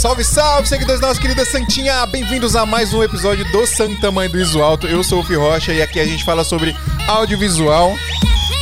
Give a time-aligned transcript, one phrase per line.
[0.00, 2.06] Salve, salve, seguidores da nossa querida Santinha!
[2.06, 4.86] Bem-vindos a mais um episódio do Santa Mãe do Iso Alto.
[4.86, 6.74] Eu sou o Fih Rocha e aqui a gente fala sobre
[7.06, 7.94] audiovisual.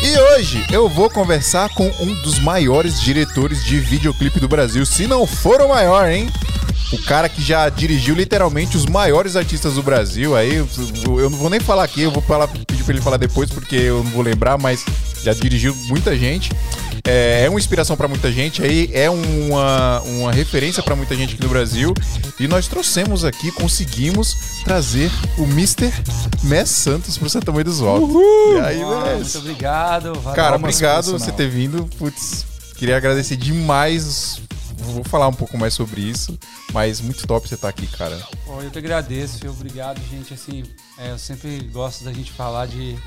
[0.03, 5.07] E hoje eu vou conversar com um dos maiores diretores de videoclipe do Brasil, se
[5.07, 6.29] não for o maior, hein?
[6.93, 10.35] O cara que já dirigiu literalmente os maiores artistas do Brasil.
[10.35, 10.69] Aí eu
[11.21, 13.77] eu não vou nem falar aqui, eu vou falar, pedir pra ele falar depois porque
[13.77, 14.85] eu não vou lembrar, mas
[15.23, 16.51] já dirigiu muita gente.
[17.11, 21.35] É, é uma inspiração pra muita gente, aí é uma, uma referência pra muita gente
[21.35, 21.95] aqui no Brasil.
[22.39, 25.91] E nós trouxemos aqui, conseguimos trazer o Mr.
[26.43, 28.11] Mess Santos pro Santa Mãe dos Altos.
[28.11, 29.35] E aí, Uau, Mess?
[29.35, 30.13] muito obrigado.
[30.21, 30.37] valeu.
[30.37, 31.89] Cara, obrigado você ter vindo.
[31.97, 32.45] Putz,
[32.77, 34.43] queria agradecer demais.
[34.77, 36.39] Vou falar um pouco mais sobre isso,
[36.75, 38.19] mas muito top você estar aqui, cara.
[38.45, 40.35] Pô, eu que agradeço, obrigado, gente.
[40.35, 40.63] Assim,
[40.99, 42.99] é, eu sempre gosto da gente falar de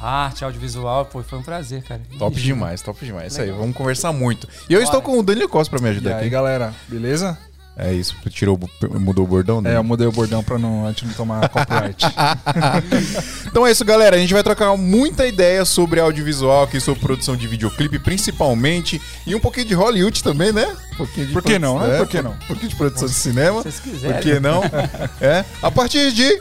[0.00, 1.04] arte, audiovisual.
[1.06, 2.00] Pô, foi um prazer, cara.
[2.18, 3.32] Top Ixi, demais, top demais.
[3.32, 3.60] Isso aí, Legal.
[3.60, 4.48] vamos conversar muito.
[4.68, 4.84] E eu Bora.
[4.84, 6.28] estou com o Danilo Costa pra me E ajudar aí, aqui.
[6.30, 7.36] galera, beleza?
[7.80, 8.58] É isso, tirou,
[8.98, 9.76] mudou o bordão É, dele.
[9.76, 12.04] eu mudei o bordão pra não, a gente não tomar copyright.
[13.46, 14.16] Então é isso, galera.
[14.16, 19.00] A gente vai trocar muita ideia sobre audiovisual aqui, sobre produção de videoclipe, principalmente.
[19.24, 20.66] E um pouquinho de Hollywood também, né?
[20.94, 21.94] Um pouquinho de Por que não, né?
[21.94, 22.32] é, Por que não?
[22.32, 23.62] Um pouquinho de produção de cinema.
[23.62, 24.20] Se vocês Por quiserem.
[24.22, 24.60] que não?
[25.20, 25.44] É.
[25.62, 26.40] A partir de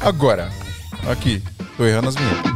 [0.00, 0.50] agora.
[1.10, 1.42] Aqui.
[1.80, 2.52] Tô errando as vinhetas.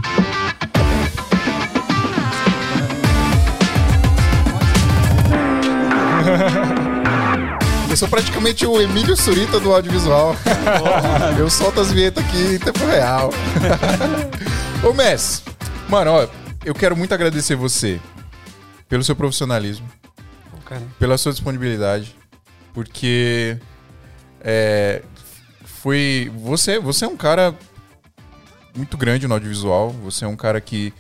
[7.89, 10.36] Eu sou praticamente o Emílio Surita do audiovisual.
[11.39, 13.31] Eu solto as vinhetas aqui em tempo real.
[14.86, 15.42] Ô, Mess,
[15.88, 16.28] mano, ó,
[16.62, 17.98] eu quero muito agradecer você
[18.91, 19.88] pelo seu profissionalismo,
[20.98, 22.14] pela sua disponibilidade,
[22.75, 23.56] porque
[24.42, 25.00] é,
[25.64, 27.55] foi você, você é um cara
[28.75, 29.91] muito grande no audiovisual.
[30.05, 30.92] Você é um cara que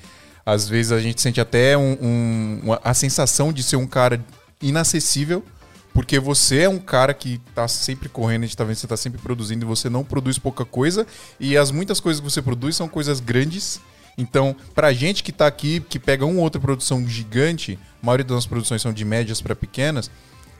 [0.46, 4.24] às vezes a gente sente até um- um- uma- a sensação de ser um cara
[4.60, 5.44] inacessível.
[5.92, 8.96] Porque você é um cara que tá sempre correndo, a gente tá vendo você tá
[8.96, 11.06] sempre produzindo e você não produz pouca coisa.
[11.38, 13.80] E as muitas coisas que você produz são coisas grandes.
[14.18, 18.24] Então, pra gente que tá aqui, que pega uma ou outra produção gigante, a maioria
[18.24, 20.10] das nossas produções são de médias pra pequenas,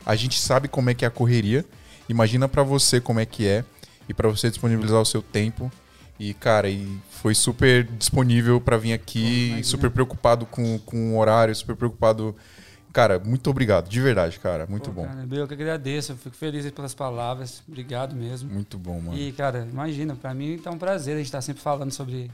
[0.07, 1.65] a gente sabe como é que é a correria.
[2.09, 3.65] Imagina pra você como é que é
[4.09, 5.71] e pra você disponibilizar o seu tempo.
[6.19, 11.55] E, cara, e foi super disponível pra vir aqui, super preocupado com, com o horário,
[11.55, 12.35] super preocupado.
[12.93, 14.67] Cara, muito obrigado, de verdade, cara.
[14.69, 15.07] Muito pô, bom.
[15.07, 16.13] Cara, eu que agradeço.
[16.13, 17.61] Eu fico feliz pelas palavras.
[17.67, 18.49] Obrigado mesmo.
[18.49, 19.19] Muito bom, mano.
[19.19, 22.31] E, cara, imagina, pra mim tá um prazer a gente estar sempre falando sobre,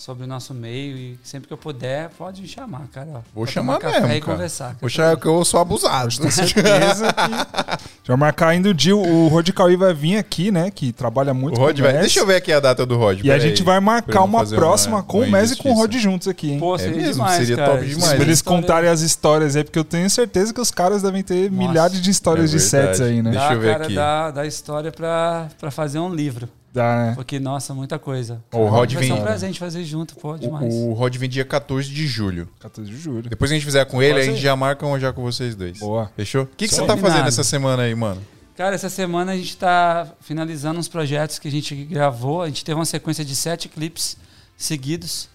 [0.00, 0.96] sobre o nosso meio.
[0.96, 3.08] E sempre que eu puder, pode me chamar, cara.
[3.14, 4.32] ó, Vou chamar tomar café mesmo, e cara.
[4.32, 4.76] conversar.
[4.80, 6.16] Poxa, é que eu sou abusado.
[6.18, 7.90] Tenho certeza que...
[8.02, 10.70] Já marcar ainda o dia, o Rod Cauí vai vir aqui, né?
[10.70, 12.00] Que trabalha muito O Rod com o vai.
[12.00, 13.20] Deixa eu ver aqui a data do Rod.
[13.22, 13.64] E a gente aí.
[13.64, 16.52] vai marcar uma próxima uma- com uma o Messi e com o Rod juntos aqui,
[16.52, 16.58] hein?
[16.58, 17.12] Pô, É seria mesmo?
[17.12, 17.72] demais, Seria cara.
[17.72, 18.12] top demais.
[18.14, 21.22] Pra eles História- contarem as histórias aí, porque eu tenho certeza que os caras devem
[21.22, 21.68] ter Nossa.
[21.68, 23.30] milhares de histórias É de sets aí, né?
[23.30, 23.94] Deixa eu ver cara, aqui.
[23.94, 26.48] Dá, dá história pra, pra fazer um livro.
[26.72, 27.14] Dá, né?
[27.16, 28.42] Porque, nossa, muita coisa.
[28.52, 29.20] O Rod Vai ser vem.
[29.20, 30.72] um presente fazer junto, pô, demais.
[30.72, 32.48] O, o Rod vem dia 14 de julho.
[32.60, 33.28] 14 de julho.
[33.28, 35.56] Depois que a gente fizer com ele, a gente já marca um já com vocês
[35.56, 35.78] dois.
[35.80, 36.10] Boa.
[36.14, 36.44] Fechou?
[36.44, 37.12] O que, que Só você tá combinado.
[37.14, 38.22] fazendo essa semana aí, mano?
[38.56, 42.42] Cara, essa semana a gente tá finalizando uns projetos que a gente gravou.
[42.42, 44.16] A gente teve uma sequência de sete clipes
[44.56, 45.28] seguidos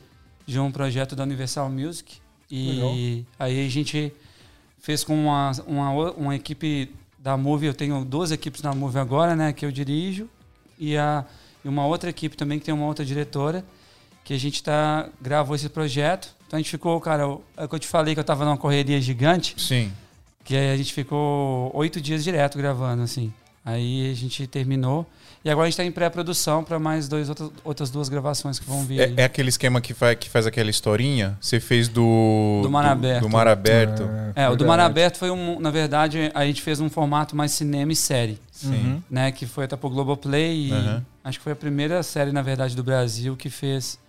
[0.46, 2.18] de um projeto da Universal Music.
[2.50, 4.14] E aí a gente
[4.80, 7.66] fez com uma, uma, uma equipe da Move.
[7.66, 9.52] Eu tenho duas equipes na Move agora, né?
[9.52, 10.30] Que eu dirijo.
[10.78, 11.26] E, a,
[11.64, 13.66] uma outra equipe também que tem uma outra diretora.
[14.24, 16.36] Que a gente tá, gravou esse projeto.
[16.48, 17.24] Então a gente ficou, cara,
[17.58, 19.56] é que eu te falei que eu tava numa correria gigante.
[19.62, 19.92] Sim.
[20.44, 23.32] Que aí a gente ficou oito dias direto gravando, assim.
[23.64, 25.06] Aí a gente terminou.
[25.46, 28.66] E agora a gente tá em pré-produção para mais dois, outros, outras duas gravações que
[28.66, 29.00] vão vir.
[29.00, 31.38] É, é aquele esquema que faz, que faz aquela historinha?
[31.40, 32.62] Você fez do.
[32.64, 33.22] Do Mar Aberto.
[33.22, 34.10] Do, Mar Aberto.
[34.36, 34.80] É, o do Mar.
[34.80, 35.60] Aberto foi um.
[35.60, 38.72] Na verdade, a gente fez um formato mais cinema e série, Sim.
[38.72, 39.04] Uhum.
[39.08, 39.32] né?
[39.32, 40.70] Que foi até pro Globoplay.
[40.70, 41.06] E Aham.
[41.24, 44.00] acho que foi a primeira série, na verdade, do Brasil que fez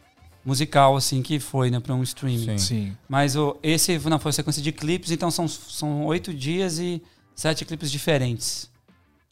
[0.42, 2.56] musical, assim, que foi, né, pra um streaming.
[2.56, 2.58] Sim.
[2.58, 2.96] Sim.
[3.06, 7.02] Mas o, esse não foi a sequência de clipes, então são, são oito dias e
[7.34, 8.70] sete clipes diferentes.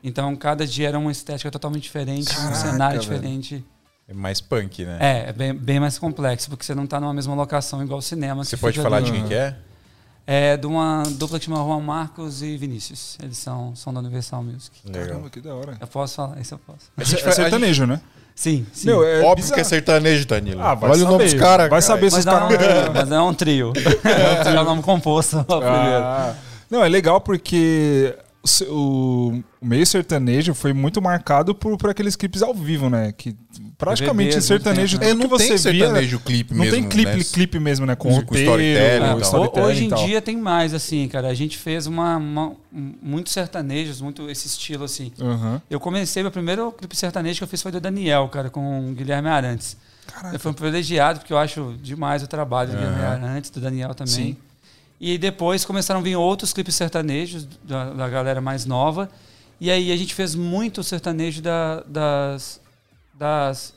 [0.05, 3.15] Então cada dia era uma estética totalmente diferente, um Caraca, cenário velho.
[3.15, 3.65] diferente.
[4.07, 4.99] É mais punk, né?
[5.01, 8.03] É, é bem, bem mais complexo, porque você não tá numa mesma locação igual o
[8.03, 8.45] cinema.
[8.45, 9.57] Você pode falar ali- de quem que é?
[10.27, 13.17] É de uma dupla que chama Juan Marcos e Vinícius.
[13.23, 14.79] Eles são, são da Universal Music.
[14.91, 15.77] Caramba, que da hora.
[15.81, 16.91] Eu posso falar, isso eu posso.
[16.97, 18.01] A É, gente é sertanejo, né?
[18.35, 18.87] Sim, sim.
[18.89, 19.55] Meu, é Óbvio bizarro.
[19.55, 20.61] que é sertanejo, Danilo.
[20.63, 21.31] Ah, vai Olha o nome saber.
[21.31, 21.71] dos caras.
[21.71, 22.89] Vai saber se os é um, caras...
[22.95, 23.73] mas é um trio.
[24.05, 25.39] é o nome composto.
[25.41, 26.05] o primeiro.
[26.05, 26.35] Ah,
[26.71, 28.17] não, é legal porque
[28.69, 33.11] o o, meio sertanejo foi muito marcado por, por aqueles clipes ao vivo, né?
[33.13, 33.35] Que
[33.79, 35.85] praticamente DVDs, sertanejo, muito É, tudo não que tem você via...
[35.87, 36.79] sertanejo clipe Não mesmo.
[36.81, 37.25] tem clipe, né?
[37.25, 37.97] clipe mesmo, né?
[37.97, 40.07] Com, Com roteiro, storytelling storytelling Hoje e em tal.
[40.07, 41.29] dia tem mais, assim, cara.
[41.29, 45.11] A gente fez uma, uma, um- muitos sertanejos, muito esse estilo, assim.
[45.21, 45.63] Aham.
[45.71, 48.93] Eu comecei, meu primeiro clipe sertanejo que eu fiz foi do Daniel, cara, com o
[48.93, 49.77] Guilherme Arantes.
[50.07, 50.37] Caraca.
[50.37, 53.95] Eu fui um privilegiado, porque eu acho demais o trabalho do Guilherme Arantes, do Daniel
[53.95, 54.13] também.
[54.13, 54.37] Sim.
[55.01, 59.09] E depois começaram a vir outros clipes sertanejos da, da galera mais nova.
[59.61, 62.61] E aí a gente fez muito sertanejo da- das,
[63.13, 63.75] das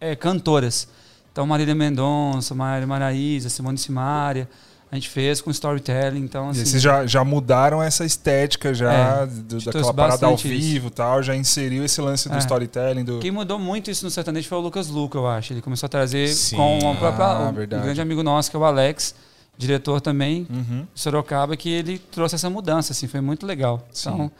[0.00, 0.88] é, cantoras.
[1.32, 4.48] Então Marília Mendonça, Maria Maraísa, Simone Simaria.
[4.90, 6.20] A gente fez com storytelling.
[6.20, 10.26] Então, E assim, aí vocês já, já mudaram essa estética já É, do- daquela parada
[10.26, 12.38] ao vivo e tal, já inseriu esse lance do É.
[12.38, 13.20] storytelling, do...
[13.20, 15.52] Quem mudou muito isso no sertanejo foi o Lucas Luca, eu acho.
[15.52, 16.56] Ele começou a trazer Sim.
[16.56, 17.52] com a própria, Ah, um
[17.82, 19.14] grande amigo nosso, que é o Alex,
[19.60, 20.86] diretor também, Uhum.
[20.94, 23.86] Sorocaba, que ele trouxe essa mudança, assim, foi muito legal.
[23.92, 24.08] Sim.
[24.10, 24.32] Então,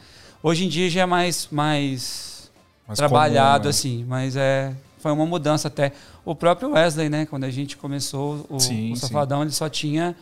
[0.42, 2.50] hoje em dia já é mais, mais,
[2.88, 3.70] Mais trabalhado, comum, né?
[3.70, 5.92] assim, mas é, foi uma mudança até.
[6.24, 9.00] O próprio Wesley, né, quando a gente começou o, Sim, o sim.
[9.06, 10.16] Safadão, ele só tinha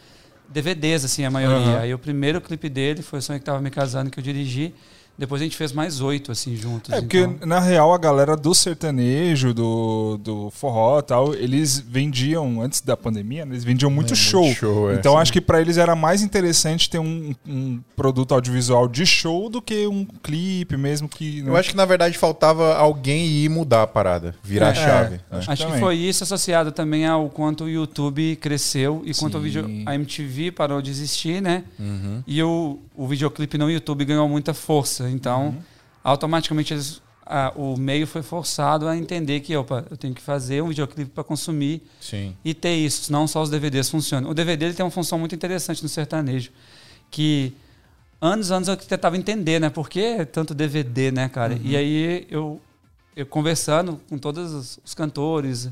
[0.49, 1.59] DVDs, assim, a maioria.
[1.75, 1.79] Aham.
[1.81, 4.75] Aí o primeiro clipe dele foi o Sonho que Tava Me Casando, que eu dirigi.
[5.19, 6.93] Depois a gente fez mais oito, assim, juntos.
[6.93, 11.81] É, porque então- na real a galera do sertanejo, do, do forró e tal, eles
[11.81, 14.45] vendiam, antes da pandemia, né, eles vendiam muito É, show.
[14.45, 14.95] muito show, é.
[14.95, 19.49] então acho que pra eles era mais interessante ter um, um produto audiovisual de show
[19.49, 21.43] do que um clipe mesmo que.
[21.43, 21.51] né?
[21.51, 24.71] Eu acho que na verdade faltava alguém ir mudar a parada, virar É.
[24.71, 25.15] a chave.
[25.15, 25.21] É, né?
[25.33, 25.81] acho Acho que também.
[25.81, 29.45] foi isso associado também ao quanto o YouTube cresceu e quanto o Sim.
[29.45, 31.65] vídeo, a MTV parou de existir, né?
[31.79, 32.23] Uhum.
[32.27, 35.08] E o, o videoclipe no YouTube ganhou muita força.
[35.11, 35.63] Então, Uhum.
[36.05, 40.63] automaticamente eles- a- o meio foi forçado a entender que opa, eu tenho que fazer
[40.63, 42.35] um videoclipe para consumir Sim.
[42.45, 44.31] e ter isso, não só os DVDs funcionam.
[44.31, 46.51] O DVD ele tem uma função muito interessante no sertanejo,
[47.11, 47.53] que
[48.21, 49.69] anos, anos eu tentava entender, né?
[49.71, 51.55] Por que tanto DVD, né, cara?
[51.55, 51.61] Uhum.
[51.63, 52.61] E aí eu,
[53.15, 55.69] eu conversando com todos os, os cantores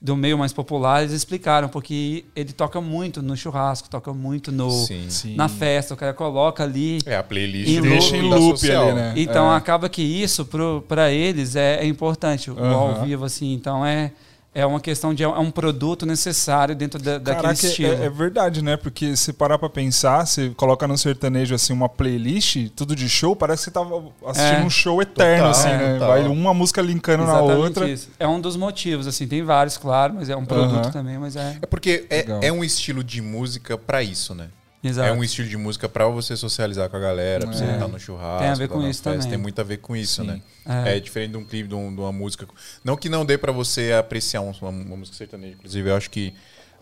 [0.00, 4.70] do meio mais popular, eles explicaram, porque ele toca muito no churrasco, toca muito no,
[4.70, 5.06] Sim.
[5.08, 5.34] Sim.
[5.34, 6.98] na festa, o cara coloca ali.
[7.06, 8.88] É a playlist Em Deixa em da loop social.
[8.88, 9.14] ali, né?
[9.16, 9.56] Então É.
[9.56, 13.52] acaba que isso pro- pra eles é, é importante, o ao vivo, assim.
[13.54, 14.12] Então é,
[14.58, 17.92] é uma questão de é um produto necessário dentro da, daquele Caraca, é- estilo.
[17.92, 18.76] É, é verdade, né?
[18.76, 23.36] Porque se parar pra pensar, você coloca no sertanejo assim uma playlist, tudo de show,
[23.36, 24.64] parece que você tava assistindo É.
[24.64, 25.92] um show eterno, Total, assim, é, né?
[25.94, 26.08] total.
[26.08, 27.88] Vai uma música linkando na Exatamente outra.
[27.88, 28.08] isso.
[28.18, 29.26] É um dos motivos, assim.
[29.28, 31.58] Tem vários, claro, mas é um produto também, mas é.
[31.60, 34.46] É porque é, é um estilo de música pra isso, né?
[34.88, 35.08] Exato.
[35.08, 37.72] É um estilo de música pra você socializar com a galera, pra você É.
[37.74, 38.38] estar no churrasco.
[38.40, 39.28] Tem a ver com isso festa, também.
[39.28, 40.28] Tem muito a ver com isso, Sim.
[40.28, 40.42] né?
[40.84, 40.96] É.
[40.96, 41.00] É.
[41.00, 42.46] diferente de um clipe, de, um- de uma música.
[42.84, 45.54] Não que não dê pra você apreciar um- uma, uma música sertaneja.
[45.54, 46.32] Inclusive, eu acho que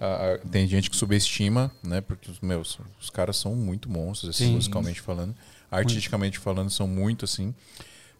[0.00, 2.00] ah, ah, tem gente que subestima, né?
[2.00, 4.54] Porque os meus, os caras são muito monstros, assim, Sim.
[4.54, 5.34] musicalmente falando.
[5.70, 7.54] Artisticamente falando, são muito assim.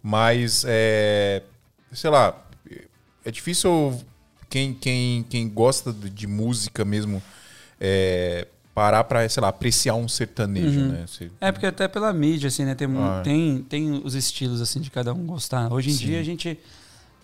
[0.03, 1.43] Mas, é,
[1.93, 2.47] sei lá,
[3.25, 4.01] é difícil
[4.49, 7.23] quem, quem, quem gosta de de música mesmo
[7.81, 10.89] é, parar pra, sei lá, apreciar um sertanejo, Uhum.
[10.89, 11.05] né?
[11.07, 12.75] Você- É, porque até pela mídia, assim, né?
[12.75, 13.21] Tem, Ah.
[13.23, 15.73] tem, tem os estilos, assim, de cada um gostar.
[15.73, 16.07] Hoje em Sim.
[16.07, 16.59] dia a gente.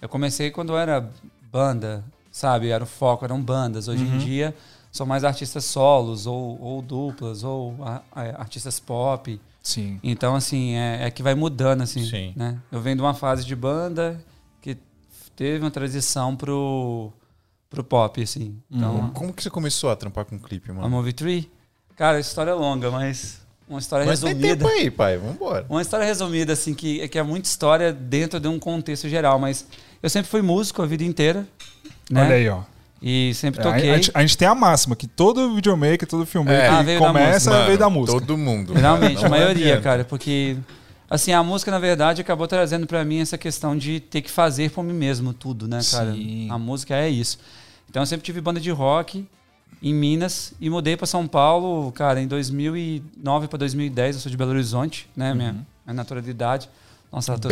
[0.00, 1.11] Eu comecei quando era
[1.52, 2.69] banda, sabe?
[2.70, 3.88] Era o foco, eram bandas.
[3.88, 4.14] Hoje Uhum.
[4.14, 4.55] em dia
[4.93, 9.41] são mais artistas solos, ou, ou duplas, ou a- a- artistas pop.
[9.62, 9.99] Sim.
[10.03, 12.05] Então, assim, é, é que vai mudando, assim.
[12.06, 12.32] Sim.
[12.37, 12.56] Né?
[12.73, 14.19] Eu venho de uma fase de banda
[14.62, 14.76] que
[15.37, 17.12] teve uma transição pro,
[17.70, 18.56] pro pop, assim.
[18.70, 19.11] Então, Uhum.
[19.11, 20.90] Como que você começou a trampar com clipe, a mano?
[20.90, 21.50] Movie Tree,
[21.96, 24.56] cara, a história é longa, mas uma história Mas tem resumida.
[24.64, 25.17] tempo aí, pai.
[25.17, 25.64] Vambora.
[25.69, 29.65] Uma história resumida, assim, que, que é muita história dentro de um contexto geral, mas
[30.03, 31.46] eu sempre fui músico a vida inteira,
[32.10, 32.24] né?
[32.24, 32.62] Olha aí, ó.
[33.03, 33.91] E sempre É, a, toquei.
[33.91, 36.69] a gente, a gente tem a máxima que todo videomaker, todo filmmaker É.
[36.69, 37.50] Ah, que da começa.
[37.50, 38.19] Mano, veio da música.
[38.20, 38.74] Todo mundo.
[38.74, 39.81] Realmente, a maioria, adianta.
[39.82, 40.58] cara, porque
[41.08, 44.70] assim, a música na verdade acabou trazendo pra mim essa questão de ter que fazer
[44.70, 46.12] por mim mesmo tudo, né, cara?
[46.12, 46.50] Sim.
[46.50, 47.39] A música é isso.
[47.91, 49.27] Então eu sempre tive banda de rock
[49.82, 54.37] em Minas e mudei pra São Paulo, cara, em 2009 pra 2010, eu sou de
[54.37, 56.69] Belo Horizonte, né, minha, minha naturalidade.
[57.13, 57.49] Nossa, tô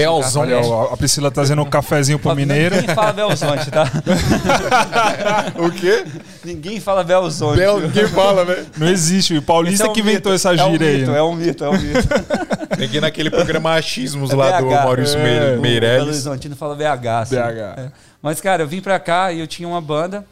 [0.71, 2.77] ó, a Priscila trazendo um cafezinho pro mineiro.
[2.77, 3.91] Ninguém fala Belzonte, tá?
[5.59, 6.05] O quê?
[6.45, 7.59] Ninguém fala Belzonte.
[7.59, 8.67] Bel, ninguém fala, né?
[8.79, 9.37] Não existe.
[9.37, 10.99] O Paulista é um que inventou mito, essa é um gíria aí.
[11.01, 11.19] mito, né?
[11.19, 12.09] É um mito, é um mito.
[12.79, 14.71] Peguei naquele programa Achismos É lá do BH.
[14.85, 16.07] Maurício É, Meire- o Belo Meirelles.
[16.09, 17.07] Horizontino fala BH.
[17.23, 17.35] assim.
[17.35, 17.93] BH.
[18.23, 20.27] Mas, cara, eu vim pra cá e eu tinha uma banda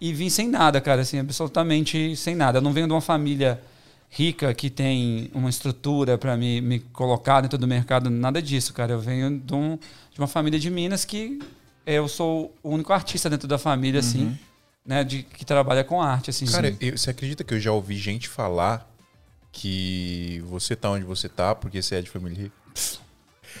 [0.00, 2.58] e vim sem nada, cara, assim, absolutamente sem nada.
[2.58, 3.60] Eu não venho de uma família
[4.08, 8.92] rica que tem uma estrutura pra me, me colocar dentro do mercado, nada disso, cara.
[8.92, 9.76] Eu venho de, um-
[10.12, 11.38] de uma família de Minas que
[11.84, 14.36] eu sou o único artista dentro da família, assim,
[14.84, 16.46] né, de, que trabalha com arte, assim.
[16.46, 18.88] Cara, eu- você acredita que eu já ouvi gente falar
[19.52, 22.54] que você tá onde você tá porque você é de família rica?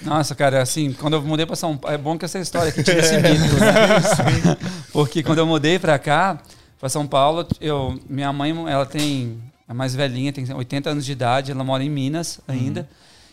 [0.02, 2.82] Nossa, cara, assim, quando eu mudei para São Paulo, é bom que essa história aqui
[2.82, 4.56] tinha esse mito, né?
[4.92, 6.38] Porque quando eu mudei para cá,
[6.78, 11.12] para São Paulo, eu, minha mãe, ela tem a mais velhinha, tem 80 anos de
[11.12, 12.80] idade, ela mora em Minas ainda.
[12.80, 12.86] Uhum.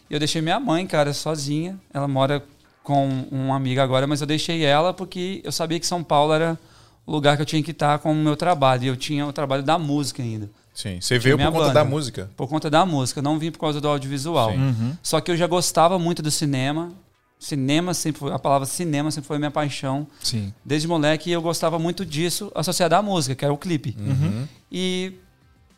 [0.10, 1.79] E eu deixei minha mãe, cara, sozinha.
[1.93, 2.43] Ela mora
[2.84, 6.58] com uma amiga agora, mas eu deixei ela porque eu sabia que São Paulo era
[7.05, 8.84] o lugar que eu tinha que estar com o meu trabalho.
[8.84, 10.50] E eu tinha o trabalho da música ainda.
[10.73, 10.99] Sim.
[10.99, 12.29] Você veio por conta banda, da música?
[12.35, 14.51] Por conta da música, não vim por causa do audiovisual.
[14.51, 14.95] Uhum.
[15.03, 16.91] Só que eu já gostava muito do cinema.
[17.39, 20.07] Cinema sempre foi, a palavra cinema sempre foi minha paixão.
[20.21, 20.53] Sim.
[20.63, 23.95] Desde moleque eu gostava muito disso associado à música, que era o clipe.
[23.99, 24.47] Uhum.
[24.71, 25.13] E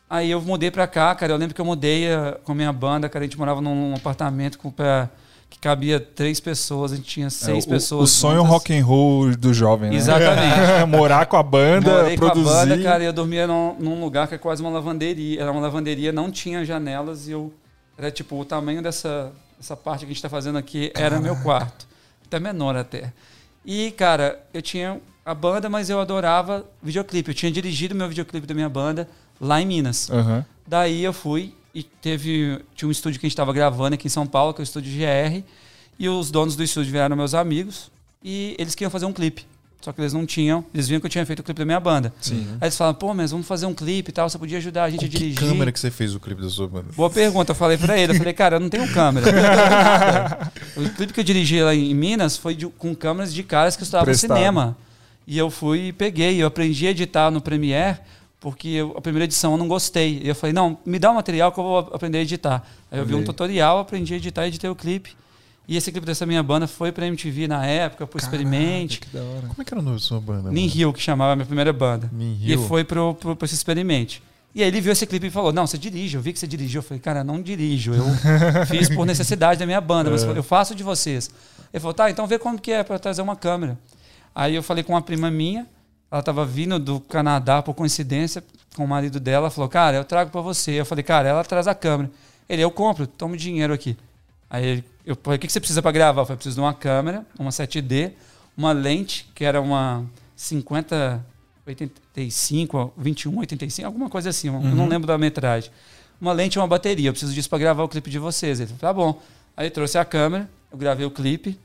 [0.08, 1.32] aí eu mudei pra cá, cara.
[1.32, 3.24] Eu lembro que eu mudei eh, com a minha banda, cara.
[3.24, 5.10] A gente morava num apartamento com pra,
[5.56, 8.10] que cabia três pessoas, a gente tinha seis é, o, pessoas.
[8.10, 8.50] O sonho juntas.
[8.50, 9.96] rock and roll do jovem, né?
[9.96, 10.84] Exatamente.
[10.86, 12.44] Morar com a banda, Morei produzir.
[12.44, 15.40] com a banda, cara, e eu dormia num, num, lugar que é quase uma lavanderia.
[15.40, 17.52] Era uma lavanderia, não tinha janelas e eu
[17.96, 21.34] era tipo o tamanho dessa essa parte que a gente está fazendo aqui era meu
[21.36, 21.86] quarto,
[22.26, 23.12] até menor até.
[23.64, 27.30] E cara, eu tinha a banda, mas eu adorava videoclipe.
[27.30, 29.08] Eu tinha dirigido meu videoclipe da minha banda
[29.40, 30.10] lá em Minas.
[30.10, 30.44] Uhum.
[30.66, 34.10] Daí eu fui e teve tinha um estúdio que a gente estava gravando aqui em
[34.10, 35.42] São Paulo, que é o estúdio GR,
[35.98, 37.90] e os donos do estúdio vieram meus amigos
[38.24, 39.44] e eles queriam fazer um clipe.
[39.82, 41.78] Só que eles não tinham, eles viam que eu tinha feito o clipe da minha
[41.78, 42.14] banda.
[42.18, 42.46] Sim.
[42.62, 44.90] Aí eles falaram, pô, mas vamos fazer um clipe e tal, você podia ajudar a
[44.90, 45.38] gente Com a dirigir.
[45.38, 46.86] Que câmera que você fez o clipe da sua banda?
[46.96, 49.26] Boa pergunta, eu falei pra ele, eu falei, cara, eu não tenho câmera.
[50.76, 53.82] o clipe que eu dirigi lá em Minas foi de, com câmeras de caras que
[53.82, 54.76] estudavam cinema.
[55.26, 57.98] E eu fui e peguei, eu aprendi a editar no Premiere
[58.40, 60.20] porque eu, a primeira edição eu não gostei.
[60.22, 62.62] E eu falei, não, me dá o um material que eu vou aprender a editar.
[62.90, 65.16] Aí eu vi um tutorial, aprendi a editar e editei o clipe.
[65.68, 69.00] E esse clipe dessa minha banda foi pra MTV na época, pro Caraca, Experimente.
[69.00, 69.48] Que da hora.
[69.48, 70.50] Como é que era o nome da sua banda?
[70.50, 72.08] Nin Hill, que chamava a minha primeira banda.
[72.12, 72.64] Nin Hill.
[72.64, 74.22] E foi pro, pro, pro esse Experimente.
[74.54, 76.46] E aí ele viu esse clipe e falou: Não, você dirige, eu vi que você
[76.46, 76.78] dirigiu.
[76.78, 77.92] Eu falei, cara, não dirijo.
[77.92, 78.06] Eu
[78.66, 80.30] fiz por necessidade da minha banda, mas é.
[80.30, 81.28] eu faço de vocês.
[81.72, 83.78] Ele falou, tá, então vê como que é para trazer uma câmera.
[84.34, 85.66] Aí eu falei com uma prima minha,
[86.10, 88.42] ela estava vindo do Canadá por coincidência
[88.74, 90.72] com o marido dela, falou: "Cara, eu trago para você".
[90.72, 92.10] Eu falei: "Cara, ela traz a câmera".
[92.48, 93.96] Ele: "Eu compro, toma dinheiro aqui".
[94.48, 96.22] Aí ele, eu falei: "O que você precisa para gravar?".
[96.22, 98.12] Eu falei: "Preciso de uma câmera, uma 7D,
[98.56, 100.04] uma lente, que era uma
[100.36, 101.24] 50
[101.66, 104.56] 85, 21, 85, alguma coisa assim, uhum.
[104.56, 104.88] eu não uhum.
[104.88, 105.70] lembro da metragem.
[106.20, 108.60] Uma lente e uma bateria, eu preciso disso para gravar o clipe de vocês.
[108.60, 109.22] Ele falou: "Tá bom".
[109.56, 111.58] Aí trouxe a câmera, eu gravei o clipe,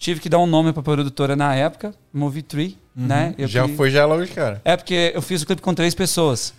[0.00, 3.06] Tive que dar um nome para a produtora na época, Movie Tree, uhum.
[3.06, 3.34] né?
[3.36, 4.58] Eu já foi já logo, cara.
[4.64, 6.54] É porque eu fiz o clipe com três pessoas.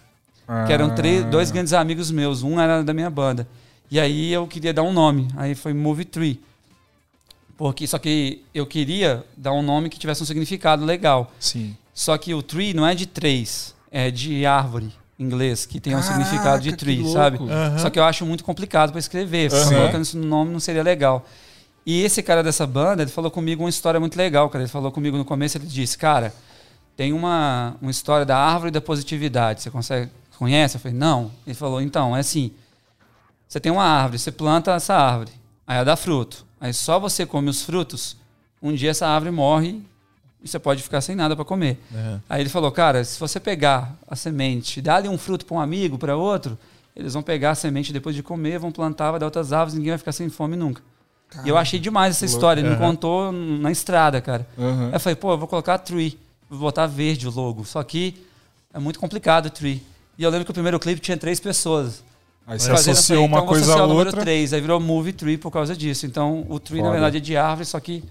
[0.48, 0.66] Ah.
[0.68, 2.44] Que eram três, dois grandes amigos meus.
[2.44, 3.48] Um era da minha banda.
[3.90, 5.28] E aí eu queria dar um nome.
[5.36, 6.40] Aí foi Movie Tree.
[7.58, 11.32] Porque, só que eu queria dar um nome que tivesse um significado legal.
[11.40, 11.76] Sim.
[11.96, 15.96] Só que o tree não é de três, é de árvore em inglês, que tem
[15.96, 17.40] um Caraca, significado de tree, sabe?
[17.40, 17.80] Uhum.
[17.80, 19.52] Só que eu acho muito complicado para escrever.
[19.52, 19.70] Uhum.
[19.70, 21.26] Colocando isso no nome não seria legal.
[21.86, 24.64] E esse cara dessa banda, ele falou comigo uma história muito legal, cara.
[24.64, 26.34] Ele falou comigo no começo, ele disse, cara,
[26.96, 29.62] tem uma, uma história da árvore da positividade.
[29.62, 30.76] Você consegue, conhece?
[30.76, 31.32] Eu falei, não.
[31.46, 32.52] Ele falou, então, é assim,
[33.48, 35.32] você tem uma árvore, você planta essa árvore,
[35.68, 36.46] aí ela dá fruto.
[36.60, 38.16] Aí só você come os frutos,
[38.62, 39.82] um dia essa árvore morre
[40.42, 41.78] e você pode ficar sem nada para comer.
[41.92, 42.20] Uhum.
[42.30, 45.56] Aí ele falou, cara, se você pegar a semente e dar ali um fruto para
[45.56, 46.58] um amigo, para outro,
[46.96, 49.92] eles vão pegar a semente depois de comer, vão plantar, vai dar outras árvores, ninguém
[49.92, 50.82] vai ficar sem fome nunca.
[51.46, 52.62] E eu achei demais essa história.
[52.62, 52.76] Ele uhum.
[52.76, 54.46] me contou na estrada, cara.
[54.58, 54.88] Uhum.
[54.88, 56.18] Aí eu falei, pô, eu vou colocar Tree.
[56.50, 57.66] Vou botar verde o logo.
[57.66, 58.16] Só que
[58.74, 59.82] é muito complicado Tree.
[60.18, 62.04] E eu lembro que o primeiro clipe tinha três pessoas.
[62.46, 64.20] Aí você associou uma então, coisa a outra.
[64.20, 64.54] 3.
[64.54, 66.06] Aí virou Movie Tree por causa disso.
[66.06, 66.90] Então o Tree, Foda.
[66.90, 68.04] na verdade, é de árvore, só que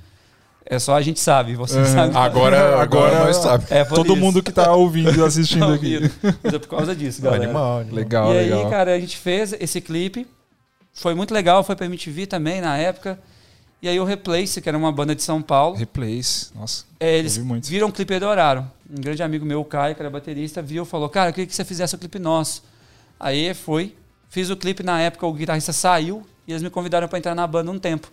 [0.64, 1.86] é só a gente sabe, você uhum.
[1.86, 2.14] sabe.
[2.16, 3.64] Agora, agora nós sabe.
[3.70, 4.16] É Todo isso.
[4.16, 5.98] mundo que tá ouvindo e assistindo tá aqui.
[6.42, 7.44] Mas é por causa disso, galera.
[7.44, 7.94] Animal, animal.
[7.94, 8.64] Legal, e legal.
[8.64, 10.26] aí, cara, a gente fez esse clipe.
[11.00, 13.18] Foi muito legal, foi pra MTV também na época.
[13.80, 15.74] E aí o Replace, que era uma banda de São Paulo.
[15.74, 16.84] Replace, nossa.
[17.00, 18.70] É, eles viram um clipe e adoraram.
[18.90, 21.46] Um grande amigo meu, o Caio, que era baterista, viu e falou: Cara, eu queria
[21.46, 22.62] que você fizesse o clipe nosso.
[23.18, 23.96] Aí foi,
[24.28, 27.46] fiz o clipe na época, o guitarrista saiu e eles me convidaram para entrar na
[27.46, 28.12] banda um tempo.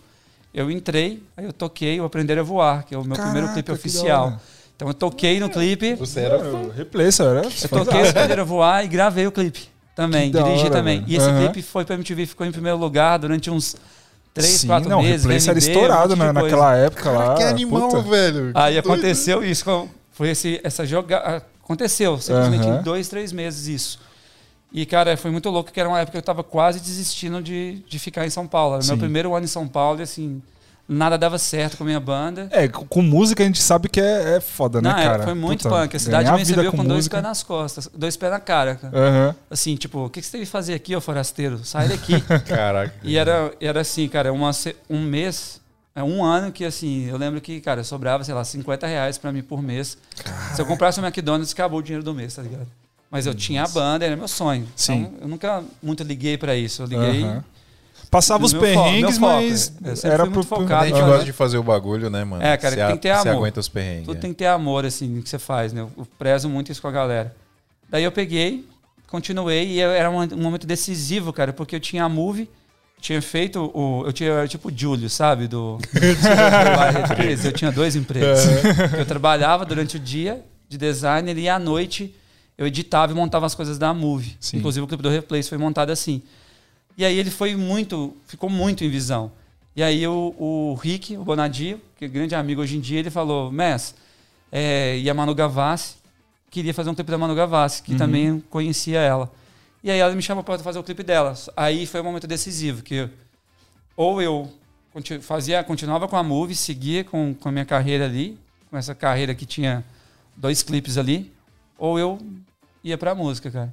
[0.54, 3.52] Eu entrei, aí eu toquei o Aprender a Voar, que é o meu Caraca, primeiro
[3.52, 4.40] clipe oficial.
[4.74, 5.94] Então eu toquei no clipe.
[5.96, 7.42] Você era o Replace, era?
[7.42, 9.68] Eu toquei o Aprender a Voar e gravei o clipe
[9.98, 11.00] também, que dirigi hora, também.
[11.00, 11.10] Velho.
[11.10, 11.38] E esse uhum.
[11.42, 13.74] clipe foi pra MTV, ficou em primeiro lugar durante uns
[14.32, 15.26] três, Sim, quatro não, meses.
[15.26, 17.34] O Replace era estourado um né, naquela época Cara, lá.
[17.34, 18.02] Que animal, puta.
[18.02, 18.52] velho.
[18.54, 19.88] Aí aconteceu isso.
[20.12, 21.42] Foi esse, essa jogada.
[21.64, 23.98] Aconteceu, simplesmente em dois, três meses isso.
[24.72, 27.82] E, cara, foi muito louco, que era uma época que eu tava quase desistindo de,
[27.88, 28.74] de ficar em São Paulo.
[28.74, 28.90] Era Sim.
[28.90, 30.40] meu primeiro ano em São Paulo e, assim,
[30.88, 32.48] nada dava certo com a minha banda.
[32.50, 35.22] É, com, com música a gente sabe que é, é foda, né, Não, é, cara?
[35.24, 35.96] foi muito Puta, punk.
[35.96, 37.16] A cidade me recebeu com, dois música.
[37.18, 38.76] pés nas costas, dois pés na cara.
[38.76, 38.96] cara.
[38.98, 39.34] Aham.
[39.50, 41.62] Assim, tipo, o que que você tem que fazer aqui, ô forasteiro?
[41.64, 42.18] Sai daqui.
[42.48, 42.94] Caraca.
[43.02, 44.50] e era, era assim, cara, uma,
[44.88, 45.60] um mês,
[45.94, 49.30] é um ano que, assim, eu lembro que, cara, sobrava, sei lá, 50 reais pra
[49.30, 49.98] mim por mês.
[50.54, 52.66] Se eu comprasse um McDonald's, acabou o dinheiro do mês, tá ligado?
[53.10, 54.68] Mas eu tinha a banda, era meu sonho.
[54.76, 55.00] Sim.
[55.02, 56.82] Então, eu nunca muito liguei pra isso.
[56.82, 57.24] Eu liguei.
[57.24, 57.44] Aham.
[58.10, 59.90] Passava os Meu foco, perrengues, meu foco, mas é.
[59.90, 61.24] Eu sempre era pro- A focado, gente Cara, gosta né?
[61.26, 62.42] de fazer o bagulho, né, mano?
[62.42, 63.38] É, cara, Você tem a- que ter Você amor.
[63.40, 64.06] aguenta os perrengues.
[64.06, 64.20] Tudo é.
[64.20, 65.82] tem que ter amor, assim, no que você faz, né?
[65.82, 67.34] Eu prezo muito isso com a galera.
[67.90, 68.64] Daí eu peguei,
[69.10, 72.48] continuei, e eu- era um, um momento decisivo, cara, porque eu tinha a Move,
[73.00, 74.04] tinha feito o.
[74.06, 75.46] Eu tinha era tipo o Júlio, sabe?
[75.46, 75.76] Do.
[75.76, 75.88] do
[76.76, 78.40] Barreto 13, eu tinha dois empregos.
[78.98, 82.14] eu trabalhava durante o dia de designer e à noite
[82.56, 84.36] eu editava e montava as coisas da Move.
[84.40, 84.56] Sim.
[84.58, 86.22] Inclusive o clipe do Replace foi montado assim.
[86.98, 89.30] E aí ele foi muito, ficou muito em visão.
[89.76, 93.08] E aí o, o Rick, o Bonadio, que é grande amigo hoje em dia, ele
[93.08, 93.94] falou, Mess,
[94.50, 95.94] é, e a Manu Gavassi,
[96.50, 99.30] queria fazer um clipe da Manu Gavassi, que também conhecia ela.
[99.84, 101.34] E aí ela me chamou para fazer o clipe dela.
[101.56, 103.08] Aí foi um momento decisivo, que
[103.96, 104.52] ou eu
[105.20, 108.36] fazia, continuava com a Move, seguia com, com a minha carreira ali,
[108.68, 109.84] com essa carreira que tinha
[110.36, 111.32] dois clipes ali,
[111.78, 112.18] ou eu
[112.82, 113.72] ia pra música, cara.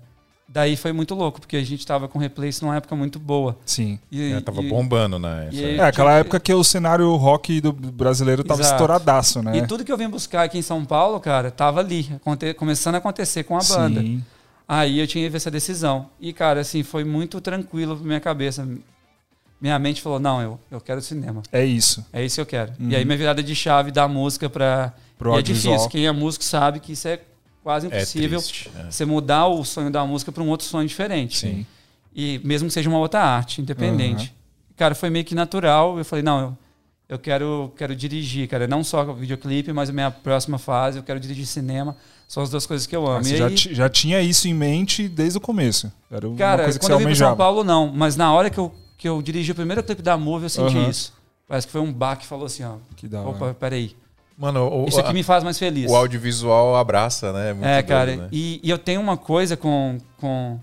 [0.55, 3.57] Daí foi muito louco, porque a gente tava com Replace numa época muito boa.
[3.65, 3.99] Sim.
[4.09, 5.49] E, É, tava e- bombando, né?
[5.51, 8.75] e É, aquela época que o cenário rock do brasileiro tava Exato.
[8.75, 9.57] estouradaço, né?
[9.57, 12.95] E tudo que eu vim buscar aqui em São Paulo, cara, tava ali, aconte- começando
[12.95, 13.99] a acontecer com a banda.
[13.99, 14.23] Sim.
[14.65, 16.07] Aí eu tinha essa decisão.
[16.21, 18.65] E, cara, assim, foi muito tranquilo pra minha cabeça.
[19.59, 21.43] Minha mente falou: não, eu, eu quero cinema.
[21.51, 22.05] É isso.
[22.13, 22.71] É isso que eu quero.
[22.79, 22.89] Uhum.
[22.91, 24.93] E aí minha virada de chave da música pra.
[25.17, 25.89] Pro e é difícil.
[25.89, 27.19] Quem é músico sabe que isso é
[27.65, 28.39] quase É impossível.
[28.39, 28.69] triste.
[28.77, 28.91] é.
[28.91, 31.39] você mudar o sonho da música para um outro sonho diferente.
[31.39, 31.65] Sim.
[32.15, 34.31] E mesmo que seja uma outra arte, independente.
[34.77, 35.97] Cara, foi meio que natural.
[35.97, 36.57] Eu falei, não, eu,
[37.09, 38.67] eu quero, quero dirigir, cara.
[38.67, 41.97] Não só videoclipe, mas a minha próxima fase, eu quero dirigir cinema.
[42.27, 43.17] São as duas coisas que eu amo.
[43.17, 45.91] Ah, e você já, aí, já tinha isso em mente desde o começo.
[46.11, 47.35] Era uma cara, coisa que quando você eu vim para São.
[47.35, 47.91] Paulo, não.
[47.91, 50.77] Mas na hora que eu, que eu dirigi o primeiro clipe da Move, eu senti
[50.77, 50.89] Aham.
[50.89, 51.13] isso.
[51.47, 52.75] Parece que foi um bar que falou assim, ó.
[52.95, 53.29] Que da hora.
[53.29, 53.95] Opa, peraí.
[54.37, 55.89] Mano, o, Isso aqui a- me faz mais feliz.
[55.89, 57.53] o audiovisual abraça, né?
[57.53, 58.27] muito É, doido, cara, né?
[58.31, 60.59] e, e eu tenho uma coisa com, com,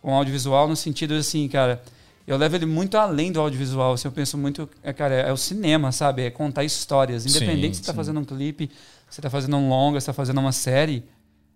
[0.00, 1.82] com audiovisual no sentido assim, cara,
[2.26, 3.94] eu levo ele muito além do audiovisual.
[3.94, 6.22] Assim, eu penso muito, é, cara, é o cinema, sabe?
[6.22, 7.26] É contar histórias.
[7.26, 7.96] Independente Sim, se você tá sim.
[7.96, 8.70] fazendo um clipe,
[9.08, 11.02] se você tá fazendo um longa, se tá fazendo uma série,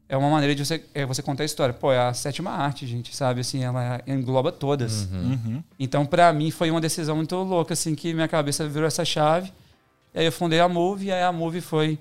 [0.08, 1.72] é uma maneira de você, é você contar a história.
[1.72, 3.42] Pô, é a sétima arte, gente, sabe?
[3.42, 5.04] Assim, ela engloba todas.
[5.12, 5.62] Uhum.
[5.78, 9.52] Então, pra mim, foi uma decisão muito louca, assim, que minha cabeça virou essa chave.
[10.14, 11.98] E aí eu fundei a Move, e aí a Move foi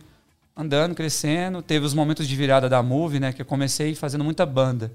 [0.56, 1.62] andando, crescendo.
[1.62, 3.34] Teve os momentos de virada da Move, né?
[3.34, 4.92] Que eu comecei fazendo muita banda.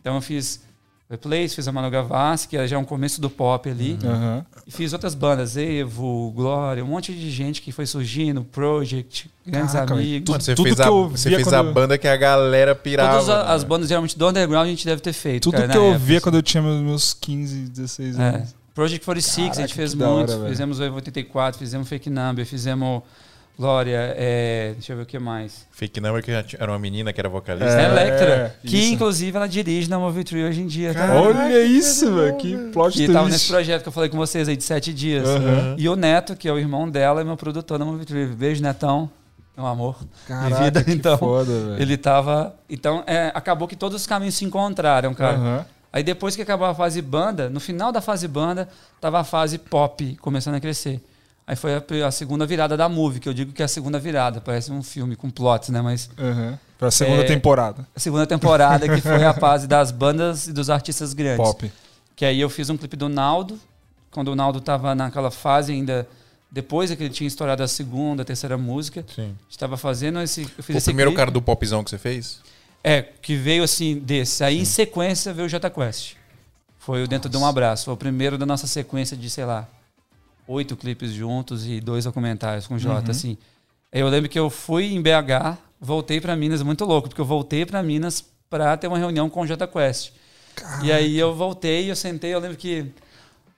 [0.00, 0.62] Então eu fiz
[1.10, 3.98] Replace, fiz a Manu Gavassi, que era já um começo do pop ali.
[4.04, 4.46] Aham.
[4.66, 9.72] E fiz outras bandas, Evo, Glória, um monte de gente que foi surgindo, Project, grandes
[9.72, 10.24] Caraca, amigos.
[10.24, 12.08] tudo- você tudo fez, que a, eu você via fez quando a eu- banda que
[12.08, 13.18] a galera pirava.
[13.18, 13.68] Todas a- as né?
[13.68, 15.42] bandas geralmente do underground a gente deve ter feito.
[15.44, 16.22] Tudo cara, que eu época, via assim.
[16.24, 18.46] quando eu tinha meus- meus 15, 16 É.
[18.74, 20.36] Project 46, a Caraca, gente fez que hora, muito.
[20.38, 20.48] velho.
[20.48, 23.02] fizemos o Evo 84, fizemos Fake Number, fizemos
[23.56, 25.64] Glória, é, deixa eu ver o que mais.
[25.70, 27.80] Fake Number que era uma menina que era vocalista.
[27.80, 28.94] É, Electra, que isso.
[28.94, 30.92] inclusive ela dirige na Movie Tree hoje em dia.
[30.92, 31.06] tá?
[31.06, 32.36] Caraca, Olha isso, que velho.
[32.36, 33.52] Que plot Que tava nesse twist.
[33.52, 35.28] projeto que eu falei com vocês aí de sete dias.
[35.78, 38.26] E o Neto, que é o irmão dela, é meu produtor na Movie Tree.
[38.26, 39.08] Beijo, Netão.
[39.56, 39.98] Meu amor.
[40.26, 41.16] Caraca, vida, que então.
[41.16, 41.80] foda, velho.
[41.80, 42.56] Ele tava.
[42.68, 45.36] Então, é, acabou que todos os caminhos se encontraram, cara.
[45.36, 45.66] Aham.
[45.94, 48.68] Aí depois que acabou a fase banda, no final da fase banda,
[49.00, 51.00] tava a fase pop começando a crescer.
[51.46, 53.96] Aí foi a, a segunda virada da movie, que eu digo que é a segunda
[53.98, 55.80] virada, parece um filme com plots, né?
[55.80, 56.58] Mas Aham.
[56.76, 57.86] Pra segunda É, temporada.
[57.94, 61.46] a segunda temporada que foi a fase das bandas e dos artistas grandes.
[61.46, 61.70] Pop.
[62.16, 63.56] Que aí eu fiz um clipe do Naldo,
[64.10, 66.08] quando o Naldo tava naquela fase ainda
[66.50, 69.04] depois é que ele tinha estourado a segunda, a terceira música.
[69.14, 69.22] Sim.
[69.22, 71.18] A gente tava fazendo esse eu fiz o esse primeiro clipe.
[71.18, 72.40] cara do popzão que você fez?
[72.86, 74.44] É, que veio assim desse.
[74.44, 76.16] Aí em sequência veio o Jota Quest.
[76.78, 77.86] Foi o Dentro de um Abraço.
[77.86, 79.66] Foi o primeiro da nossa sequência de, sei lá,
[80.46, 83.10] oito clipes juntos e dois documentários com o Jota, Uhum.
[83.10, 83.38] assim.
[83.90, 87.64] Eu lembro que eu fui em BH, voltei pra Minas, muito louco, porque eu voltei
[87.64, 90.12] pra Minas pra ter uma reunião com o Jota Quest.
[90.82, 92.84] E aí eu voltei, eu sentei, eu lembro que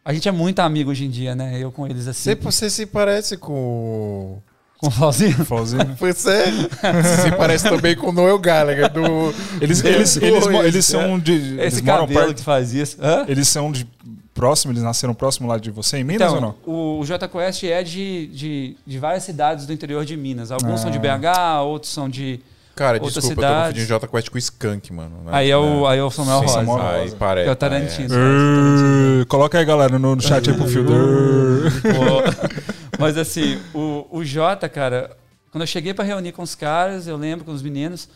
[0.04, 1.58] a gente é muito amigo hoje em dia, né?
[1.58, 2.30] Eu com eles assim.
[2.30, 4.40] Você, você se parece com.
[4.78, 5.44] Com o Fauzinho.
[5.44, 5.96] Fauzinho.
[5.98, 9.32] Você, você se parece também com o Noel Gallagher do.
[9.60, 11.58] Eles, eles, eles, eles são de.
[11.60, 12.34] Esse cabelo perto.
[12.34, 12.98] que faz isso.
[13.00, 13.24] Hã?
[13.26, 13.86] Eles são de
[14.34, 16.54] próximo, eles nasceram próximo lá de você em Minas ou não?
[16.60, 20.50] Então, o, Jota Quest é de, de, de várias cidades do interior de Minas.
[20.52, 20.82] Alguns Ah.
[20.82, 22.40] são de BH, outros são de.
[22.74, 25.16] Cara, Outras desculpa, eu tô confundindo Jota Quest com o Skunk, mano.
[25.24, 25.30] né?
[25.32, 26.52] Aí é o, aí é o Samuel Rosa.
[26.52, 27.16] Samuel Aí Rosa.
[27.16, 27.44] parece.
[27.44, 28.14] Que é o Tarantino.
[28.14, 31.72] Uh, coloca aí, galera, no, no chat aí pro Fielder.
[32.98, 35.16] Mas assim, o, o Jota, cara,
[35.50, 38.08] quando eu cheguei pra reunir com os caras, eu lembro com os meninos,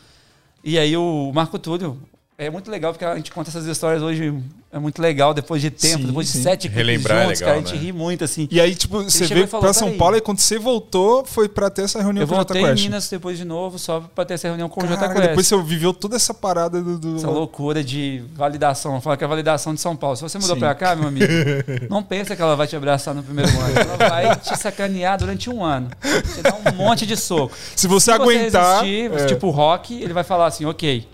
[0.65, 2.01] e aí o Marco Túlio,
[2.47, 4.35] é muito legal porque a gente conta essas histórias hoje.
[4.73, 6.39] É muito legal, depois de tempo, Sim, depois sim.
[6.39, 7.87] de sete Relembrar é juntos, legal, cara, a gente né?
[7.87, 8.47] ri muito, assim.
[8.53, 9.97] E aí, tipo, você veio falou, pra São.
[9.97, 12.71] Paulo e quando você voltou, foi pra ter essa reunião Eu com o voltei Jota
[12.71, 12.85] em Quest.
[12.87, 15.29] Minas depois de novo, só pra ter essa reunião com o Jota Caraca, Quest.
[15.31, 16.97] depois você viveu toda essa parada do.
[17.01, 19.01] do- Essa loucura de validação.
[19.01, 20.15] Fala que é a validação de São Paulo.
[20.15, 20.61] Se você mudou Sim.
[20.61, 21.27] pra cá, meu amigo,
[21.91, 23.75] não pensa que ela vai te abraçar no primeiro ano.
[23.77, 25.91] Ela vai te sacanear durante um ano.
[26.33, 27.53] Te dar um monte de soco.
[27.75, 28.85] Se você Se aguentar.
[28.85, 29.27] você resistir, é.
[29.27, 31.09] tipo o rock, ele vai falar assim, ok,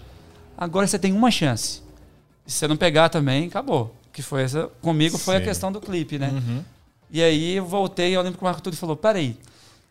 [0.56, 1.82] agora você tem uma chance.
[2.46, 3.94] Se você não pegar também, acabou.
[4.12, 4.68] Que foi essa.
[4.80, 5.44] Comigo foi a Sim.
[5.44, 6.30] questão do clipe, né?
[6.30, 6.64] Uhum.
[7.10, 9.36] E aí eu voltei, eu lembro que o Marco Túlio falou: peraí,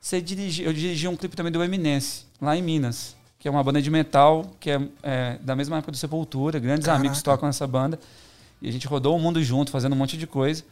[0.02, 3.64] você dirigi, eu dirigi um clipe também do Eminence, lá em Minas, que é uma
[3.64, 7.02] banda de metal, que é, é da mesma época do Sepultura, grandes Caraca.
[7.02, 8.00] amigos tocam nessa banda.
[8.62, 10.64] E a gente rodou o mundo junto, fazendo um monte de coisa.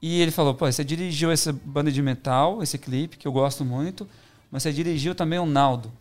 [0.00, 3.64] E ele falou: pô, você dirigiu essa banda de metal, esse clipe, que eu gosto
[3.64, 4.08] muito,
[4.50, 5.92] mas você dirigiu também o Naldo.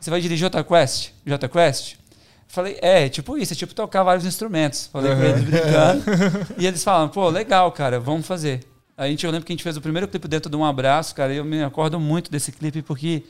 [0.00, 1.10] Você vai dirigir Jota Quest?
[1.24, 1.96] Jota Quest?
[2.48, 4.86] Falei, é, tipo isso, é tipo tocar vários instrumentos.
[4.86, 5.22] Falei Uhum.
[5.24, 6.04] eles brincando.
[6.58, 8.60] e eles falaram, pô, legal, cara, vamos fazer.
[8.96, 11.14] A gente, eu lembro que a gente fez o primeiro clipe dentro de um abraço,
[11.14, 13.24] cara, e eu me acordo muito desse clipe porque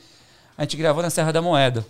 [0.57, 1.85] a gente gravou na Serra da Moeda,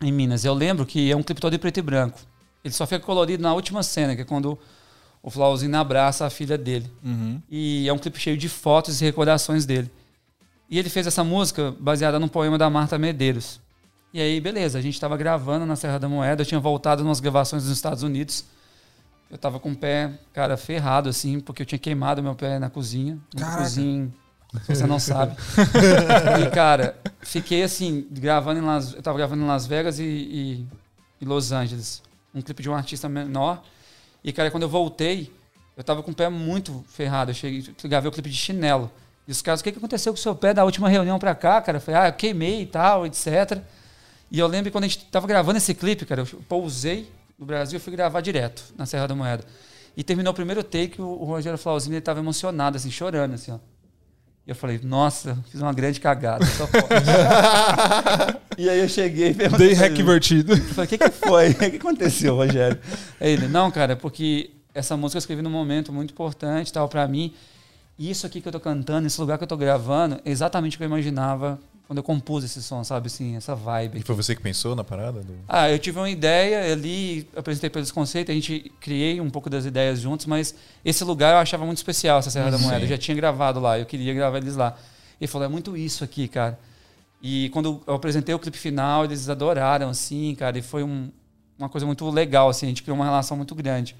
[0.00, 0.44] em Minas.
[0.44, 2.18] Eu lembro que é um clipe todo em preto e branco.
[2.64, 4.58] Ele só fica colorido na última cena, que é quando
[5.22, 6.90] o Flauzinho abraça a filha dele.
[7.04, 7.42] Uhum.
[7.50, 9.90] E é um clipe cheio de fotos e recordações dele.
[10.70, 13.60] E ele fez essa música baseada num poema da Marta Medeiros.
[14.14, 17.18] E aí, beleza, a gente tava gravando na Serra da Moeda, eu tinha voltado nas
[17.18, 18.44] gravações nos Estados Unidos.
[19.28, 22.70] Eu tava com o pé, cara, ferrado, assim, porque eu tinha queimado meu pé na
[22.70, 23.18] cozinha.
[23.34, 24.08] Na cozinha,
[24.62, 25.34] se você não sabe.
[26.46, 28.94] e, cara, fiquei assim, gravando em Las...
[28.94, 30.66] Eu tava gravando em Las Vegas e, e,
[31.20, 32.00] e Los Angeles.
[32.32, 33.64] Um clipe de um artista menor.
[34.22, 35.34] E, cara, quando eu voltei,
[35.76, 37.32] eu tava com o pé muito ferrado.
[37.32, 38.92] Eu cheguei, gravei o clipe de chinelo.
[39.26, 41.34] E os caras, o que, que aconteceu com o seu pé da última reunião pra
[41.34, 41.78] cá, cara?
[41.78, 43.60] Eu falei, ah, eu queimei e tal, etc.
[44.30, 47.08] E eu lembro que quando a gente tava gravando esse clipe, cara, eu pousei
[47.38, 49.44] no Brasil e fui gravar direto na Serra da Moeda.
[49.96, 53.52] E terminou o primeiro take, o, o Rogério Flauzinho, ele tava emocionado, assim, chorando, assim,
[53.52, 53.58] ó.
[54.46, 56.44] E eu falei, nossa, fiz uma grande cagada.
[56.44, 56.84] só pode.
[58.58, 59.68] e aí eu cheguei e perguntei.
[59.68, 60.52] Dei pra hack invertido.
[60.52, 61.50] eu falei, o que, que foi?
[61.50, 62.78] O que aconteceu, Rogério?
[63.18, 67.08] Aí ele, não, cara, porque essa música eu escrevi num momento muito importante tal para
[67.08, 67.32] mim.
[67.98, 70.76] E isso aqui que eu tô cantando, esse lugar que eu tô gravando, é exatamente
[70.76, 73.06] o que eu imaginava quando eu compus esse som, sabe?
[73.08, 73.98] Assim, essa vibe.
[73.98, 75.20] E foi você que pensou na parada?
[75.20, 75.34] Do...
[75.46, 79.64] Ah, eu tive uma ideia ali, apresentei pelos conceitos, a gente criei um pouco das
[79.66, 82.64] ideias juntos, mas esse lugar eu achava muito especial, essa Serra da Sim.
[82.64, 82.84] Moeda.
[82.84, 84.76] Eu já tinha gravado lá, eu queria gravar eles lá.
[85.20, 86.58] Ele falou, é muito isso aqui, cara.
[87.22, 91.10] E quando eu apresentei o clipe final, eles adoraram, assim, cara, e foi um-
[91.58, 93.94] uma coisa muito legal, assim, a gente criou uma relação muito grande.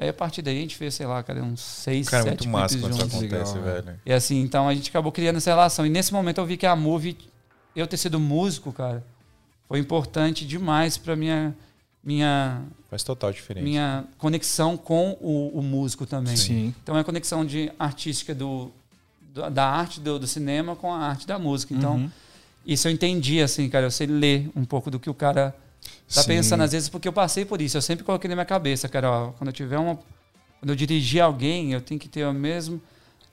[0.00, 2.46] Aí, a partir daí, a gente fez, sei lá, cara, uns seis, Cara, é sete
[2.46, 4.00] muito massa quando isso acontece, Legal, velho.
[4.06, 5.84] E assim, então a gente acabou criando essa relação.
[5.84, 7.18] E nesse momento eu vi que a Move,
[7.74, 9.04] eu ter sido músico, cara,
[9.66, 11.54] foi importante demais pra minha
[12.04, 13.64] minha Faz total diferença.
[13.64, 16.36] minha conexão com o, o músico também.
[16.36, 16.72] Sim.
[16.82, 18.70] Então é a conexão de artística do,
[19.34, 21.74] do- da arte do, do cinema com a arte da música.
[21.74, 22.10] Então Uhum.
[22.64, 25.54] isso eu entendi assim, cara, eu sei ler um pouco do que o cara
[26.12, 26.28] tá Sim.
[26.28, 27.76] pensando às vezes porque eu passei por isso.
[27.76, 29.98] Eu sempre coloquei na minha cabeça, cara, ó, quando eu tiver uma
[30.60, 32.80] quando eu dirigir alguém, eu tenho que ter o mesmo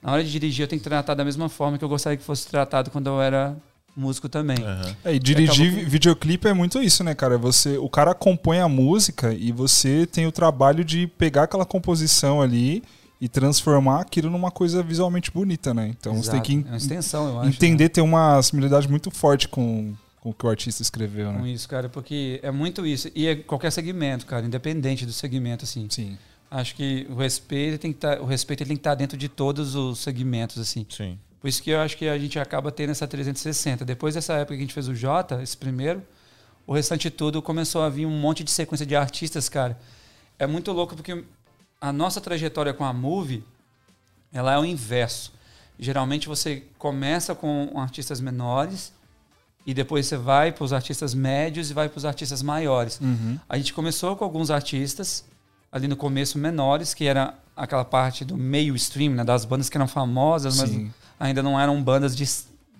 [0.02, 2.22] na hora de dirigir eu tenho que tratar da mesma forma que eu gostaria que
[2.22, 3.56] fosse tratado quando eu era
[3.96, 4.58] músico também.
[4.58, 4.96] Aham.
[5.04, 7.38] É, e dirigir Acabou videoclipe é muito isso, né, cara?
[7.38, 12.42] Você, o cara compõe a música e você tem o trabalho de pegar aquela composição
[12.42, 12.82] ali
[13.20, 15.88] e transformar aquilo numa coisa visualmente bonita, né?
[15.98, 16.42] Então você tem Exato.
[16.42, 17.48] que é uma extensão, eu acho.
[17.48, 19.94] entender, ter uma similaridade muito forte com,
[20.26, 21.38] com o que o artista escreveu, né?
[21.38, 23.08] com isso, cara, porque é muito isso.
[23.14, 25.86] E é qualquer segmento, cara, independente do segmento, assim.
[25.88, 26.18] Sim.
[26.50, 29.76] Acho que o respeito tem que estar, o respeito tem que estar dentro de todos
[29.76, 30.84] os segmentos, assim.
[30.88, 31.16] Sim.
[31.40, 33.84] Por isso que eu acho que a gente acaba tendo essa 360.
[33.84, 36.02] Depois dessa época que a gente fez o Jota, esse primeiro,
[36.66, 39.78] o restante tudo começou a vir um monte de sequência de artistas, cara.
[40.40, 41.24] É muito louco porque
[41.80, 43.44] a nossa trajetória com a Move,
[44.32, 45.32] ela é o inverso.
[45.78, 48.92] Geralmente você começa com artistas menores
[49.66, 53.00] e depois você vai para os artistas médios e vai para os artistas maiores.
[53.00, 53.36] Uhum.
[53.48, 55.24] A gente começou com alguns artistas
[55.72, 59.76] ali no começo menores, que era aquela parte do meio stream, né, das bandas que
[59.76, 60.90] eram famosas, mas Sim.
[61.18, 62.24] ainda não eram bandas de,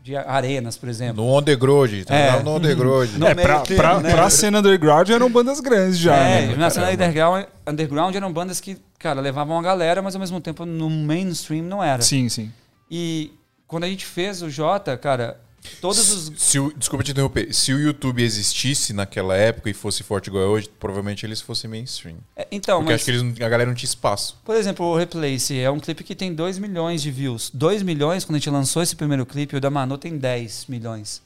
[0.03, 1.25] de arenas, por exemplo.
[1.25, 2.43] No On The Grode, tá É.
[2.43, 3.19] No On The Grode.
[3.19, 4.13] No É, pra, termo, pra, né?
[4.13, 6.57] pra cena underground eram bandas grandes já, é, né?
[6.57, 10.65] na cena underground, underground eram bandas que, cara, levavam a galera, mas ao mesmo tempo
[10.65, 12.03] no mainstream não era.
[12.03, 12.53] Sim, sim.
[12.89, 13.33] E
[13.67, 15.41] quando a gente fez o Jota, cara,
[15.81, 16.33] Todos os.
[16.41, 17.53] Se o, desculpa te interromper.
[17.53, 21.69] Se o YouTube existisse naquela época e fosse forte igual é hoje, provavelmente eles fossem
[21.71, 22.17] mainstream.
[22.37, 24.39] É, Então, Porque mas, acho que eles, a galera não tinha espaço.
[24.45, 27.51] por exemplo, o Replace é um clipe que tem 2 milhões de views.
[27.53, 31.23] 2 milhões, quando a gente lançou esse primeiro clipe, o da Manu tem 10 milhões.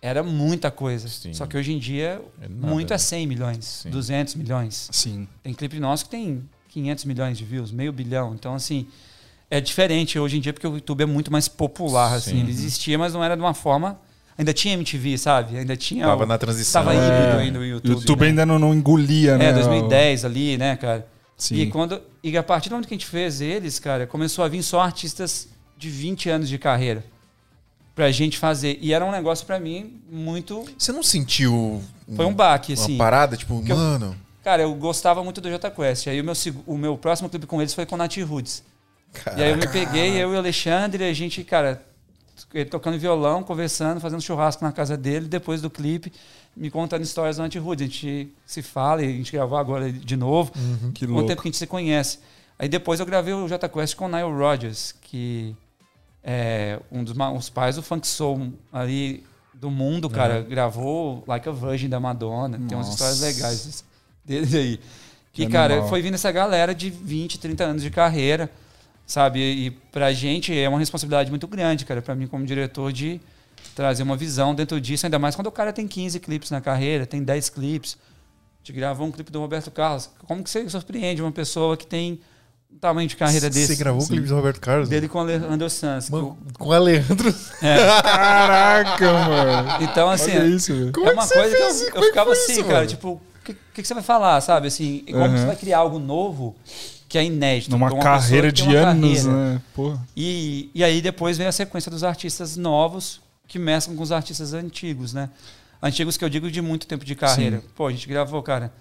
[0.00, 1.08] Era muita coisa.
[1.08, 1.34] Sim.
[1.34, 2.98] Só que hoje em dia, É nada, muito é né?
[2.98, 3.90] 100 milhões, Sim.
[3.90, 4.88] 200 milhões.
[4.92, 5.26] Sim.
[5.42, 8.34] Tem clipe nosso que tem 500 milhões de views, meio bilhão.
[8.34, 8.86] Então, assim,
[9.50, 12.14] é diferente hoje em dia porque o YouTube é muito mais popular.
[12.14, 12.32] Assim.
[12.32, 12.40] Sim.
[12.40, 13.98] Ele existia, mas não era de uma forma.
[14.36, 15.58] Ainda tinha MTV, sabe?
[15.58, 16.04] Ainda tinha.
[16.06, 16.84] Tava o- na transição.
[16.84, 17.04] Tava né?
[17.06, 17.92] híbrido É, ainda o O YouTube.
[18.00, 18.26] YouTube né?
[18.28, 19.46] ainda não, não engolia, né?
[19.46, 21.06] É, 2010 ali, né, cara?
[21.36, 21.56] Sim.
[21.56, 24.48] E, quando, e a partir do momento que a gente fez eles, cara, começou a
[24.48, 27.04] vir só artistas de 20 anos de carreira
[27.94, 28.78] pra gente fazer.
[28.80, 30.64] E era um negócio pra mim muito.
[30.78, 31.82] Você não sentiu
[32.14, 32.96] Foi um baque, uma assim.
[32.96, 34.16] parada, tipo, eu- mano.
[34.44, 36.06] Cara, eu gostava muito do Jota Quest.
[36.06, 36.34] Aí o meu,
[36.66, 38.62] o meu próximo clipe com eles foi com Nat Roots.
[39.36, 41.82] E aí eu me peguei, eu e o Alexandre, a gente, cara,
[42.52, 46.12] t- tocando violão, conversando, fazendo churrasco na casa dele, depois do clipe,
[46.56, 47.82] me contando histórias do Anti-Hood.
[47.82, 50.52] A gente se fala e a gente gravou agora de novo.
[50.94, 51.28] Que Quanto louco.
[51.28, 52.18] tempo que a gente se conhece.
[52.58, 55.54] Aí depois eu gravei o Jota Quest com o Nile Rodgers, que
[56.22, 60.42] é um dos os pais do funk soul ali do mundo, cara.
[60.42, 62.58] Gravou Like a Virgin da Madonna.
[62.58, 62.90] Tem umas Nossa.
[63.14, 63.84] histórias legais
[64.24, 64.80] dele aí.
[65.32, 65.88] Que e, cara, animal.
[65.88, 68.50] foi vindo essa galera de 20, 30 anos de carreira,
[69.08, 69.40] sabe?
[69.40, 73.20] E pra gente é uma responsabilidade muito grande, cara, pra mim como diretor de
[73.74, 77.06] trazer uma visão dentro disso, ainda mais quando o cara tem 15 clipes na carreira,
[77.06, 77.96] tem 10 clipes.
[77.96, 80.10] A gente gravou um clipe do Roberto Carlos.
[80.26, 82.20] Como que você surpreende uma pessoa que tem
[82.70, 83.68] um tamanho de carreira desse?
[83.68, 84.88] Você gravou o clipe do Roberto Carlos?
[84.90, 86.10] Dele com o Alejandro Sanz.
[86.10, 87.32] Mano, com o Alejandro.
[87.60, 89.68] Caraca, mano.
[89.84, 90.90] Então, assim, Olha isso.
[90.92, 91.96] Como é é uma que coisa que fez eu, isso?
[91.96, 92.86] eu é que ficava assim, isso, cara, mano?
[92.88, 94.66] tipo, o que, que, que você vai falar, sabe?
[94.66, 95.36] Assim, como Uhum.
[95.38, 96.54] você vai criar algo novo
[97.08, 97.70] que é inédito.
[97.70, 99.52] Numa pessoa carreira de anos, carreira.
[99.54, 99.62] né?
[99.74, 100.06] Porra.
[100.16, 104.52] E, e aí depois vem a sequência dos artistas novos que mesclam com os artistas
[104.52, 105.30] antigos, né?
[105.82, 107.62] Antigos que eu digo de muito tempo de carreira.
[107.74, 108.72] Pô, a gente gravou, cara,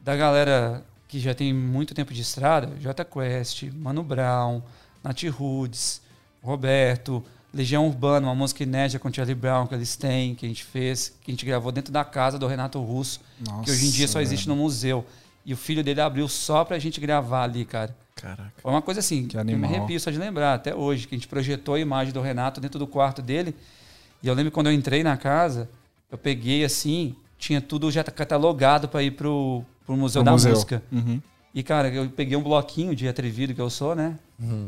[0.00, 4.62] da galera que já tem muito tempo de estrada, J Quest, Mano Brown,
[5.02, 6.00] Nat Roots,
[6.42, 10.64] Roberto, Legião Urbana, uma música inédita com Charlie Brown que eles têm, que a gente
[10.64, 13.20] fez, que a gente gravou dentro da casa do Renato Russo,
[13.64, 15.04] que hoje em dia só existe no museu.
[15.44, 17.94] E o filho dele abriu só pra gente gravar ali, cara.
[18.16, 18.52] Caraca.
[18.58, 21.18] Foi uma coisa assim, que, eu me arrepio só de lembrar, até hoje, que a
[21.18, 23.54] gente projetou a imagem do Renato dentro do quarto dele.
[24.22, 25.68] E eu lembro quando eu entrei na casa,
[26.10, 30.52] eu peguei assim, tinha tudo já catalogado para ir pro, pro Museu da museu.
[30.52, 30.82] Música.
[30.90, 31.20] Uhum.
[31.54, 34.18] E, cara, eu peguei um bloquinho de atrevido que eu sou, né?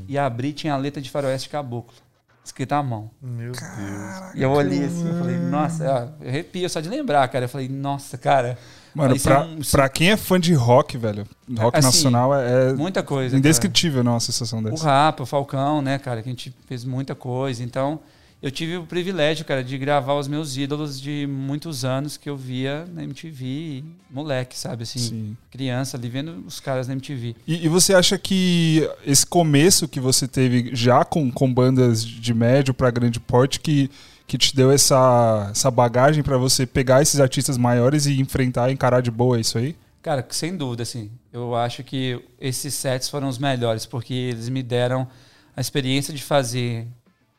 [0.08, 1.94] E abri, tinha a letra de Faroeste Caboclo,
[2.44, 3.10] escrita à mão.
[3.20, 4.34] Meu Deus.
[4.34, 5.84] E eu olhei assim, eu falei, nossa,
[6.20, 7.46] eu arrepio só de lembrar, cara.
[7.46, 8.56] Eu falei, nossa, cara.
[8.96, 11.26] Mano, pra, é um- pra quem é fã de rock, velho,
[11.58, 13.30] rock Assim, nacional é, é muita coisa.
[13.30, 13.38] cara.
[13.38, 14.84] indescritível não, uma sensação O dessa.
[14.84, 17.62] Rapa, o Falcão, né, cara, que a gente fez muita coisa.
[17.62, 18.00] Então,
[18.42, 22.36] eu tive o privilégio, cara, de gravar os meus ídolos de muitos anos que eu
[22.36, 25.36] via na MTV, moleque, sabe, assim, Sim.
[25.50, 27.34] criança ali vendo os caras na MTV.
[27.46, 32.32] E, e você acha que esse começo que você teve já com, com bandas de
[32.34, 33.90] médio para grande porte que,
[34.26, 39.00] que te deu essa, essa bagagem para você pegar esses artistas maiores e enfrentar, encarar
[39.00, 39.76] de boa isso aí?
[40.02, 44.62] Cara, sem dúvida, assim, eu acho que esses sets foram os melhores, porque eles me
[44.62, 45.06] deram
[45.56, 46.86] a experiência de fazer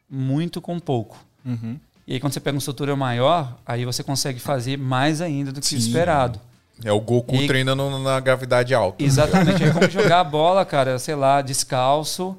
[0.09, 1.17] muito com pouco.
[1.45, 1.77] Uhum.
[2.05, 5.59] E aí, quando você pega uma estrutura maior, aí você consegue fazer mais ainda do
[5.59, 5.77] que o Sim.
[5.77, 6.39] esperado.
[6.83, 9.03] É o Goku E- treinando na gravidade alta.
[9.03, 9.63] Exatamente.
[9.63, 12.37] É como jogar a bola, cara, sei lá, descalço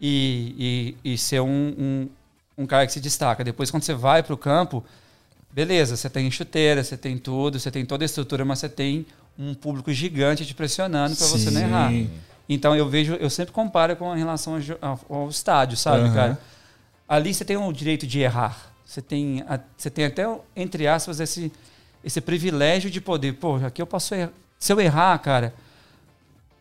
[0.00, 2.08] e, e, e ser um, um,
[2.56, 3.42] um cara que se destaca.
[3.44, 4.84] Depois, quando você vai para o campo,
[5.52, 9.06] beleza, você tem chuteira, você tem tudo, você tem toda a estrutura, mas você tem
[9.38, 11.92] um público gigante te pressionando para você não errar.
[12.48, 16.14] Então eu vejo, eu sempre comparo com relação ao, ao- estádio, sabe, Aham.
[16.14, 16.40] cara?
[17.08, 18.72] Ali você tem o direito de errar.
[18.84, 21.50] Você tem, a- você tem até, entre aspas, esse,
[22.04, 24.30] esse privilégio de poder, pô, aqui eu posso errar.
[24.58, 25.54] Se eu errar, cara,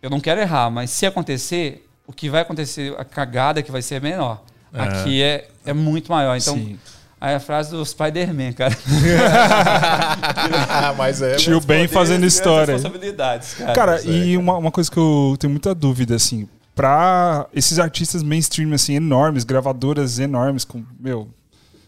[0.01, 3.81] eu não quero errar, mas se acontecer, o que vai acontecer, a cagada que vai
[3.81, 4.41] ser é menor.
[4.73, 4.81] É.
[4.81, 6.35] Aqui é, é muito maior.
[6.35, 6.79] Então, Sim.
[7.21, 8.75] aí a frase do Spider-Man, cara.
[10.97, 11.35] Mas é.
[11.35, 12.73] Tio Ben fazendo história.
[12.73, 13.73] responsabilidades, cara.
[13.73, 18.23] Cara, é, e uma, uma coisa que eu tenho muita dúvida, assim, pra esses artistas
[18.23, 21.29] mainstream, assim, enormes, gravadoras enormes, com, meu,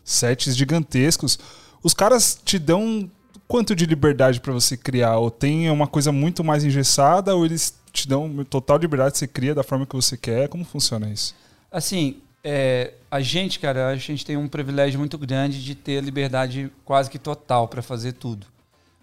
[0.03, 1.39] sets gigantescos,
[1.81, 3.09] os caras te dão
[3.47, 5.17] quanto de liberdade pra você criar?
[5.17, 9.55] Ou tem uma coisa muito mais engessada, ou eles te dão total liberdade, você cria
[9.55, 10.49] da forma que você quer?
[10.49, 11.33] Como funciona isso?
[11.71, 12.17] Assim,
[12.47, 17.09] é, a gente, cara, a gente tem um privilégio muito grande de ter liberdade quase
[17.09, 18.45] que total para fazer tudo.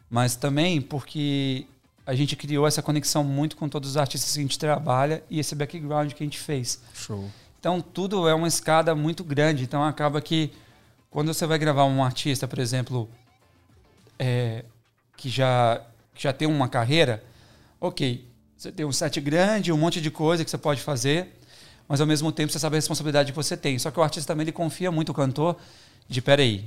[0.09, 1.67] Mas também porque
[2.07, 5.41] a gente criou essa conexão muito com todos os artistas que a gente trabalha e
[5.41, 6.81] esse background que a gente fez.
[6.95, 7.29] Show.
[7.59, 9.65] Então tudo é uma escada muito grande.
[9.65, 10.53] Então acaba que
[11.11, 13.11] quando você vai gravar um artista, por exemplo,
[14.21, 14.65] é,
[15.17, 15.83] que, já,
[16.15, 17.25] que já tem uma carreira,
[17.81, 18.25] ok,
[18.57, 21.42] você tem um set grande, um monte de coisa que você pode fazer,
[21.89, 23.79] mas ao mesmo tempo você sabe a responsabilidade que você tem.
[23.79, 25.57] Só que o artista também ele confia muito no cantor
[26.09, 26.65] de, peraí,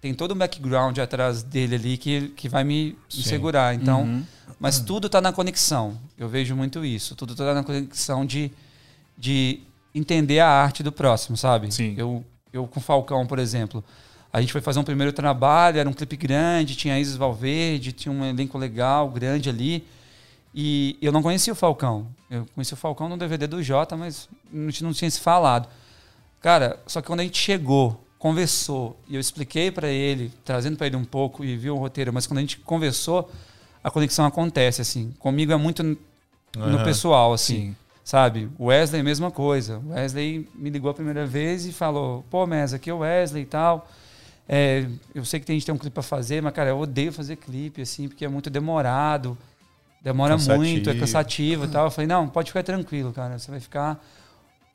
[0.00, 3.74] tem todo um background atrás dele ali que, que vai me, me segurar.
[3.74, 4.24] Então, Uhum.
[4.60, 5.98] mas tudo está na conexão.
[6.16, 7.14] Eu vejo muito isso.
[7.16, 8.50] Tudo está na conexão de,
[9.16, 9.60] de
[9.94, 11.72] entender a arte do próximo, sabe?
[11.72, 11.94] Sim.
[11.96, 13.82] Eu, eu com o Falcão, por exemplo,
[14.32, 18.12] a gente foi fazer um primeiro trabalho, era um clipe grande, tinha Isis Valverde, tinha
[18.12, 19.84] um elenco legal, grande ali.
[20.60, 22.08] E eu não conhecia o Falcão.
[22.28, 25.68] Eu conheci o Falcão no DVD do Jota, mas a gente não tinha se falado.
[26.40, 30.88] Cara, só que quando a gente chegou, conversou, e eu expliquei para ele, trazendo para
[30.88, 33.30] ele um pouco e viu o roteiro, mas quando a gente conversou,
[33.84, 35.14] a conexão acontece, assim.
[35.20, 35.96] Comigo é muito no
[36.56, 36.82] Aham.
[36.82, 37.68] pessoal, assim.
[37.68, 37.76] Sim.
[38.02, 38.50] Sabe?
[38.58, 39.78] Wesley, mesma coisa.
[39.78, 43.44] O Wesley me ligou a primeira vez e falou: pô, Mes, aqui é o Wesley
[43.44, 43.88] e tal.
[44.48, 47.12] É, eu sei que tem gente tem um clipe pra fazer, mas, cara, eu odeio
[47.12, 49.38] fazer clipe, assim, porque é muito demorado.
[50.00, 50.64] Demora Cansativo.
[50.64, 51.86] muito, é cansativo e tal.
[51.86, 53.38] Eu falei, não, pode ficar tranquilo, cara.
[53.38, 54.02] Você vai ficar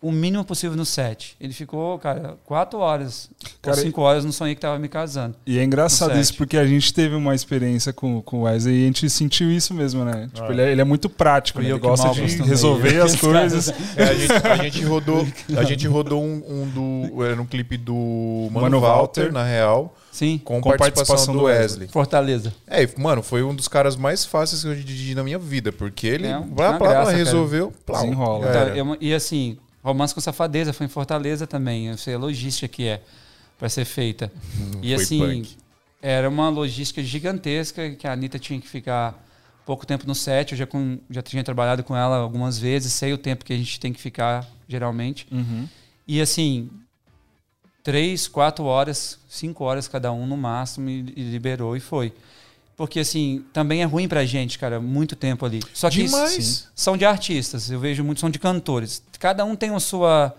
[0.03, 1.35] o mínimo possível no set.
[1.39, 3.29] Ele ficou, cara, quatro horas,
[3.61, 5.35] Cara, ou cinco horas, não sonhei que tava me casando.
[5.47, 8.75] E é engraçado No isso, porque a gente teve uma experiência com, com o Wesley
[8.81, 10.29] e a gente sentiu isso mesmo, né?
[10.33, 10.51] Tipo, Ah.
[10.51, 11.67] ele, é, ele é muito prático, né?
[11.71, 13.69] eu Ele gosta de acostumei resolver as coisas.
[13.95, 16.67] É, a, gente, a gente rodou, a gente rodou um, um
[17.07, 17.23] do.
[17.23, 17.93] Era um clipe do
[18.51, 19.31] Mano, Mano Walter, Walter.
[19.33, 21.87] na real, Sim, com, Com participação, participação do Wesley.
[21.87, 22.53] Fortaleza.
[22.67, 26.05] É, mano, foi um dos caras mais fáceis que eu dirigi na minha vida, porque
[26.05, 27.73] ele É, blá, blá, graça, blá, resolveu.
[27.85, 28.45] Plau, Desenrola.
[28.47, 28.77] era.
[28.77, 31.87] eu- e assim, Romance com Safadeza foi em Fortaleza também.
[31.87, 33.01] Eu sei a logística que é
[33.59, 34.31] para ser feita.
[34.81, 35.57] e Foi assim, punk.
[36.01, 39.21] era uma logística gigantesca que a Anitta tinha que ficar
[39.65, 40.51] pouco tempo no set.
[40.53, 43.57] Eu já, com- já tinha trabalhado com ela algumas vezes, sei o tempo que a
[43.57, 45.27] gente tem que ficar geralmente.
[45.31, 45.67] Uhum.
[46.07, 46.69] E assim,
[47.83, 52.13] três, quatro horas, cinco horas cada um no máximo e, e liberou e foi.
[52.75, 55.61] Porque assim, também é ruim pra gente, cara, muito tempo ali.
[55.73, 56.69] Só que Demais.
[56.75, 59.03] são de artistas, eu vejo muito são de cantores.
[59.19, 60.35] Cada um tem a sua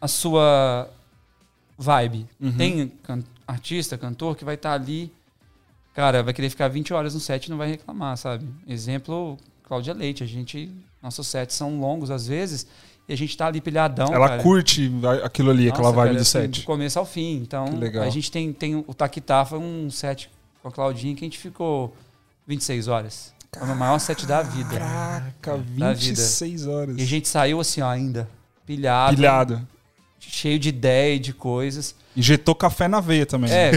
[0.00, 0.90] a sua
[1.78, 2.26] vibe.
[2.40, 2.52] Uhum.
[2.52, 5.10] Tem can- artista, cantor que vai estar ali,
[5.94, 8.46] cara, vai querer ficar 20 horas no set e não vai reclamar, sabe?
[8.68, 10.70] Exemplo, Cláudia Leite, a gente
[11.02, 12.66] nossos sets são longos às vezes
[13.08, 14.42] e a gente tá ali pilhadão, Ela cara.
[14.42, 14.90] curte
[15.22, 16.60] aquilo ali, aquela Nossa, vibe cara, do assim, set.
[16.60, 17.36] Do começo ao fim.
[17.36, 17.66] Então,
[18.02, 18.86] a gente tem, tem o
[19.46, 20.30] foi um set
[20.64, 21.94] com a Claudinha que a gente ficou
[22.46, 23.34] 26 horas.
[23.56, 24.78] Foi o maior set da vida.
[24.78, 25.94] Caraca, Da vida.
[25.94, 26.96] 26 horas.
[26.98, 28.26] E a gente saiu assim, ó, ainda.
[28.66, 29.14] Pilhado.
[29.14, 29.68] Pilhado.
[30.18, 31.94] Cheio de ideia e de coisas.
[32.16, 33.52] Injetou café na veia também.
[33.52, 33.72] É.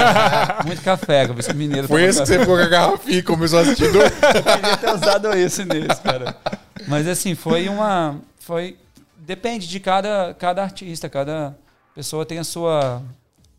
[0.64, 1.86] muito café, como esse mineiro.
[1.86, 3.92] Foi esse que você ficou com a garrafinha e começou a assistir.
[3.92, 4.10] dois.
[4.34, 6.34] Eu queria ter usado esse neles, cara.
[6.88, 8.16] Mas assim, foi uma.
[8.38, 8.78] Foi.
[9.18, 11.54] Depende de cada, cada artista, cada
[11.94, 13.02] pessoa tem a sua,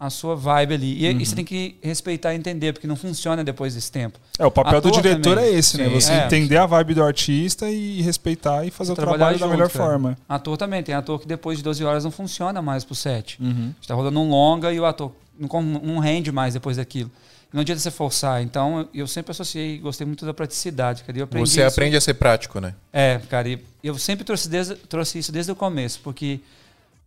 [0.06, 1.06] a sua vibe ali.
[1.06, 4.20] E, e você tem que respeitar e entender, porque não funciona depois desse tempo.
[4.38, 5.46] É, o papel do diretor também.
[5.54, 5.86] é esse, né?
[5.88, 5.94] Sim.
[5.94, 6.26] Você É.
[6.26, 9.70] entender a vibe do artista e respeitar e fazer o Trabalhar trabalho da junto, melhor
[9.70, 9.86] cara.
[9.86, 10.18] forma.
[10.28, 13.38] Ator também, tem ator que depois de 12 horas não funciona mais pro set.
[13.42, 13.50] Uhum.
[13.50, 17.10] A gente tá rodando um longa e o ator não, não rende mais depois daquilo.
[17.54, 18.42] Não adianta você forçar.
[18.42, 21.18] Então, eu- sempre associei, gostei muito da praticidade, cara.
[21.20, 22.74] Eu aprendi Você isso- aprende a ser prático, né?
[22.92, 26.39] É, cara, e eu sempre trouxe, desde- trouxe isso desde o começo, porque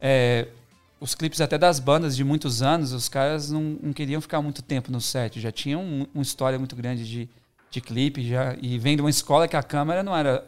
[0.00, 0.46] é,
[1.00, 4.62] os clipes até das bandas de muitos anos, os caras não, não queriam ficar muito
[4.62, 7.28] tempo no set, já tinham um- uma história muito grande de,
[7.70, 10.42] de clipe, já, e vem de uma escola que a câmera não era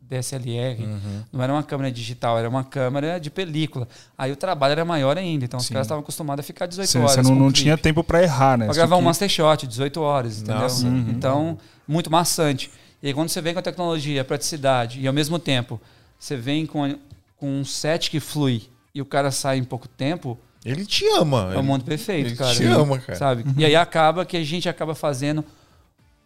[0.00, 1.22] DSLR, Uhum.
[1.32, 3.88] não era uma câmera digital, era uma câmera de película.
[4.18, 5.72] Aí o trabalho era maior ainda, então os Sim.
[5.74, 7.12] caras estavam acostumados a ficar 18 Você, horas.
[7.14, 8.66] você não, não tinha tempo pra errar, né?
[8.66, 10.66] Pra gravar um Master Shot, 18 horas, entendeu?
[10.84, 11.10] Uhum.
[11.10, 12.70] Então, muito maçante.
[13.02, 15.80] E aí, quando você vem com a tecnologia, a praticidade, e ao mesmo tempo
[16.18, 16.96] você vem com,
[17.36, 18.62] com um set que flui
[18.94, 21.52] e o cara sai em pouco tempo, Ele te ama.
[21.54, 22.54] é o mundo perfeito, ele cara.
[22.54, 23.18] te ama, cara.
[23.18, 23.44] Sabe?
[23.56, 25.44] E aí acaba que a gente acaba fazendo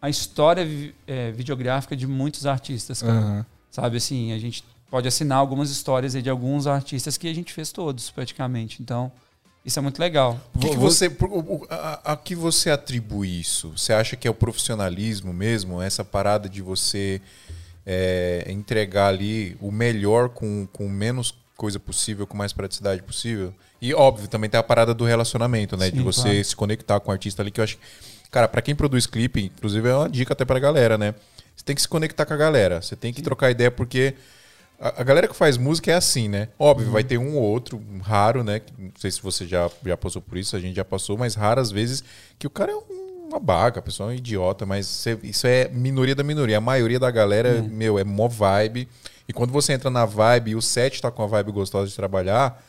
[0.01, 0.67] a história
[1.07, 3.13] é, videográfica de muitos artistas, cara.
[3.13, 3.45] Aham.
[3.71, 7.51] Sabe assim, a gente pode assinar algumas histórias aí de alguns artistas que a gente
[7.53, 8.81] fez todos, praticamente.
[8.81, 9.11] Então,
[9.65, 10.39] isso é muito legal.
[10.55, 11.11] O que, que você,
[11.69, 13.73] a, a que você atribui isso?
[13.75, 15.81] Você acha que é o profissionalismo mesmo?
[15.81, 17.21] Essa parada de você
[17.85, 23.53] é, entregar ali o melhor com, com menos coisa possível, com mais praticidade possível?
[23.81, 25.89] E óbvio, também tem a parada do relacionamento, né?
[25.91, 26.43] de Sim, você claro.
[26.45, 27.77] se conectar com o artista ali, que eu acho.
[28.31, 31.13] Cara, pra quem produz clipe, inclusive é uma dica até pra galera, né?
[31.55, 32.81] Você tem que se conectar com a galera.
[32.81, 34.13] Você tem que trocar ideia, porque
[34.79, 36.49] a, a galera que faz música é assim, né?
[36.59, 38.61] Óbvio, vai ter um ou outro, um raro, né?
[38.77, 41.71] Não sei se você já, já passou por isso, a gente já passou, mas raras
[41.71, 42.03] vezes
[42.37, 45.67] que o cara é um- uma baga, a pessoa é um idiota, mas isso é
[45.69, 46.57] minoria da minoria.
[46.59, 48.87] A maioria da galera, meu, é mó vibe.
[49.27, 51.95] E quando você entra na vibe e o set tá com a vibe gostosa de
[51.95, 52.63] trabalhar,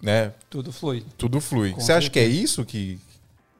[0.00, 1.04] né, Tudo flui.
[1.16, 1.72] tudo flui.
[1.72, 2.98] Com Você acha que é isso que.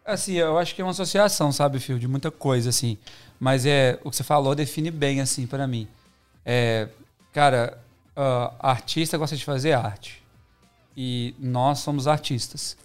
[0.04, 2.96] Assim, eu acho que é uma associação, sabe, Fio, de muita coisa, assim.
[3.40, 5.88] Mas é o que você falou define bem, assim, para mim.
[6.44, 6.88] É,
[7.32, 7.76] cara,
[8.16, 10.22] uh, artista gosta de fazer arte.
[10.96, 12.76] E nós somos artistas.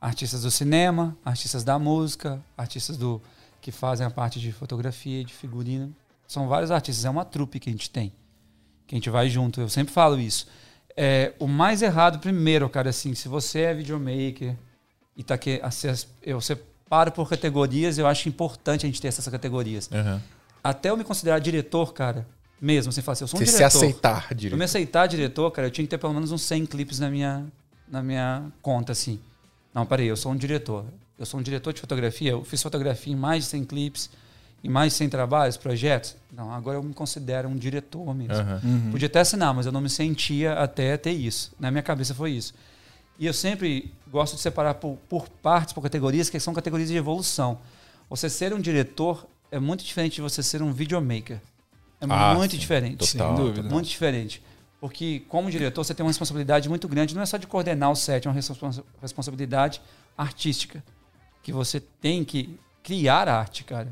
[0.00, 3.22] Artistas do cinema, artistas da música, artistas do
[3.60, 5.94] que fazem a parte de fotografia, de figurino.
[6.26, 8.12] São vários artistas, é uma trupe que a gente tem.
[8.86, 9.60] Que a gente vai junto.
[9.60, 10.46] Eu sempre falo isso.
[10.96, 14.56] É, o mais errado, primeiro, cara, assim, se você é videomaker,
[15.16, 15.88] e tá aqui, assim,
[16.22, 19.90] eu separo por categorias, eu acho importante a gente ter essas categorias.
[19.92, 20.20] Uhum.
[20.62, 22.26] Até eu me considerar diretor, cara,
[22.60, 23.76] mesmo, sem falar assim, eu sou um Você se diretor.
[23.78, 24.58] aceitar, Pra direito.
[24.58, 27.46] me aceitar diretor, cara, eu tinha que ter pelo menos uns 100 clipes na minha,
[27.88, 29.20] na minha conta, assim.
[29.74, 30.84] Não, peraí, eu sou um diretor.
[31.18, 34.10] Eu sou um diretor de fotografia, eu fiz fotografia em mais de 100 clipes,
[34.66, 36.16] em mais de 100 trabalhos, projetos.
[36.32, 38.34] Não, agora eu me considero um diretor mesmo.
[38.34, 38.90] Aham.
[38.90, 41.52] Podia até assinar, mas eu não me sentia até ter isso.
[41.58, 42.52] Na minha cabeça foi isso.
[43.18, 46.96] E eu sempre gosto de separar por, por partes, por categorias, que são categorias de
[46.96, 47.58] evolução.
[48.10, 51.38] Você ser um diretor é muito diferente de você ser um videomaker.
[52.00, 52.58] É Ah, muito sim.
[52.58, 52.98] diferente.
[53.12, 53.34] Total.
[53.36, 53.68] Sem dúvida.
[53.68, 54.42] Muito diferente.
[54.78, 57.14] Porque, como diretor, você tem uma responsabilidade muito grande.
[57.14, 59.80] Não é só de coordenar o set, é uma responsa- responsabilidade
[60.18, 60.84] artística.
[61.42, 63.90] Que você tem que criar arte, cara.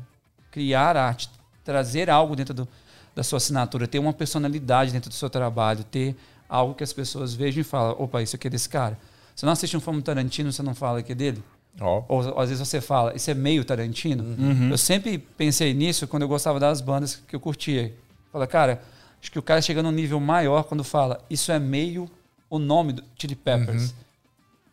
[0.55, 1.29] Criar arte.
[1.65, 2.67] Trazer algo dentro do,
[3.13, 3.85] da sua assinatura.
[3.87, 5.83] Ter uma personalidade dentro do seu trabalho.
[5.83, 6.15] Ter
[6.47, 8.97] algo que as pessoas vejam e falam: opa, isso aqui é desse cara.
[9.35, 11.43] Você não assiste um filme Tarantino, você não fala que é dele?
[11.81, 12.05] Ó.
[12.07, 14.23] Ou às vezes você fala, isso é meio Tarantino.
[14.23, 14.69] Uhum.
[14.69, 17.93] Eu sempre pensei nisso quando eu gostava das bandas que eu curtia.
[18.31, 18.81] Fala, cara,
[19.21, 22.09] acho que o cara chega num nível maior quando fala, isso é meio
[22.49, 23.93] o nome do Chili Peppers.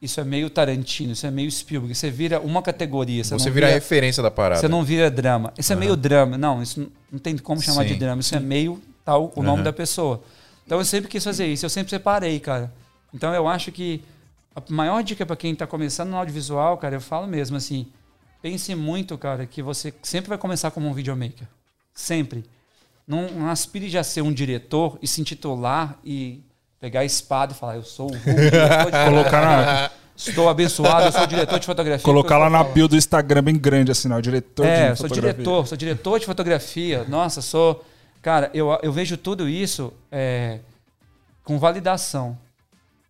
[0.02, 1.94] Isso é meio Tarantino, isso é meio Spielberg.
[1.94, 3.22] Você vira uma categoria.
[3.22, 4.60] Você, Você não vira a referência da parada.
[4.60, 5.52] Você não vira drama.
[5.56, 6.36] Isso é meio drama.
[6.36, 7.88] Não, isso não- tem como chamar Sim.
[7.90, 8.20] de drama.
[8.20, 9.62] Isso é meio tal o nome Aham.
[9.64, 10.20] da pessoa.
[10.66, 11.64] Então eu sempre quis fazer isso.
[11.64, 12.72] Eu sempre separei, cara.
[13.14, 14.02] Então eu acho que
[14.56, 17.86] a maior dica para quem está começando no audiovisual, cara, eu falo mesmo assim,
[18.42, 21.46] pense muito, cara, que você sempre vai começar como um videomaker.
[21.94, 22.44] Sempre.
[23.06, 26.40] Não, não aspire já a ser um diretor e se intitular e
[26.82, 28.18] pegar a espada e falar, eu sou o de
[29.06, 32.04] Colocar na, Estou abençoado, eu sou diretor de fotografia.
[32.04, 34.98] colocar lá porque eu na bio do Instagram bem grande, assim, ó, diretor É, de
[34.98, 35.32] sou fotografia.
[35.32, 37.04] diretor, sou diretor de fotografia.
[37.08, 37.84] Nossa, sou.
[38.20, 40.58] Cara, eu, eu vejo tudo isso é,
[41.44, 42.36] com validação.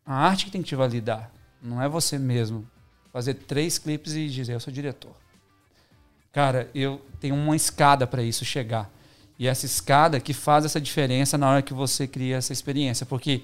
[0.05, 1.31] A arte que tem que te validar.
[1.63, 2.67] Não é você mesmo.
[3.11, 5.13] Fazer três clipes e dizer, eu sou diretor.
[6.31, 8.91] Cara, eu tenho uma escada para isso chegar.
[9.39, 13.05] E essa escada que faz essa diferença na hora que você cria essa experiência.
[13.05, 13.43] Porque,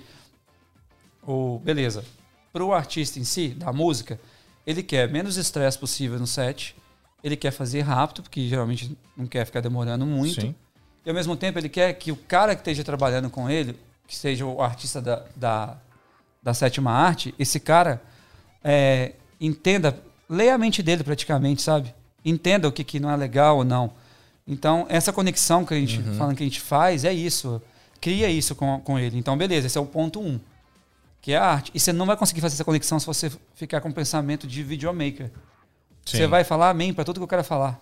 [1.29, 2.05] o, beleza,
[2.53, 4.19] para o artista em si, da música,
[4.67, 6.75] ele quer menos estresse possível no set.
[7.23, 10.41] Ele quer fazer rápido, porque geralmente não quer ficar demorando muito.
[10.41, 10.55] Sim.
[11.05, 14.17] E ao mesmo tempo ele quer que o cara que esteja trabalhando com ele, que
[14.17, 15.77] seja o artista da, da,
[16.43, 18.01] da sétima arte, esse cara
[18.65, 19.99] é, entenda,
[20.29, 21.95] leia a mente dele praticamente, sabe?
[22.25, 23.93] Entenda o que, que não é legal ou não.
[24.47, 27.61] Então, essa conexão que a gente fala que a gente faz é isso.
[28.01, 29.19] Cria isso com, com ele.
[29.19, 30.41] Então, beleza, esse é o ponto um,
[31.21, 31.71] que é a arte.
[31.75, 34.63] E você não vai conseguir fazer essa conexão se você ficar com o pensamento de
[34.63, 35.31] videomaker.
[36.05, 36.19] Sim.
[36.19, 37.81] Você vai falar amém para tudo que eu quero falar.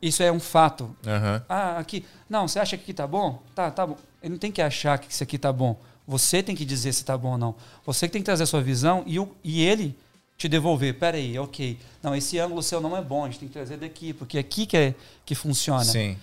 [0.00, 0.94] Isso é um fato.
[1.04, 1.44] Aham.
[1.48, 2.04] Ah, aqui.
[2.28, 3.42] Não, você acha que aqui tá bom?
[3.54, 3.96] Tá, tá bom.
[4.22, 5.76] Ele não tem que achar que isso aqui tá bom.
[6.06, 7.54] Você tem que dizer se tá bom ou não.
[7.84, 9.98] Você que tem que trazer a sua visão e, o, e ele
[10.36, 10.94] te devolver.
[10.98, 11.78] Pera aí, ok.
[12.02, 13.24] Não, esse ângulo seu não é bom.
[13.24, 14.94] A gente tem que trazer daqui, porque é aqui que, é,
[15.26, 15.84] que funciona.
[15.84, 16.16] Sim.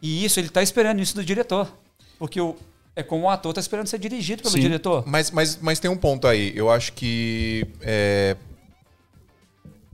[0.00, 1.70] E isso, ele tá esperando isso do diretor.
[2.18, 2.56] Porque o,
[2.96, 4.60] é como o ator tá esperando ser dirigido pelo Sim.
[4.60, 5.04] diretor.
[5.06, 6.52] Mas, mas, mas tem um ponto aí.
[6.56, 8.34] Eu acho que é,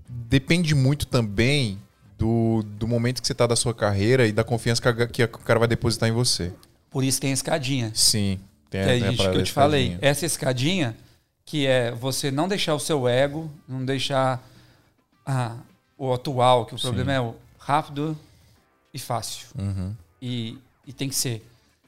[0.09, 1.79] depende muito também
[2.19, 5.25] do, do momento que você está da sua carreira e da confiança que, a- que
[5.25, 6.53] o cara vai depositar em você.
[6.91, 7.91] Por isso tem a escadinha.
[7.95, 8.39] Sim.
[8.71, 9.99] Tem, a tem a gente, que eu te falei.
[10.01, 10.97] Essa escadinha,
[11.45, 14.43] que é você não deixar o seu ego, não deixar
[15.27, 15.57] ah,
[15.99, 16.85] o atual, que o Sim.
[16.85, 18.17] problema é o rápido
[18.95, 19.49] e fácil.
[19.59, 19.95] Uhum.
[20.21, 21.45] E, e tem que ser.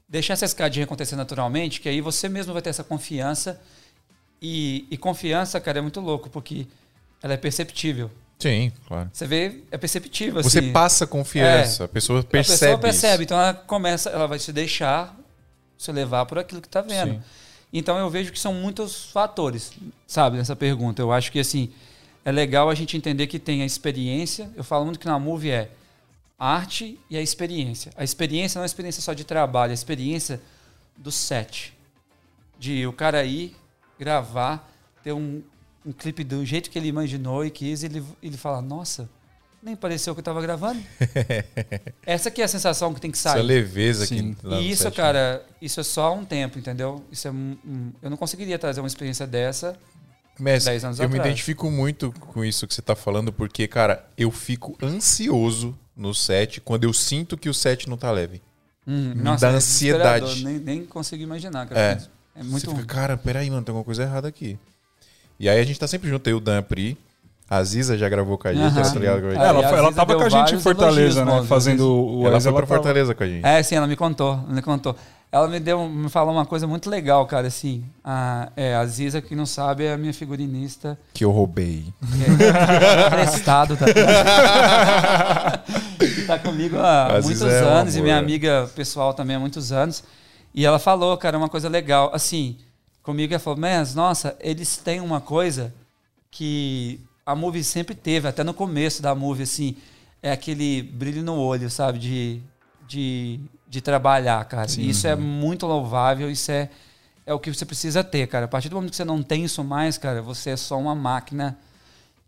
[0.08, 3.60] Deixar essa escadinha acontecer naturalmente, que aí você mesmo vai ter essa confiança.
[4.40, 6.66] E, e confiança, cara, é muito louco, porque
[7.22, 8.10] ela é perceptível.
[8.38, 9.08] Sim, claro.
[9.12, 10.42] Você vê, é perceptível.
[10.42, 10.72] Você assim.
[10.72, 12.54] passa confiança, a pessoa percebe.
[12.54, 13.22] A pessoa percebe, isso.
[13.22, 15.16] então ela começa, ela vai se deixar
[15.78, 17.14] se levar por aquilo que está vendo.
[17.14, 17.22] Sim.
[17.72, 19.72] Então eu vejo que são muitos fatores,
[20.06, 21.02] sabe, nessa pergunta.
[21.02, 21.72] Eu acho que assim,
[22.24, 24.50] é legal a gente entender que tem a experiência.
[24.56, 25.70] Eu falo muito que na movie é
[26.38, 27.92] a arte e a experiência.
[27.96, 30.40] A experiência não é experiência só de trabalho, é a experiência
[30.96, 31.72] do set.
[32.58, 33.54] De o cara ir
[33.98, 34.70] gravar,
[35.02, 35.42] ter um,
[35.84, 39.08] um clipe do jeito que ele imaginou e quis, e ele, ele fala, nossa,
[39.62, 40.82] nem pareceu que eu estava gravando.
[42.04, 43.42] Essa que é a sensação que tem que Essa sair.
[43.42, 44.36] leveza Sim.
[44.42, 44.54] aqui.
[44.54, 44.96] E isso, set, né?
[44.96, 47.04] cara, isso é só um tempo, entendeu?
[47.10, 49.76] Isso é um- um- eu não conseguiria trazer uma experiência dessa
[50.38, 51.28] Messi, 10 anos eu me atrás.
[51.30, 56.60] identifico muito com isso que você tá falando, porque, cara, eu fico ansioso no set
[56.60, 58.40] quando eu sinto que o set não tá leve.
[58.86, 60.44] Hum, nossa, dá é ansiedade.
[60.44, 61.80] Nem, nem consigo imaginar, cara.
[61.80, 61.98] É.
[62.36, 64.58] É muito Você fica, cara, peraí, mano, tem alguma coisa errada aqui.
[65.38, 66.98] E aí a gente tá sempre junto, eu, o Dan Pri.
[67.48, 69.40] A Ziza já gravou com a gente, ela tá ligado com a gente.
[69.40, 71.24] É, ela, a ela Ziza tava com a gente em Fortaleza, elogios, né?
[71.24, 71.46] mano.
[71.46, 73.44] Fazendo o Ela foi pra tava- Fortaleza com a gente.
[73.46, 74.96] É, sim, ela me contou, me contou.
[75.30, 77.84] Ela me deu, me falou uma coisa muito legal, cara, assim.
[78.02, 80.98] A, é, a Ziza, que não sabe, é a minha figurinista.
[81.12, 81.84] Que eu roubei.
[82.00, 83.84] Que é emprestado, tá?
[86.24, 88.18] que tá comigo há muitos é anos e amor, minha é.
[88.18, 90.02] amiga pessoal também há muitos anos.
[90.54, 92.10] E ela falou, cara, uma coisa legal.
[92.14, 92.56] Assim,
[93.02, 95.72] comigo ela falou, mas nossa, eles têm uma coisa
[96.30, 99.76] que a movie sempre teve, até no começo da movie, assim,
[100.22, 101.98] é aquele brilho no olho, sabe?
[101.98, 102.40] De,
[102.88, 104.66] de, de trabalhar, cara.
[104.78, 106.70] E isso é muito louvável, isso é,
[107.26, 108.46] é o que você precisa ter, cara.
[108.46, 110.94] A partir do momento que você não tem isso mais, cara, você é só uma
[110.94, 111.56] máquina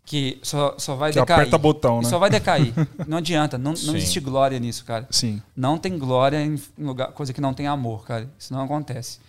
[0.09, 1.39] que só, só vai Que decair.
[1.41, 2.09] aperta botão, E né?
[2.09, 2.73] Só vai decair.
[3.05, 5.05] Não adianta, não, não existe glória nisso, cara.
[5.11, 5.41] Sim.
[5.53, 8.29] Não tem glória em lugar, coisa que não tem amor, cara.
[8.39, 9.19] Isso não acontece.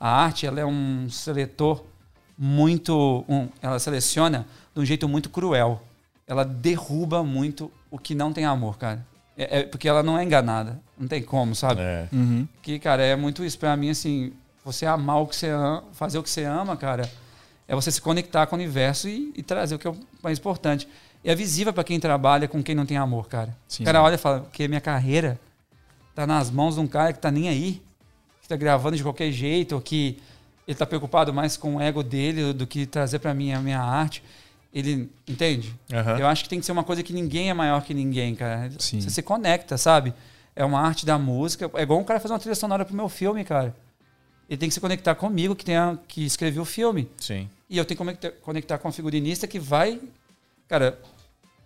[0.00, 1.84] A arte, ela é um seletor
[2.38, 5.82] muito, um- ela seleciona de um jeito muito cruel.
[6.26, 9.04] Ela derruba muito o que não tem amor, cara.
[9.36, 10.80] É, é porque ela não é enganada.
[10.98, 11.80] Não tem como, sabe?
[11.82, 12.08] É.
[12.12, 12.48] Uhum.
[12.62, 14.32] Que, cara, é muito isso pra mim, assim,
[14.64, 17.08] você amar o que você ama, fazer o que você ama, cara,
[17.72, 20.38] é você se conectar com o universo e, e trazer o que é o mais
[20.38, 20.86] importante.
[21.24, 23.56] E é visível pra quem trabalha com quem não tem amor, cara.
[23.66, 23.82] Sim.
[23.82, 25.40] O cara olha e fala que minha carreira
[26.14, 27.80] tá nas mãos de um cara que tá nem aí,
[28.42, 30.18] que tá gravando de qualquer jeito, ou que
[30.68, 33.80] ele tá preocupado mais com o ego dele do que trazer pra mim a minha
[33.80, 34.22] arte.
[34.70, 35.74] Ele, entende?
[35.90, 36.18] Aham.
[36.18, 38.70] Eu acho que tem que ser uma coisa que ninguém é maior que ninguém, cara.
[38.78, 39.00] Sim.
[39.00, 40.12] Você se conecta, sabe?
[40.54, 41.70] É uma arte da música.
[41.72, 43.74] É igual um cara fazer uma trilha sonora pro meu filme, cara.
[44.48, 47.08] Ele tem que se conectar comigo, que, tem a, que escreveu o filme.
[47.18, 47.48] Sim.
[47.70, 50.00] E eu tenho que conectar, conectar com a figurinista que vai,
[50.68, 50.98] cara,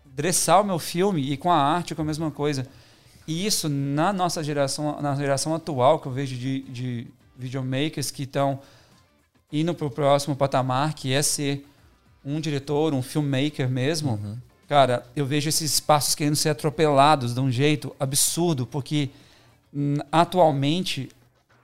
[0.05, 2.67] dressar o meu filme e com a arte com a mesma coisa.
[3.27, 7.07] E isso, na nossa geração, na geração atual, que eu vejo de, de
[7.37, 8.61] videomakers que estão
[9.53, 11.67] indo para o próximo patamar, que é ser
[12.25, 14.19] um diretor, um filmmaker mesmo,
[14.69, 19.11] cara, eu vejo esses espaços querendo ser atropelados de um jeito absurdo, porque
[19.73, 21.09] hum, atualmente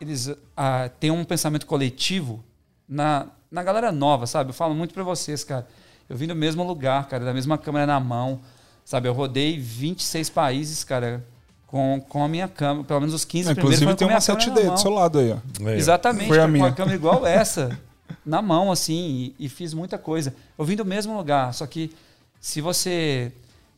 [0.02, 2.42] eles ah, têm um pensamento coletivo
[2.88, 4.50] na, na galera nova, sabe?
[4.50, 5.66] Eu falo muito pra vocês, cara.
[6.08, 8.40] Eu vim do mesmo lugar, cara, da mesma câmera na mão,
[8.84, 9.08] sabe?
[9.08, 11.24] Eu rodei 26 países, cara,
[11.66, 14.20] com, com a minha câmera, pelo menos os 15 primeiros Inclusive tem com a uma
[14.20, 15.36] minha câmera 7D na do seu lado aí, ó.
[15.64, 15.70] Ó.
[15.70, 16.64] Exatamente, Foi a cara, com minha.
[16.64, 17.78] uma câmera igual essa,
[18.26, 20.34] na mão, assim, e, e fiz muita coisa.
[20.58, 21.92] Eu vim do mesmo lugar, só que
[22.40, 23.32] se você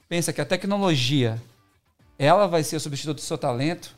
[0.08, 1.40] pensa que a tecnologia
[2.18, 3.94] ela vai ser o substituto do seu talento,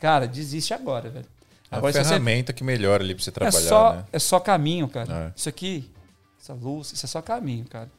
[0.00, 1.35] cara, desiste agora, velho.
[1.70, 4.04] É a Agora, se você- ferramenta que melhora ali pra você é trabalhar, só, né?
[4.12, 5.28] é só caminho, cara.
[5.28, 5.32] É.
[5.36, 5.90] Isso aqui,
[6.40, 7.90] essa luz, isso é só caminho, cara.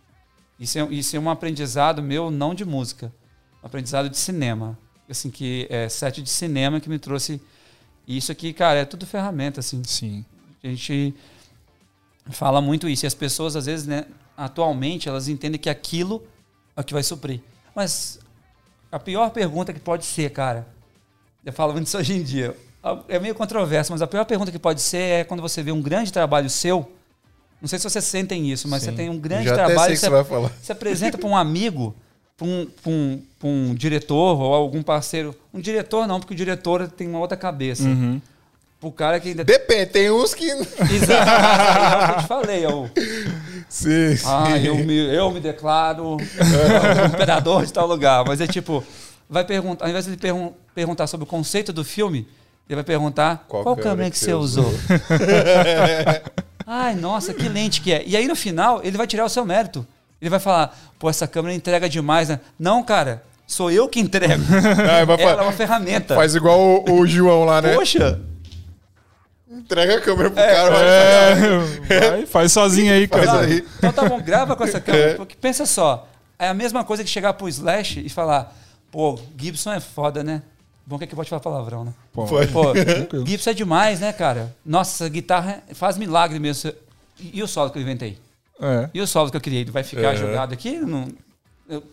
[0.60, 3.12] Isso é, isso é um aprendizado meu, não de música.
[3.64, 4.78] Um aprendizado de cinema.
[5.10, 7.42] Assim, que é set de cinema que me trouxe
[8.08, 9.82] isso aqui, cara, é tudo ferramenta, assim.
[9.84, 10.26] Sim.
[10.64, 11.14] A gente
[12.32, 13.06] fala muito isso.
[13.06, 14.06] E as pessoas, às vezes, né,
[14.36, 16.26] atualmente, elas entendem que aquilo
[16.76, 17.42] é o que vai suprir.
[17.76, 18.20] Mas
[18.92, 20.68] a pior pergunta que pode ser, cara,
[21.46, 22.56] eu falo muito isso hoje em dia,
[23.08, 25.82] é meio controverso, mas a pior pergunta que pode ser é quando você vê um
[25.82, 26.90] grande trabalho seu.
[27.62, 28.92] Não sei se vocês sentem isso, mas Sim.
[28.92, 29.88] você tem um grande Já até trabalho.
[29.88, 30.52] sei que você, vai falar.
[30.62, 31.96] você apresenta para um amigo,
[32.38, 35.36] para um, pra um, pra um diretor ou algum parceiro.
[35.54, 37.84] Um diretor não, porque o diretor tem uma outra cabeça.
[37.84, 38.22] Uhum.
[38.80, 40.46] Pro cara que ainda Depende, tem uns que.
[40.52, 41.12] Exato.
[41.32, 42.64] É o que eu te falei.
[42.64, 42.88] É o,
[43.68, 44.24] Sim, sim.
[44.28, 46.18] ah, eu me, eu me declaro
[47.12, 48.24] imperador de tal lugar.
[48.26, 48.84] Mas é tipo,
[49.30, 52.28] vai perguntar, ao invés de ele pergun- perguntar sobre o conceito do filme,
[52.70, 54.74] ele vai perguntar Qual qual, câmera câmera que que você você usou.
[56.66, 58.04] Ai, nossa, que lente que é.
[58.06, 59.88] E aí no final, ele vai tirar o seu mérito.
[60.22, 62.40] Ele vai falar, pô, essa câmera entrega demais, né?
[62.60, 64.44] Não, cara, sou eu que entrego.
[64.90, 66.16] Ah, vai Ela é uma ferramenta.
[66.16, 67.74] Faz igual o, o João lá, né?
[67.74, 68.20] Poxa,
[69.50, 70.70] Entrega a câmera pro É, cara.
[70.70, 73.46] vai É, vai, faz sozinho aí, Faz cara.
[73.46, 73.66] aí.
[73.78, 75.12] Então tá bom, grava com essa câmera.
[75.12, 75.14] É.
[75.16, 76.08] Porque pensa só,
[76.38, 78.54] é a mesma coisa que chegar pro Slash e falar,
[78.92, 80.42] pô, Gibson é foda, né?
[80.90, 81.94] Bom que aqui pode falar palavrão, né?
[82.14, 82.48] Pô, Foi.
[82.48, 82.64] Pô.
[83.28, 84.56] Gibson é demais, né, cara?
[84.66, 86.72] Nossa, essa guitarra faz milagre mesmo.
[87.20, 88.18] E, e o solo que eu inventei?
[88.62, 88.90] É.
[88.94, 89.66] E o solo que eu criei?
[89.66, 90.16] Vai ficar É.
[90.16, 90.78] jogado aqui?
[90.80, 91.10] Não...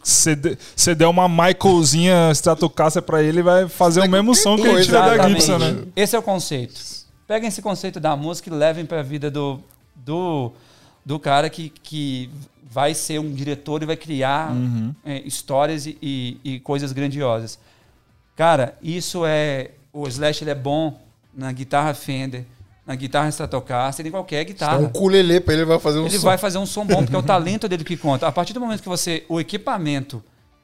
[0.00, 0.36] Você
[0.76, 5.16] você der uma Michaelzinha Stratocaster pra ele, vai fazer o mesmo som que ele tira
[5.16, 5.28] da.
[5.28, 5.82] Gibson, né?
[5.96, 6.80] Esse é o conceito.
[7.26, 9.58] Peguem esse conceito da música e levem para a vida do,
[9.96, 10.52] do,
[11.04, 12.30] do cara que, que
[12.70, 14.94] vai ser um diretor e vai criar Uhum.
[15.04, 17.58] é, histórias e, e- e coisas grandiosas.
[18.36, 19.70] Cara, isso é.
[19.92, 21.00] O Slash ele é bom
[21.32, 22.44] na guitarra Fender,
[22.86, 24.78] na guitarra Stratocaster, em qualquer guitarra.
[24.78, 26.24] um ukulele pra ele, ele vai fazer um Ele som.
[26.26, 28.26] vai fazer um som bom, porque é o talento dele que conta.
[28.26, 30.22] A partir do momento que você, o equipamento,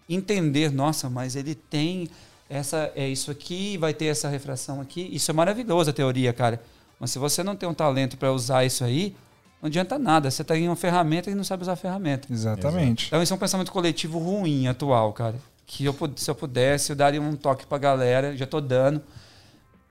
[0.09, 2.09] entender, nossa, mas ele tem
[2.49, 6.61] essa, é isso aqui, vai ter essa refração aqui, isso é maravilhoso a teoria, cara.
[6.99, 9.15] Mas se você não tem um talento para usar isso aí,
[9.63, 10.31] não adianta nada.
[10.31, 12.27] Você tem uma ferramenta e não sabe usar a ferramenta.
[12.31, 13.07] Exatamente.
[13.07, 15.37] Então esse é um pensamento coletivo ruim atual, cara.
[15.73, 19.01] Que eu, se eu pudesse, eu daria um toque pra galera, já tô dando.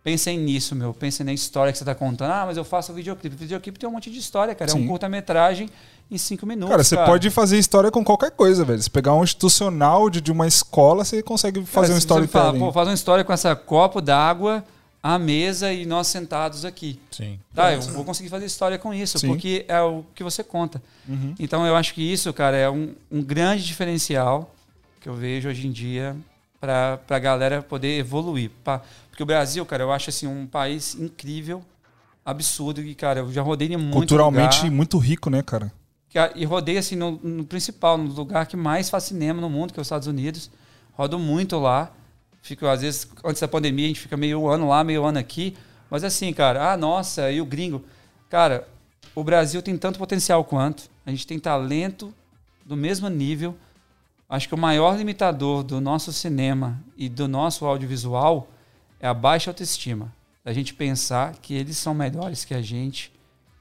[0.03, 0.93] Pensem nisso, meu.
[0.93, 2.31] Pensem na história que você tá contando.
[2.31, 3.33] Ah, mas eu faço videoclipe.
[3.33, 4.69] Videoclipe tem um monte de história, cara.
[4.69, 4.83] É Sim.
[4.83, 5.69] um curta-metragem
[6.11, 6.69] em cinco minutos.
[6.69, 8.81] Cara, você pode fazer história com qualquer coisa, velho.
[8.81, 12.25] Se pegar um institucional de, de uma escola, você consegue fazer Cara, um você fala,
[12.25, 12.59] storytelling.
[12.59, 14.65] Pô, faz uma história com essa copo d'água,
[15.01, 16.99] a mesa e nós sentados aqui.
[17.09, 17.39] Sim.
[17.55, 19.27] Tá, eu vou conseguir fazer história com isso, Sim.
[19.29, 20.81] porque é o que você conta.
[21.07, 21.35] Uhum.
[21.39, 24.53] Então eu acho que isso, cara, é um, um grande diferencial
[24.99, 26.15] que eu vejo hoje em dia
[26.59, 28.51] para a galera poder evoluir.
[28.63, 31.63] Pra- porque o Brasil, cara, eu acho assim um país incrível,
[32.25, 35.71] absurdo, e, cara, eu já rodei em muito Culturalmente lugar, muito rico, né, cara?
[36.09, 39.71] que- e rodei assim no, no principal, no lugar que mais faz cinema no mundo,
[39.73, 40.49] que é os Estados Unidos.
[40.93, 41.91] Rodo muito lá.
[42.41, 45.55] Fico, às vezes, antes da pandemia, a gente fica meio ano lá, meio ano aqui.
[45.89, 47.83] Mas assim, cara, ah, nossa, e o gringo?
[48.29, 48.67] Cara,
[49.13, 50.89] o Brasil tem tanto potencial quanto.
[51.05, 52.13] A gente tem talento
[52.65, 53.55] do mesmo nível.
[54.29, 58.47] Acho que o maior limitador do nosso cinema e do nosso audiovisual
[58.99, 60.13] é a baixa autoestima.
[60.45, 63.11] A gente pensar que eles são melhores que a gente,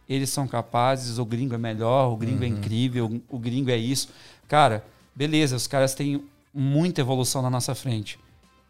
[0.07, 4.11] eles são capazes, o gringo é melhor, o gringo é incrível, o gringo é isso.
[4.47, 8.19] Cara, beleza, os caras têm muita evolução na nossa frente.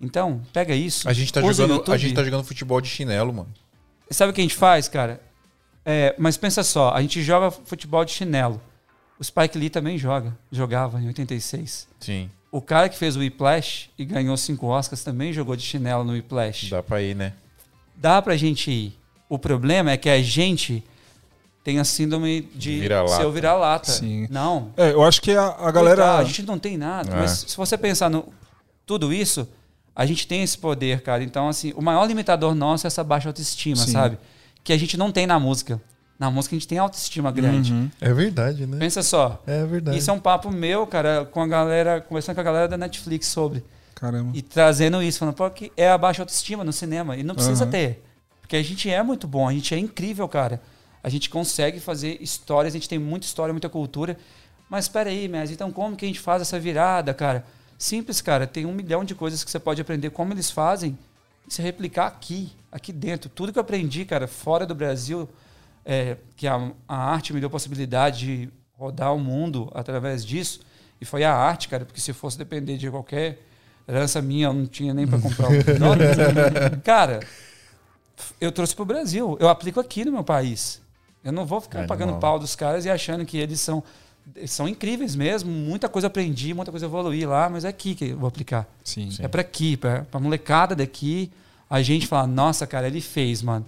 [0.00, 1.08] Então, pega isso.
[1.08, 3.48] A gente tá jogando, a gente tá jogando futebol de chinelo, mano.
[4.10, 5.20] Sabe o que a gente faz, cara?
[5.84, 8.60] É, mas pensa só, a gente joga futebol de chinelo.
[9.18, 11.88] O Spike Lee também joga, jogava em 86.
[12.00, 12.30] Sim.
[12.50, 16.12] O cara que fez o Whiplash e ganhou cinco Oscars também jogou de chinelo no
[16.12, 16.70] Whiplash.
[16.70, 17.32] Dá pra ir, né?
[17.96, 18.98] Dá pra gente ir.
[19.28, 20.82] O problema é que a gente
[21.62, 23.16] tem a síndrome de Vira-lata.
[23.16, 23.90] ser o vira-lata.
[23.90, 24.26] Sim.
[24.30, 24.72] Não.
[24.76, 25.96] É, eu acho que a, a galera.
[26.02, 27.12] Coitado, a gente não tem nada.
[27.12, 27.16] É.
[27.16, 28.32] Mas se você pensar no
[28.86, 29.46] tudo isso,
[29.94, 31.22] a gente tem esse poder, cara.
[31.22, 33.92] Então, assim, o maior limitador nosso é essa baixa autoestima, Sim.
[33.92, 34.18] sabe?
[34.64, 35.78] Que a gente não tem na música.
[36.18, 37.72] Na música a gente tem autoestima grande.
[37.72, 37.90] Uhum.
[38.00, 38.76] É verdade, né?
[38.78, 39.40] Pensa só.
[39.46, 39.96] É verdade.
[39.98, 43.28] Isso é um papo meu, cara, com a galera, conversando com a galera da Netflix
[43.28, 43.64] sobre.
[43.94, 44.32] Caramba.
[44.36, 47.16] E trazendo isso, falando, pô, que é a baixa autoestima no cinema.
[47.16, 47.70] E não precisa Uhum.
[47.70, 48.04] ter.
[48.40, 50.60] Porque a gente é muito bom, a gente é incrível, cara.
[51.02, 54.16] A gente consegue fazer histórias, a gente tem muita história, muita cultura.
[54.68, 57.44] Mas espera aí, mas então como que a gente faz essa virada, cara?
[57.78, 58.46] Simples, cara.
[58.46, 60.98] Tem um milhão de coisas que você pode aprender como eles fazem
[61.46, 63.30] e se replicar aqui, aqui dentro.
[63.30, 65.28] Tudo que eu aprendi, cara, fora do Brasil,
[65.90, 70.60] é, que a, a arte me deu a possibilidade de rodar o mundo através disso.
[71.00, 73.38] E foi a arte, cara, porque se fosse depender de qualquer
[73.88, 76.04] herança minha, eu não tinha nem para comprar o nome.
[76.84, 77.20] Cara,
[78.38, 79.38] eu trouxe para o Brasil.
[79.40, 80.82] Eu aplico aqui no meu país.
[81.24, 81.96] Eu não vou ficar Animal.
[81.96, 83.82] pagando pau dos caras e achando que eles são,
[84.46, 85.50] são incríveis mesmo.
[85.50, 88.68] Muita coisa aprendi, muita coisa evoluí lá, mas é aqui que eu vou aplicar.
[88.84, 89.08] Sim.
[89.20, 91.32] É para aqui, para a molecada daqui.
[91.70, 93.64] A gente fala, nossa, cara, ele fez, mano.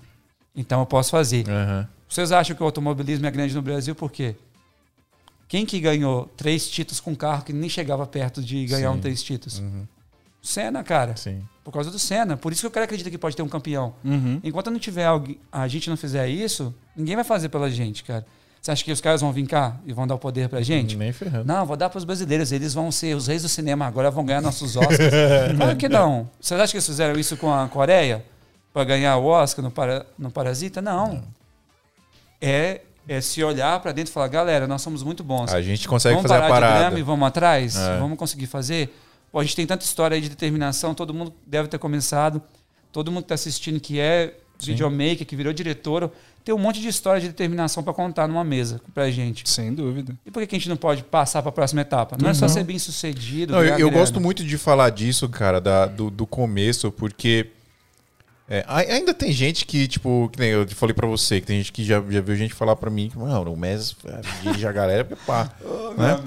[0.55, 1.49] Então eu posso fazer.
[1.49, 1.89] Aham.
[2.11, 4.35] Vocês acham que o automobilismo é grande no Brasil por quê?
[5.47, 8.99] Quem que ganhou três títulos com um carro que nem chegava perto de ganhar Sim.
[8.99, 9.61] um três títulos?
[9.61, 9.87] Uhum.
[10.43, 11.15] Senna, cara.
[11.15, 11.43] Sim.
[11.63, 12.37] Por causa do Senna.
[12.37, 13.95] Por isso que o cara acredita que pode ter um campeão.
[14.05, 14.41] Uhum.
[14.43, 18.27] Enquanto não tiver alguém, a gente não fizer isso, ninguém vai fazer pela gente, cara.
[18.61, 20.97] Você acha que os caras vão vir cá e vão dar o poder pra gente?
[20.97, 21.45] Nem ferrando.
[21.47, 22.51] Não, vou dar pros brasileiros.
[22.51, 24.99] Eles vão ser os reis do cinema agora, vão ganhar nossos Oscars.
[25.57, 26.29] claro que não.
[26.41, 28.25] Vocês acham que eles fizeram isso com a Coreia?
[28.73, 30.83] Pra ganhar o Oscar no, para, no Parasita?
[30.83, 31.23] Não.
[32.41, 35.53] É, é se olhar pra dentro e falar, galera, nós somos muito bons.
[35.53, 36.79] A gente consegue vamos fazer a parar de parada.
[36.87, 37.77] drama e vamos atrás?
[37.77, 37.99] É.
[37.99, 38.95] Vamos conseguir fazer?
[39.33, 42.41] Pô, a gente tem tanta história aí de determinação, todo mundo deve ter começado.
[42.93, 44.73] Todo mundo que está assistindo que é Sim.
[44.73, 46.11] videomaker, que virou diretor,
[46.45, 49.49] tem um monte de história de determinação para contar numa mesa pra gente.
[49.49, 50.17] Sem dúvida.
[50.27, 52.17] E por que a gente não pode passar para a próxima etapa?
[52.21, 53.53] Não é só ser bem sucedido.
[53.53, 57.51] Não, eu, eu gosto muito de falar disso, cara, da- do, do começo, porque
[58.51, 61.71] é, ainda tem gente que, tipo, que nem eu falei pra você, que tem gente
[61.71, 64.73] que já, já viu gente falar pra mim que, mano, o Mes é, dirige a
[64.73, 65.49] galera, porque pá.
[65.97, 66.21] né?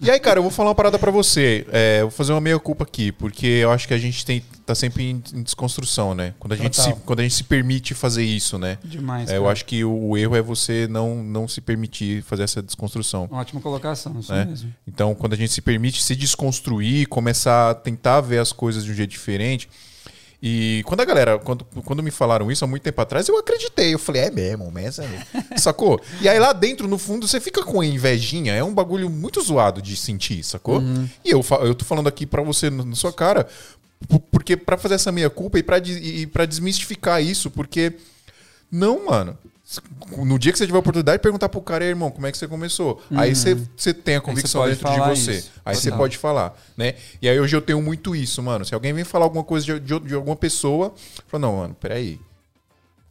[0.00, 1.66] E aí, cara, eu vou falar uma parada pra você.
[1.72, 4.72] É, eu vou fazer uma meia-culpa aqui, porque eu acho que a gente tem, tá
[4.72, 6.32] sempre em, em desconstrução, né?
[6.38, 8.78] Quando a, gente se, quando a gente se permite fazer isso, né?
[8.84, 9.28] Demais.
[9.28, 12.62] É, eu acho que o, o erro é você não, não se permitir fazer essa
[12.62, 13.28] desconstrução.
[13.32, 14.44] Ótima colocação, isso É.
[14.44, 14.72] mesmo.
[14.86, 18.92] Então, quando a gente se permite se desconstruir, começar a tentar ver as coisas de
[18.92, 19.68] um jeito diferente.
[20.40, 23.92] E quando a galera, quando, quando me falaram isso há muito tempo atrás, eu acreditei.
[23.92, 25.24] Eu falei, é mesmo, mas é.
[25.58, 26.00] sacou?
[26.20, 28.54] E aí lá dentro, no fundo, você fica com invejinha.
[28.54, 30.80] É um bagulho muito zoado de sentir, sacou?
[31.24, 33.48] E eu, eu tô falando aqui pra você na sua cara,
[34.30, 35.64] porque pra fazer essa meia culpa e
[36.02, 37.94] e pra desmistificar isso, porque
[38.70, 39.36] Não, mano.
[40.16, 42.32] No dia que você tiver a oportunidade, perguntar pro cara, "E aí, irmão, como é
[42.32, 43.02] que você começou?
[43.14, 45.32] Aí você, você tem a convicção dentro de você.
[45.32, 45.50] isso.
[45.64, 45.98] Aí você Total.
[45.98, 46.94] pode falar, né?
[47.20, 48.64] E aí hoje eu tenho muito isso, mano.
[48.64, 50.94] Se alguém vem falar alguma coisa de, de, de alguma pessoa,
[51.26, 52.18] fala, não, mano, peraí.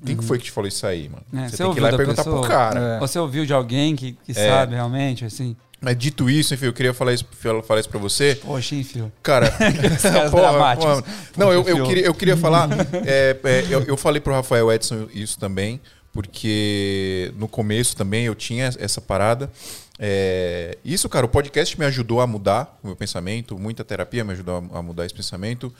[0.05, 1.23] Quem que foi que te falou isso aí, mano?
[1.33, 2.41] É, você você tem que ir lá e perguntar pessoa?
[2.41, 2.79] pro cara.
[2.95, 2.99] É.
[2.99, 4.47] Você ouviu de alguém que, que É.
[4.49, 5.55] sabe realmente, assim?
[5.79, 7.25] Mas dito isso, enfim, eu queria falar isso,
[7.63, 8.35] falar isso pra você.
[8.43, 9.11] Poxa, hein, filho?
[9.21, 9.51] Cara,
[10.31, 11.03] porra, porra.
[11.37, 12.67] não, eu, eu, queria, eu queria falar.
[13.05, 15.79] é, é, eu, eu falei pro Rafael Edson isso também,
[16.17, 19.51] porque no começo também eu tinha essa parada.
[19.99, 24.31] É, isso, cara, o podcast me ajudou a mudar o meu pensamento, muita terapia me
[24.31, 25.71] ajudou a, mudar esse pensamento.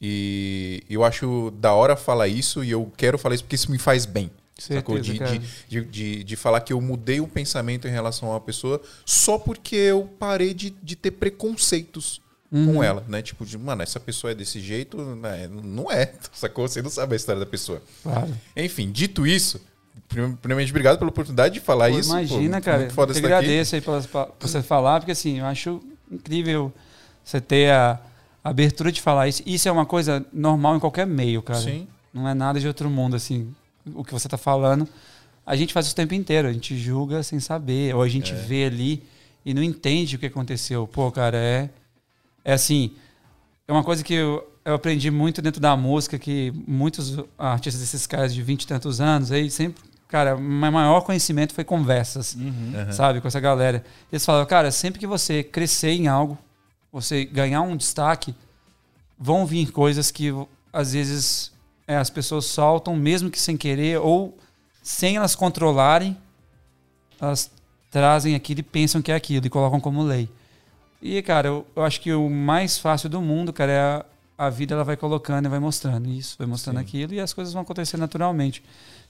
[0.00, 3.78] E eu acho da hora falar isso e eu quero falar isso porque isso me
[3.78, 4.30] faz bem.
[4.56, 5.18] Certeza, De,
[5.68, 9.38] de, de, de, falar que eu mudei o pensamento em relação a uma pessoa só
[9.38, 12.20] porque eu parei de, de ter preconceitos
[12.52, 12.74] Uhum.
[12.74, 13.22] com ela, né?
[13.22, 15.48] Tipo, de, mano, essa pessoa é desse jeito, né?
[15.48, 16.66] não é, sacou?
[16.66, 17.80] Você não sabe a história da pessoa.
[18.02, 18.36] Claro.
[18.56, 19.60] Enfim, dito isso,
[20.08, 22.10] primeiramente, obrigado pela oportunidade de falar Pô, isso.
[22.10, 22.88] imagina, pô, cara.
[22.96, 23.18] Eu aqui.
[23.18, 24.02] agradeço aí por
[24.40, 25.80] você falar, porque assim, eu acho
[26.10, 26.72] incrível
[27.24, 27.98] você ter a
[28.42, 29.42] abertura de falar isso.
[29.46, 31.60] Isso é uma coisa normal em qualquer meio, cara.
[31.60, 31.86] Sim.
[32.12, 33.54] Não é nada de outro mundo, assim.
[33.94, 34.88] O que você tá falando,
[35.46, 36.48] a gente faz o tempo inteiro.
[36.48, 37.94] A gente julga sem saber.
[37.94, 38.36] Ou a gente É.
[38.36, 39.02] vê ali
[39.44, 40.86] e não entende o que aconteceu.
[40.86, 41.70] Pô, cara, é.
[42.44, 42.92] É assim.
[43.68, 48.06] É uma coisa que eu, eu aprendi muito dentro da música, que muitos artistas desses
[48.06, 49.80] caras de 20 e tantos anos, aí sempre.
[50.10, 52.92] Cara, o meu maior conhecimento foi conversas, Aham.
[52.92, 53.84] sabe, com essa galera.
[54.10, 56.36] Eles falavam, cara, sempre que você crescer em algo,
[56.92, 58.34] você ganhar um destaque,
[59.16, 60.34] vão vir coisas que
[60.72, 61.52] às vezes
[61.86, 64.36] é, as pessoas soltam, mesmo que sem querer, ou
[64.82, 66.16] sem elas controlarem,
[67.20, 67.48] elas
[67.88, 70.28] trazem aquilo e pensam que é aquilo e colocam como lei.
[71.00, 74.04] E, cara, eu, eu acho que o mais fácil do mundo, cara, é a,
[74.46, 76.82] a vida ela vai colocando e vai mostrando isso, vai mostrando Sim.
[76.82, 78.60] aquilo e as coisas vão acontecer naturalmente.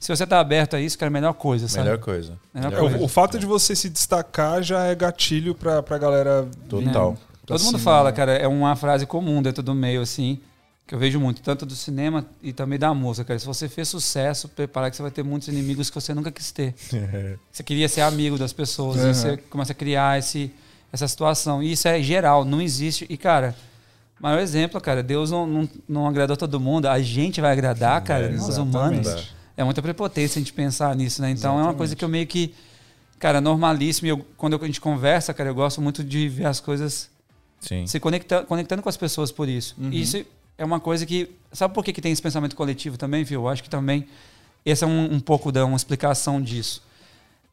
[0.01, 1.83] Se você tá aberto a isso, cara, é a melhor coisa, sabe?
[1.85, 2.33] Melhor coisa.
[2.53, 2.97] Melhor É, coisa.
[2.97, 6.47] o, o fato de você se destacar já é gatilho pra, pra galera.
[6.67, 7.13] Total.
[7.13, 10.39] pra Todo mundo fala, cara, é uma frase comum dentro do meio, assim,
[10.87, 13.39] que eu vejo muito, tanto do cinema e também da música, cara.
[13.39, 16.51] Se você fez sucesso, prepara que você vai ter muitos inimigos que você nunca quis
[16.51, 16.73] ter.
[17.51, 19.11] Você queria ser amigo das pessoas, Uhum.
[19.11, 20.51] e você começa a criar esse,
[20.91, 21.61] essa situação.
[21.61, 23.05] E isso é geral, não existe.
[23.07, 23.55] E, cara,
[24.19, 28.29] maior exemplo, cara, Deus não, não, não agradou todo mundo, a gente vai agradar, cara,
[28.31, 28.59] nós exatamente.
[29.07, 29.40] humanos.
[29.61, 31.29] É muita prepotência a gente pensar nisso, né?
[31.29, 32.53] Então é uma coisa que eu meio que,
[33.19, 34.07] cara, normalíssimo.
[34.07, 37.09] E eu, quando a gente conversa, cara, eu gosto muito de ver as coisas
[37.59, 37.85] Sim.
[37.85, 39.75] se conecta, conectando com as pessoas por isso.
[39.79, 39.91] Uhum.
[39.91, 40.25] Isso
[40.57, 41.29] é uma coisa que.
[41.51, 43.41] Sabe por que, que tem esse pensamento coletivo também, viu?
[43.41, 44.07] Eu acho que também.
[44.65, 46.83] Essa é um, um pouco da uma explicação disso.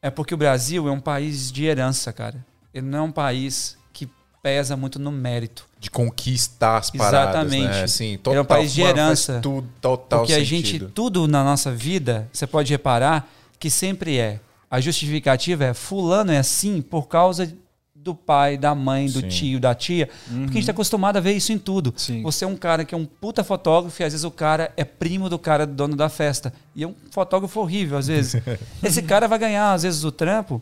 [0.00, 2.44] É porque o Brasil é um país de herança, cara.
[2.72, 4.08] Ele não é um país que
[4.42, 5.67] pesa muito no mérito.
[5.80, 7.68] De conquistar as paradas, Exatamente.
[7.68, 7.82] né?
[7.84, 9.40] Assim, Ele total, é um país de mano, herança.
[9.40, 10.56] Tudo, total Porque a sentido.
[10.56, 14.40] gente, tudo na nossa vida, você pode reparar que sempre é.
[14.70, 17.52] A justificativa é fulano é assim por causa
[17.94, 19.28] do pai, da mãe, do Sim.
[19.28, 20.06] tio, da tia.
[20.06, 21.92] Porque a gente está acostumado a ver isso em tudo.
[21.96, 22.22] Sim.
[22.22, 24.84] Você é um cara que é um puta fotógrafo e às vezes o cara é
[24.84, 26.52] primo do cara dono da festa.
[26.74, 28.40] E é um fotógrafo horrível, às vezes.
[28.82, 30.60] Esse cara vai ganhar, às vezes, o trampo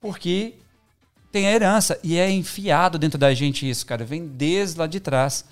[0.00, 0.54] porque
[1.30, 1.98] tem a herança.
[2.02, 4.04] E é enfiado dentro da gente isso, cara.
[4.04, 5.44] Vem desde lá de trás.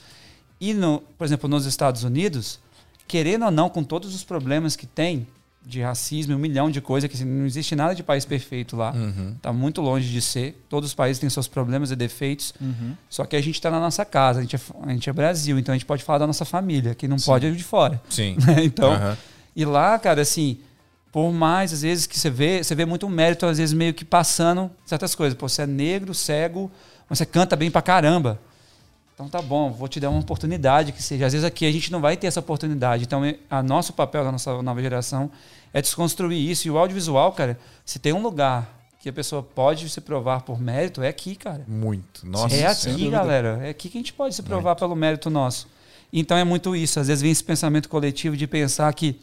[0.60, 2.58] E, no, por exemplo, nos Estados Unidos,
[3.06, 5.26] querendo ou não, com todos os problemas que tem
[5.66, 8.92] de racismo, um milhão de coisas, que assim, não existe nada de país perfeito lá.
[8.92, 9.34] Uhum.
[9.42, 10.64] Tá muito longe de ser.
[10.68, 12.54] Todos os países têm seus problemas e defeitos.
[12.60, 12.94] Uhum.
[13.10, 15.58] Só que a gente está na nossa casa, a gente, é, a gente é Brasil,
[15.58, 18.00] então a gente pode falar da nossa família, que não pode é de fora.
[18.08, 18.36] Sim.
[18.62, 19.16] então, Aham.
[19.56, 20.58] e lá, cara, assim,
[21.16, 24.04] por mais às vezes que você vê, você vê muito mérito, às vezes meio que
[24.04, 25.34] passando certas coisas.
[25.34, 26.70] Pô, você é negro, cego,
[27.08, 28.38] mas você canta bem pra caramba.
[29.14, 31.24] Então tá bom, vou te dar uma oportunidade que seja.
[31.24, 33.04] Às vezes aqui a gente não vai ter essa oportunidade.
[33.04, 35.30] Então, é- a nosso papel da nossa nova geração
[35.72, 36.68] é desconstruir isso.
[36.68, 38.68] E o audiovisual, cara, se tem um lugar
[39.00, 41.64] que a pessoa pode se provar por mérito, é aqui, cara.
[41.66, 42.26] Muito.
[42.26, 43.60] Nossa, é aqui, galera.
[43.62, 45.66] É aqui que a gente pode se provar pelo mérito nosso.
[46.12, 47.00] Então é muito isso.
[47.00, 49.18] Às vezes vem esse pensamento coletivo de pensar que,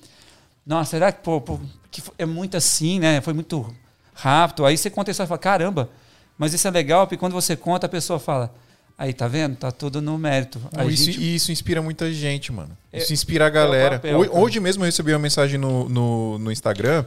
[0.66, 1.60] nossa, será que, pô, pô,
[1.92, 3.20] que é muito assim, né?
[3.22, 3.74] Foi muito
[4.14, 4.66] rápido.
[4.66, 5.90] Aí você conta isso e fala, caramba,
[6.38, 8.54] mas isso é legal, porque quando você conta, a pessoa fala,
[8.98, 9.56] aí, tá vendo?
[9.58, 10.60] Tá tudo no mérito.
[10.76, 12.78] Não, A isso, gente- e isso inspira muita gente, mano.
[12.92, 13.96] É- Isso inspira a galera.
[13.96, 14.40] papel, Ho- cara.
[14.40, 17.06] Hoje mesmo eu recebi uma mensagem no, no, no Instagram.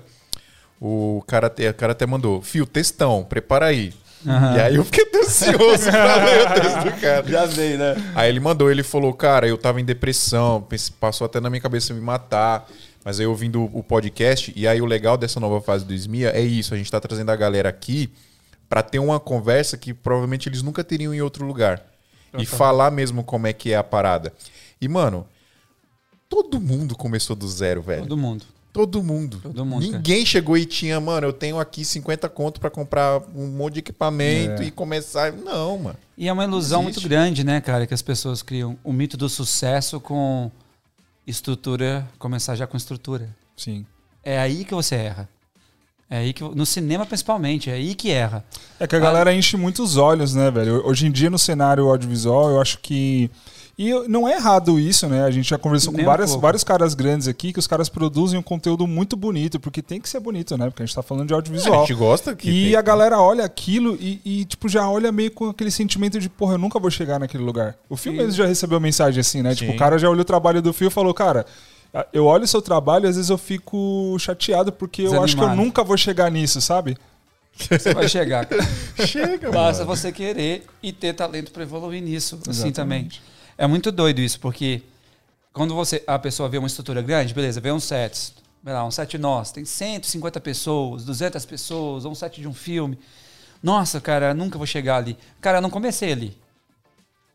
[0.80, 3.94] O cara, até, o cara até mandou: Fio, textão, prepara aí.
[4.26, 4.56] Aham.
[4.56, 7.26] E aí eu fiquei até ansioso pra ler o texto do cara.
[7.28, 7.94] Já veio, né?
[8.14, 10.66] Aí ele mandou, ele falou, cara, eu tava em depressão,
[11.00, 12.68] passou até na minha cabeça me matar.
[13.06, 16.30] Mas aí eu ouvindo o podcast, e aí o legal dessa nova fase do SMIA
[16.30, 18.12] é isso, a gente tá trazendo a galera aqui
[18.68, 21.80] pra ter uma conversa que provavelmente eles nunca teriam em outro lugar.
[22.36, 24.32] E falar mesmo como é que é a parada.
[24.80, 25.24] E, mano,
[26.28, 28.02] todo mundo começou do zero, velho.
[28.02, 28.44] Todo mundo.
[28.72, 29.38] Todo mundo.
[29.40, 29.98] Todo mundo, cara.
[29.98, 33.78] Ninguém chegou e tinha, mano, eu tenho aqui 50 conto pra comprar um monte de
[33.78, 34.66] equipamento É.
[34.66, 35.32] e começar.
[35.32, 35.96] Não, mano.
[36.18, 39.28] E é uma ilusão muito grande, né, cara, que as pessoas criam o mito do
[39.28, 40.50] sucesso com
[41.26, 43.28] estrutura, começar já com estrutura.
[43.56, 43.84] Sim.
[44.22, 45.28] É aí que você erra.
[46.08, 48.44] É aí que no cinema principalmente, é aí que erra.
[48.78, 50.86] É que a galera enche muito os olhos, né, velho?
[50.86, 53.30] Hoje em dia, no cenário audiovisual, eu acho que.
[53.78, 55.22] E eu- não é errado isso, né?
[55.24, 57.90] A gente já conversou com Nem um várias, vários caras grandes aqui que os caras
[57.90, 60.70] produzem um conteúdo muito bonito, porque tem que ser bonito, né?
[60.70, 61.80] Porque a gente tá falando de A audiovisual.
[61.86, 62.48] gente gosta que.
[62.48, 66.18] E tem- a galera olha aquilo e, e, tipo, já olha meio com aquele sentimento
[66.18, 67.76] de, porra, eu nunca vou chegar naquele lugar.
[67.88, 69.50] O filme mesmo já recebeu mensagem assim, né?
[69.50, 69.56] Sim.
[69.56, 71.44] Tipo, o cara já olhou o trabalho do filme e falou, cara,
[72.14, 75.42] eu olho o seu trabalho e às vezes eu fico chateado porque eu acho que
[75.42, 75.56] eu Desanimado.
[75.62, 76.96] nunca vou chegar nisso, sabe?
[77.58, 78.46] Você vai chegar.
[78.46, 78.62] cara.
[79.06, 79.94] Chega, Basta mano.
[79.96, 82.74] você querer e ter talento pra evoluir nisso, assim Exatamente.
[82.74, 83.35] também.
[83.58, 84.82] É muito doido isso, porque
[85.52, 88.90] quando você a pessoa vê uma estrutura grande, beleza, vê um set, vê lá, um
[88.90, 92.98] set nosso, tem 150 pessoas, 200 pessoas, ou um set de um filme.
[93.62, 95.16] Nossa, cara, nunca vou chegar ali.
[95.40, 96.36] Cara, eu não comecei ali.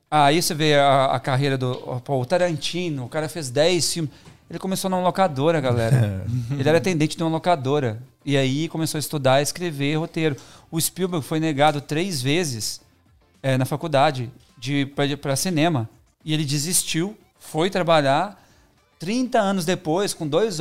[0.10, 4.12] Aí você vê a, a carreira do pô, o Tarantino, o cara fez 10 filmes.
[4.50, 6.26] Ele começou numa locadora, galera.
[6.52, 8.04] Ele era atendente de uma locadora.
[8.26, 10.36] E aí começou a estudar escrever roteiro.
[10.70, 12.82] O Spielberg foi negado três vezes
[13.42, 14.30] é, na faculdade
[15.22, 15.90] para cinema.
[16.24, 18.40] E ele desistiu, foi trabalhar.
[19.00, 20.60] 30 anos depois, com dois,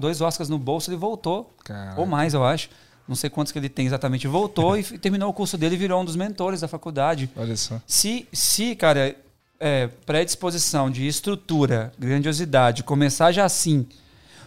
[0.00, 1.54] dois Oscars no bolso, ele voltou.
[1.62, 2.00] Caraca.
[2.00, 2.68] Ou mais, eu acho.
[3.06, 4.26] Não sei quantos que ele tem exatamente.
[4.26, 7.30] Voltou e terminou o curso dele e virou um dos mentores da faculdade.
[7.36, 7.80] Olha só.
[7.86, 9.14] Se, se cara,
[9.60, 13.86] é, predisposição de estrutura, grandiosidade, começar já assim,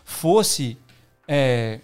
[0.03, 0.77] fosse,
[1.27, 1.79] é,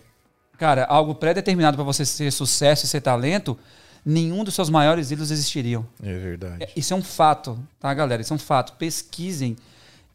[0.57, 3.57] cara, algo pré-determinado para você ser sucesso e ser talento,
[4.05, 5.85] nenhum dos seus maiores ídolos existiriam.
[6.01, 6.63] É verdade.
[6.63, 8.21] É, Isso é um fato, tá, galera?
[8.21, 8.73] Isso é um fato.
[8.73, 9.55] Pesquisem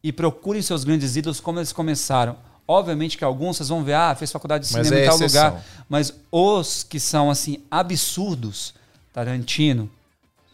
[0.02, 2.36] e procurem seus grandes ídolos como eles começaram.
[2.66, 5.64] Obviamente que alguns vocês vão ver, ah, fez faculdade de cinema é em tal lugar.
[5.88, 8.74] Mas os que são, assim, absurdos,
[9.12, 9.90] Tarantino,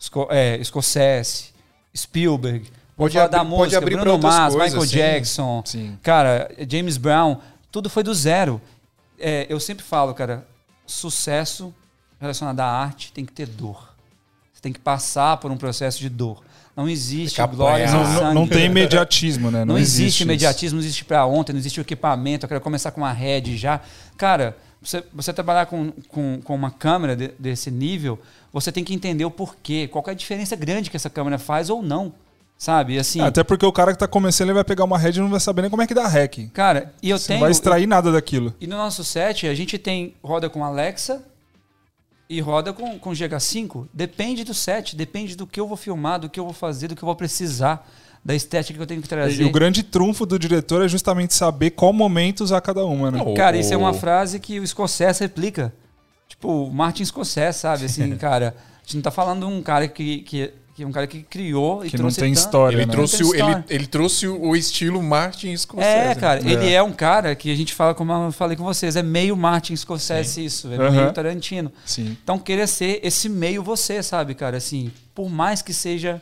[0.01, 1.47] Sco é, Scorsese,
[1.97, 4.97] Spielberg, Pode falar da música, abrir Bruno Mars, coisas, Michael sim.
[4.97, 5.99] Jackson, Sim.
[6.01, 7.39] cara, James Brown,
[7.71, 8.61] tudo foi do zero.
[9.19, 10.47] É, eu sempre falo, cara,
[10.87, 11.75] sucesso
[12.25, 13.95] relacionado à arte tem que ter dor.
[14.53, 16.43] Você tem que passar por um processo de dor.
[16.77, 18.35] Não existe glória Não, sangue.
[18.35, 19.65] não tem imediatismo, né?
[19.65, 20.23] Não, existe, isso.
[20.25, 23.57] imediatismo, não existe pra ontem, não existe o equipamento, eu quero começar com uma head
[23.57, 23.81] já.
[24.17, 28.19] Cara, você, você trabalhar com, com, com uma câmera de- desse nível,
[28.53, 31.39] você tem que entender o porquê, qual que é a diferença grande que essa câmera
[31.39, 32.13] faz ou não.
[32.57, 32.99] Sabe?
[32.99, 35.29] Assim, Até porque o cara que tá começando, ele vai pegar uma head e não
[35.29, 36.49] vai saber nem como é que dá hack.
[36.53, 37.39] cara, e eu Você tenho.
[37.39, 38.55] não vai extrair nada daquilo.
[38.61, 41.23] E no nosso set, a gente tem roda com Alexa
[42.29, 43.87] e roda com, com GH5.
[43.93, 46.97] Depende do set, depende do que eu vou filmar, do que eu vou fazer, do
[46.97, 47.89] que eu vou precisar,
[48.25, 49.43] da estética que eu tenho que trazer.
[49.43, 53.21] E o grande trunfo do diretor é justamente saber qual momento usar cada uma, né?
[53.37, 55.75] Cara, isso é uma frase que o Scorsese replica.
[56.27, 57.85] Tipo, o Martin Scorsese, sabe?
[57.85, 60.91] Assim, cara, a gente não tá falando de um cara que, que, que é um
[60.91, 62.93] cara que criou e Que não trouxe tem tanto- história, Ele né?
[62.93, 63.67] trouxe, Não o, tem ele, história.
[63.71, 65.89] ele trouxe o estilo Martin Scorsese.
[66.11, 66.53] É, cara, né?
[66.53, 69.37] ele é um cara que a gente fala, como eu falei com vocês, é meio
[69.37, 71.71] Martin Scorsese isso, é meio Tarantino.
[71.87, 72.17] Sim.
[72.23, 74.57] Então, querer ser esse meio você, sabe, cara?
[74.57, 76.21] Assim, por mais que seja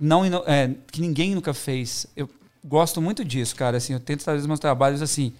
[0.00, 2.06] não é, que ninguém nunca fez.
[2.16, 2.28] Eu
[2.64, 3.76] gosto muito disso, cara.
[3.76, 5.32] Assim, eu tento trazer os meus trabalhos assim.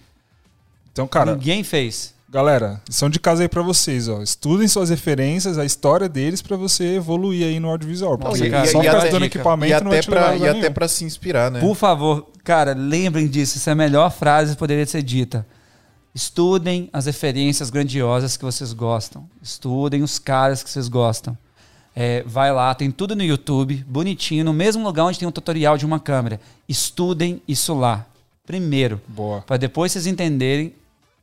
[0.91, 2.13] Então, cara, ninguém fez.
[2.29, 4.21] Galera, lição de casa aí pra vocês, ó.
[4.21, 8.17] Estudem suas referências, a história deles pra você evoluir aí no audiovisual.
[8.17, 10.47] Nossa, Porque cara, só e ficar estudando equipamento E não até, levar a pra, e
[10.47, 11.59] até pra se inspirar, né?
[11.59, 13.57] Por favor, cara, lembrem disso.
[13.57, 15.45] Essa é a melhor frase que poderia ser dita.
[16.13, 19.27] Estudem as referências grandiosas que vocês gostam.
[19.41, 21.37] Estudem os caras que vocês gostam.
[21.95, 25.77] É, vai lá, tem tudo no YouTube, bonitinho, no mesmo lugar onde tem um tutorial
[25.77, 26.39] de uma câmera.
[26.67, 28.05] Estudem isso lá.
[28.45, 29.01] Primeiro.
[29.07, 29.41] Boa.
[29.41, 30.73] Para depois vocês entenderem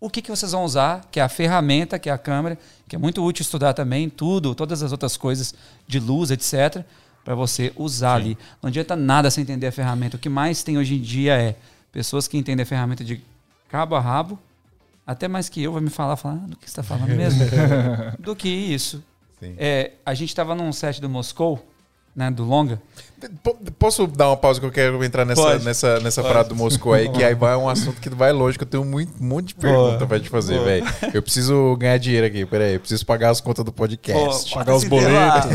[0.00, 2.94] o que, que vocês vão usar, que é a ferramenta, que é a câmera, que
[2.94, 5.54] é muito útil estudar também, tudo, todas as outras coisas
[5.86, 6.84] de luz, etc.,
[7.24, 8.38] para você usar ali.
[8.62, 10.16] Não adianta nada sem entender a ferramenta.
[10.16, 11.56] O que mais tem hoje em dia é
[11.90, 13.20] pessoas que entendem a ferramenta de
[13.68, 14.38] cabo a rabo,
[15.06, 17.42] até mais que eu, vai me falar, falar "Ah, do que você está falando mesmo,
[18.18, 19.02] do que isso.
[19.40, 19.54] Sim.
[19.56, 21.66] É, a gente estava num set do Moscou,
[22.14, 22.80] né, do Longa,
[23.78, 25.64] Posso dar uma pausa que eu quero entrar nessa, Pode.
[25.64, 28.64] nessa, nessa parada do Moscou aí, que aí vai um assunto que vai longe, que
[28.64, 30.86] eu tenho muito, um monte de pergunta pra te fazer, velho.
[31.14, 34.52] Eu preciso ganhar dinheiro aqui, peraí, eu preciso pagar as contas do podcast.
[34.54, 35.50] pagar os boletos.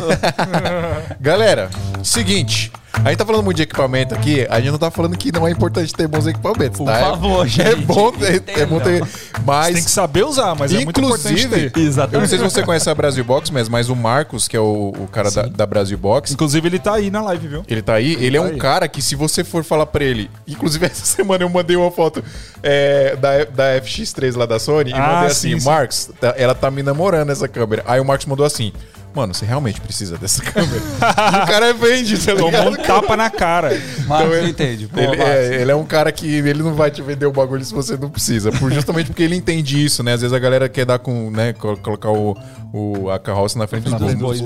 [1.21, 1.69] Galera,
[2.03, 5.31] seguinte, a gente tá falando muito de equipamento aqui, a gente não tá falando que
[5.31, 6.97] não é importante ter bons equipamentos, Por tá?
[6.97, 9.03] É- favor, É gente, bom ter, é bom ter,
[9.45, 9.67] mas...
[9.67, 12.15] Você tem que saber usar, mas é muito importante Inclusive, ter.
[12.15, 14.59] eu não sei se você conhece a Brasil Box, mas, mas o Marcos, que é
[14.59, 17.63] o, o cara da, da Brasil Box, Inclusive, ele tá aí na live, viu?
[17.67, 18.57] Ele tá aí, ele, é tá um aí.
[18.57, 22.23] cara que se você for falar pra ele, inclusive essa semana eu mandei uma foto
[22.63, 25.65] é, da, da FX3 lá da Sony e Ah, mandei sim, assim, sim.
[25.65, 27.83] Marcos, tá- ela tá me namorando essa câmera.
[27.85, 28.71] Aí o Marcos mandou assim,
[29.13, 30.81] mano, você realmente precisa dessa câmera?
[30.81, 32.69] e o cara vende, tá Tomou ligado?
[32.69, 33.69] um tapa na cara.
[34.07, 34.87] Marcos Então, ele- entende.
[34.87, 37.63] Pô, Ele é, ele é um cara que ele não vai te vender o bagulho
[37.63, 38.51] se você não precisa.
[38.51, 40.13] Por, justamente porque ele entende isso, né?
[40.13, 42.37] Às vezes a galera quer dar com, né, col- colocar o,
[42.73, 44.41] o- a carroça na frente dos dos bois.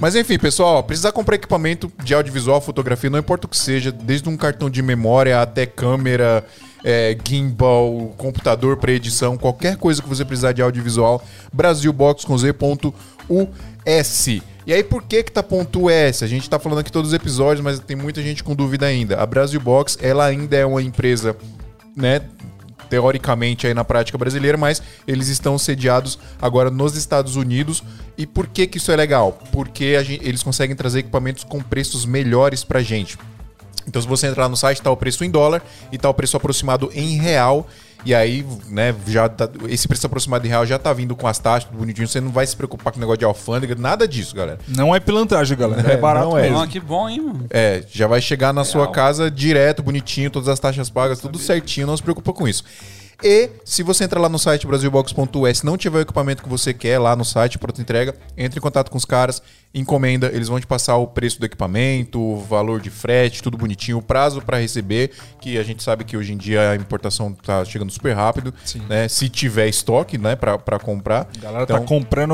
[0.00, 4.28] Mas enfim, pessoal, precisar comprar equipamento de audiovisual, fotografia, não importa o que seja, desde
[4.28, 6.44] um cartão de memória até câmera,
[6.84, 12.24] é, gimbal, computador para edição, qualquer coisa que você precisar de audiovisual, Brasilbox
[13.28, 13.48] com
[13.88, 14.42] Z.us.
[14.66, 16.22] E aí, por que que tá ponto US?
[16.22, 19.16] A gente tá falando aqui todos os episódios, mas tem muita gente com dúvida ainda.
[19.20, 21.36] A Brasilbox, ela ainda é uma empresa,
[21.94, 22.20] né,
[22.90, 27.82] teoricamente aí na prática brasileira, mas eles estão sediados agora nos Estados Unidos.
[28.18, 29.38] E por que que isso é legal?
[29.52, 33.16] Porque gente- eles conseguem trazer equipamentos com preços melhores pra gente.
[33.86, 35.62] Então, se você entrar no site, tá o preço em dólar
[35.92, 37.68] e tá o preço aproximado em real.
[38.06, 41.38] E aí, né, já tá- esse preço aproximado em real já tá vindo com as
[41.40, 42.06] taxas, tudo bonitinho.
[42.06, 44.58] Você não vai se preocupar com o negócio de alfândega, nada disso, galera.
[44.68, 45.90] Não é pilantragem, galera.
[45.90, 46.42] É, É, barato não é.
[46.42, 46.58] mesmo.
[46.58, 47.46] Ó, que bom, hein, mano?
[47.50, 48.92] É, já vai chegar na sua Real.
[48.92, 52.62] casa direto, bonitinho, todas as taxas pagas, tudo certinho, não se preocupa com isso.
[53.24, 56.98] E se você entrar lá no site brasilbox.us, não tiver o equipamento que você quer
[56.98, 59.42] lá no site, pronto entrega, entre em contato com os caras,
[59.80, 63.98] encomenda, eles vão te passar o preço do equipamento, o valor de frete, tudo bonitinho,
[63.98, 65.10] o prazo para receber,
[65.40, 68.52] que a gente sabe que hoje em dia a importação tá chegando super rápido,
[68.88, 69.06] né?
[69.08, 71.28] Se tiver estoque, né, para pra comprar.
[71.36, 72.32] A galera Então- tá comprando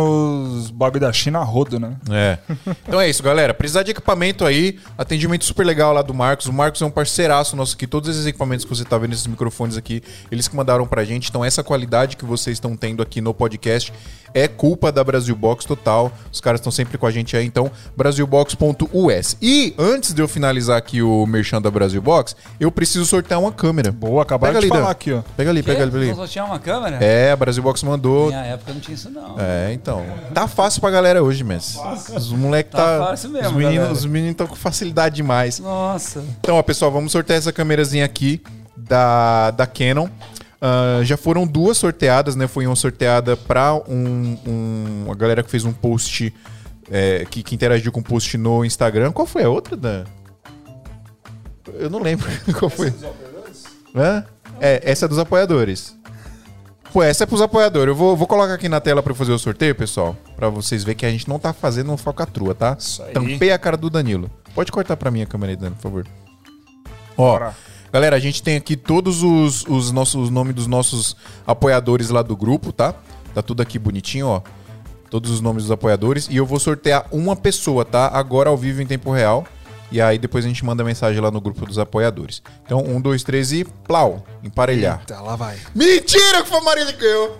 [0.57, 1.97] os bagulho da China a rodo, né?
[2.11, 2.39] é.
[2.87, 3.53] Então é isso, galera.
[3.53, 6.47] Precisar de equipamento aí, atendimento super legal lá do Marcos.
[6.47, 7.87] O Marcos é um parceiraço nosso aqui.
[7.87, 11.29] Todos esses equipamentos que você tá vendo, esses microfones aqui, eles que mandaram pra gente.
[11.29, 13.93] Então essa qualidade que vocês estão tendo aqui no podcast
[14.35, 16.13] é culpa da Brasil Box total.
[16.31, 17.47] Os caras estão sempre com a gente aí.
[17.47, 19.37] Então, brasilbox.us.
[19.41, 23.53] E antes de eu finalizar aqui o merchan da Brasil Box, eu preciso sortear uma
[23.53, 23.93] câmera.
[23.93, 24.91] Boa, acabaram Pega de ali, falar Dan.
[24.91, 25.23] aqui, ó.
[25.37, 25.91] Pega ali, pega ali.
[25.91, 26.15] pega ali.
[26.15, 26.97] Só tinha uma câmera?
[27.05, 28.31] É, a Brasil Box mandou.
[28.31, 29.37] Na minha época não tinha isso, não.
[29.39, 30.05] É, então.
[30.35, 31.79] Tá fácil pra galera hoje, Messi.
[32.15, 32.99] Os moleques tá.
[32.99, 35.59] Tá fácil mesmo, os meninos os meninos estão com facilidade demais.
[35.59, 36.25] Nossa.
[36.41, 38.43] Então, ó, pessoal, vamos sortear essa câmerazinha aqui
[38.77, 40.09] da, da Canon.
[40.65, 42.47] Ah, já foram duas sorteadas, né?
[42.47, 46.33] Foi uma sorteada pra um, um- uma galera que fez um post,
[46.89, 49.11] é, que, que interagiu com o post no Instagram.
[49.11, 50.05] Qual foi a outra, Dan?
[51.75, 52.93] Eu não lembro qual foi.
[53.95, 54.25] Hã?
[54.61, 55.97] É, essa é dos apoiadores.
[56.93, 57.89] Pô, essa é pros apoiadores.
[57.89, 60.15] Eu vou, vou colocar aqui na tela pra eu fazer o sorteio, pessoal.
[60.37, 62.77] Pra vocês verem que a gente não tá fazendo uma falcatrua, tá?
[62.79, 63.13] Isso aí.
[63.15, 64.31] Tampei a cara do Danilo.
[64.55, 66.07] Pode cortar pra mim a câmera aí, Dani, por favor.
[67.17, 67.57] Ó, Bora.
[67.93, 71.15] Galera, a gente tem aqui todos os, os nossos os nomes dos nossos
[71.47, 72.95] apoiadores lá do grupo, tá?
[73.35, 74.43] Tá tudo aqui bonitinho, ó.
[75.11, 76.27] Todos os nomes dos apoiadores.
[76.31, 78.09] E eu vou sortear uma pessoa, tá?
[78.09, 79.47] Agora ao vivo em tempo real.
[79.91, 82.43] E aí depois a gente manda mensagem lá no grupo dos apoiadores.
[82.65, 85.05] Então, um, dois, três e plau, emparelhar.
[85.05, 85.59] Tá, lá vai.
[85.75, 87.39] Mentira que foi a Marília que ganhou!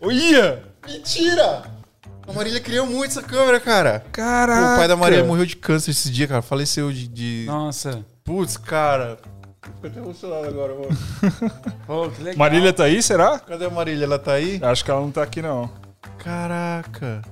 [0.00, 0.62] Olha!
[0.86, 1.64] Mentira!
[2.28, 4.04] A Marília criou muito essa câmera, cara.
[4.12, 4.74] Caraca!
[4.74, 6.42] O pai da Marília morreu de câncer esse dia, cara.
[6.42, 7.08] Faleceu de.
[7.08, 7.44] de...
[7.48, 8.04] Nossa.
[8.22, 9.18] Putz, cara.
[9.62, 12.10] Fico até emocionado agora, mano.
[12.18, 12.36] Legal.
[12.36, 13.38] Marília tá aí, será?
[13.38, 14.04] Cadê a Marília?
[14.04, 14.58] Ela tá aí?
[14.62, 15.70] Acho que ela não tá aqui, não.
[16.18, 17.22] Caraca.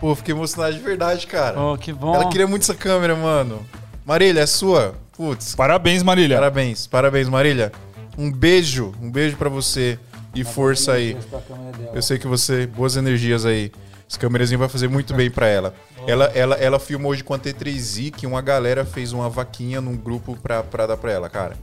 [0.00, 1.54] Pô, fiquei emocionado de verdade, cara.
[1.54, 2.14] Pô, que bom.
[2.14, 3.64] Ela queria muito essa câmera, mano.
[4.04, 4.94] Marília, é sua?
[5.16, 6.36] Putz, Parabéns, Marília.
[6.36, 6.86] parabéns.
[6.86, 7.70] Parabéns, Marília.
[8.16, 8.92] Um beijo.
[9.00, 9.98] Um beijo pra você.
[10.34, 11.16] E força aí.
[11.92, 12.66] Eu sei que você.
[12.66, 13.70] Boas energias aí.
[14.10, 15.72] Esse câmerazinho vai fazer muito bem pra ela.
[16.04, 19.96] Ela, ela, ela filmou hoje com a T3i que uma galera fez uma vaquinha num
[19.96, 21.54] grupo pra, pra dar pra ela, cara.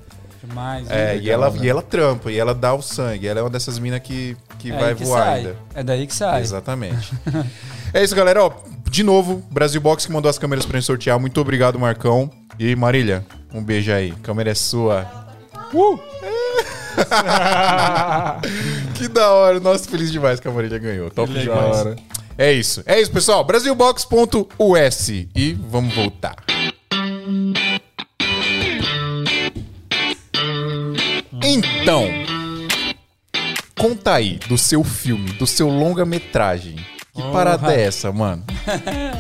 [0.42, 0.90] Demais.
[0.90, 3.28] É, e ela, e ela trampa, e ela dá o sangue.
[3.28, 5.38] Ela é uma dessas minas que, que É vai que voar sai.
[5.40, 5.58] ainda.
[5.76, 6.42] É daí que sai.
[6.42, 7.12] Exatamente.
[7.94, 8.42] é isso, galera.
[8.46, 8.54] Ó,
[8.90, 11.20] de novo, Brasil Box que mandou as câmeras pra gente sortear.
[11.20, 12.32] Muito obrigado, Marcão.
[12.58, 14.14] E Marília, um beijo aí.
[14.18, 15.06] A câmera é sua.
[15.74, 16.00] Uh!
[18.96, 19.60] Que da hora.
[19.60, 21.10] Nossa, feliz demais que a Marília ganhou.
[21.12, 21.78] Top Da demais.
[21.78, 21.96] hora.
[22.38, 22.84] É isso.
[22.86, 23.44] É isso, pessoal.
[23.44, 25.10] Brasilbox.us.
[25.10, 26.36] E vamos voltar.
[31.44, 32.04] Então,
[33.78, 36.76] conta aí do seu filme, do seu longa-metragem.
[37.16, 38.44] Que parada é essa, mano?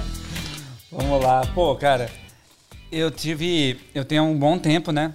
[0.91, 1.45] Vamos lá.
[1.53, 2.11] Pô, cara,
[2.91, 3.79] eu tive.
[3.93, 5.13] Eu tenho um bom tempo, né?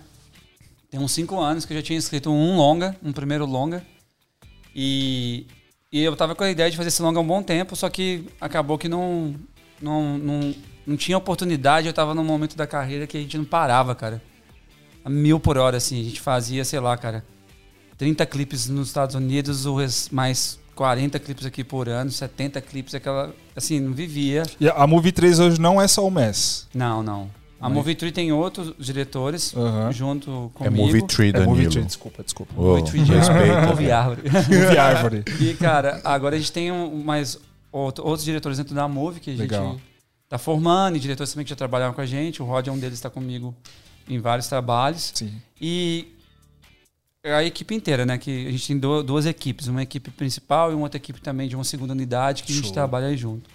[0.91, 3.85] Tem uns cinco anos que eu já tinha escrito um longa, um primeiro longa.
[4.75, 5.47] E,
[5.93, 7.91] e eu tava com a ideia de fazer esse longa há um bom tempo, só
[7.91, 9.35] que acabou que não,
[9.81, 10.55] não, não,
[10.87, 11.87] não tinha oportunidade.
[11.87, 14.23] Eu tava num momento da carreira que a gente não parava, cara.
[15.05, 16.01] A mil por hora, assim.
[16.01, 17.23] A gente fazia, sei lá, cara,
[17.99, 19.67] 30 clipes nos Estados Unidos,
[20.09, 23.35] mais 40 clipes aqui por ano, 70 clipes, aquela.
[23.55, 24.45] Assim, não vivia.
[24.59, 26.69] E a Movie 3 hoje não é só o MES.
[26.75, 27.31] Não, não.
[27.63, 29.55] A Movie Tree tem outros diretores
[29.93, 30.87] junto É comigo.
[30.87, 31.51] Movie Tree, É Danilo.
[31.51, 32.53] Movie Tree, desculpa, desculpa.
[32.57, 33.67] Ô, Movie Tree de respeita.
[33.69, 34.23] Movie Árvore.
[34.31, 35.25] Movie Árvore.
[35.41, 37.39] E, cara, agora a gente tem um- mais
[37.71, 39.81] outro- outros diretores dentro da Move que a gente Legal.
[40.29, 42.43] tá formando, e diretores também que já trabalharam com a gente.
[42.43, 43.55] O Rod é um deles, está comigo
[44.09, 45.13] em vários trabalhos.
[45.15, 45.33] Sim.
[45.61, 46.09] E
[47.25, 48.19] a equipe inteira, né?
[48.19, 51.49] Que a gente tem du- duas equipes, uma equipe principal e uma outra equipe também
[51.49, 52.73] de uma segunda unidade que a gente Show.
[52.75, 53.49] trabalha aí junto.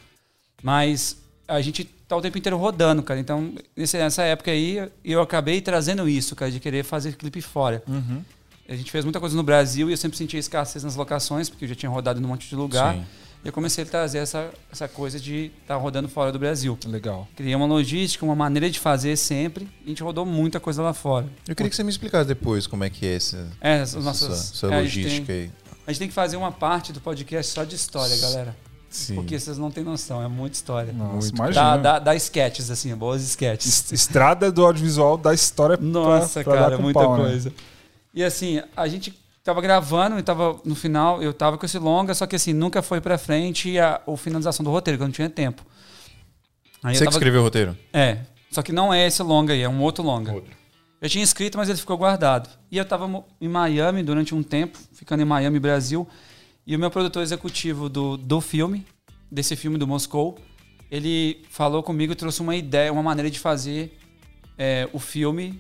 [0.63, 3.19] Mas a gente tá o tempo inteiro rodando, cara.
[3.19, 7.83] Então, nessa época aí, eu acabei trazendo isso, cara, de querer fazer clipe fora.
[7.87, 8.21] Uhum.
[8.69, 11.65] A gente fez muita coisa no Brasil e eu sempre sentia escassez nas locações, porque
[11.65, 12.95] eu já tinha rodado num monte de lugar.
[12.95, 13.05] Sim.
[13.45, 16.77] E eu comecei a trazer essa, essa coisa de estar rodando fora do Brasil.
[16.85, 17.27] Legal.
[17.35, 19.65] Criei uma logística, uma maneira de fazer sempre.
[19.81, 21.27] E a gente rodou muita coisa lá fora.
[21.47, 24.51] Eu queria que você me explicasse depois como é que é essa, É, essa, nossas,
[24.53, 25.51] essa é, a gente logística tem- aí.
[25.85, 28.53] A gente tem que fazer uma parte do podcast só de história, galera.
[28.89, 29.15] Sim.
[29.15, 30.93] Porque vocês não têm noção, é muita história.
[30.93, 31.35] Nossa, Muito.
[31.35, 31.61] imagina.
[31.63, 33.67] Dá, dá, dá sketches, assim, boas sketches.
[33.85, 37.23] Es- Estrada do audiovisual da história pra- Nossa, pra dar cara, com muita pau, né?
[37.23, 37.53] coisa.
[38.13, 39.13] E assim, a gente
[39.43, 42.81] tava gravando e tava no final, eu tava com esse longa, só que assim, nunca
[42.81, 45.63] foi pra frente a, a finalização do roteiro, que eu não tinha tempo.
[46.83, 47.77] Aí eu Você que tava- escreveu o roteiro?
[47.93, 48.19] É,
[48.51, 50.33] só que não é esse longa aí, é um outro longa.
[50.33, 50.51] Outro.
[50.99, 52.49] Eu tinha escrito, mas ele ficou guardado.
[52.71, 56.07] E eu tava em Miami durante um tempo, ficando em Miami, Brasil,
[56.68, 58.86] e o meu produtor executivo do, do filme,
[59.32, 60.38] desse filme do Moscou,
[60.91, 63.97] ele falou comigo e trouxe uma ideia, uma maneira de fazer
[64.57, 65.59] é, o filme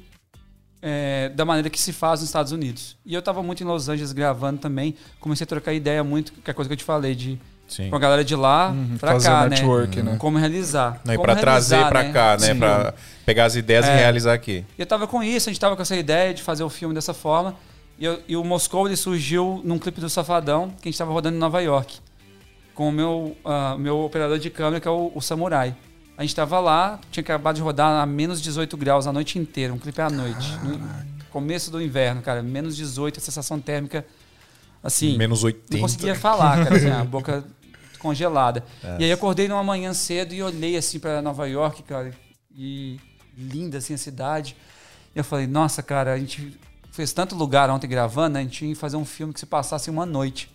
[0.81, 2.95] é, da maneira que se faz nos Estados Unidos.
[3.05, 6.49] E eu tava muito em Los Angeles gravando também, comecei a trocar ideia muito, que
[6.49, 7.89] é a coisa que eu te falei, de Sim.
[7.89, 10.11] com a galera de lá Uhum, pra fazer cá, network, né?
[10.11, 10.17] né?
[10.17, 11.01] Como realizar.
[11.03, 12.53] Não, e pra trazer realizar, pra cá, né?
[12.53, 12.59] Sim.
[12.59, 12.93] Pra
[13.25, 13.95] pegar as ideias e É.
[13.95, 14.63] realizar aqui.
[14.77, 16.93] E eu tava com isso, a gente tava com essa ideia de fazer o filme
[16.95, 17.55] dessa forma.
[17.99, 21.11] E, eu- e o Moscou ele surgiu num clipe do Safadão, que a gente tava
[21.11, 21.99] rodando em Nova York.
[22.75, 25.75] Com o meu, ah, meu operador de câmera, que é o, o Samurai.
[26.15, 29.73] A gente tava lá, tinha acabado de rodar a menos 18 graus a noite inteira,
[29.73, 30.51] um clipe à noite.
[30.63, 30.79] No
[31.31, 34.05] começo do inverno, cara, menos 18, a sensação térmica,
[34.83, 35.79] assim, Menos não 80.
[35.79, 37.43] conseguia falar, cara, assim, a boca
[37.99, 38.63] congelada.
[38.99, 42.11] E aí eu acordei numa manhã cedo e olhei assim para Nova York, cara,
[42.55, 42.99] e
[43.37, 44.55] linda assim a cidade.
[45.15, 46.57] E eu falei, nossa, cara, a gente
[46.97, 48.39] fez tanto lugar ontem gravando, né?
[48.41, 50.49] A gente ia fazer um filme que se passasse uma noite.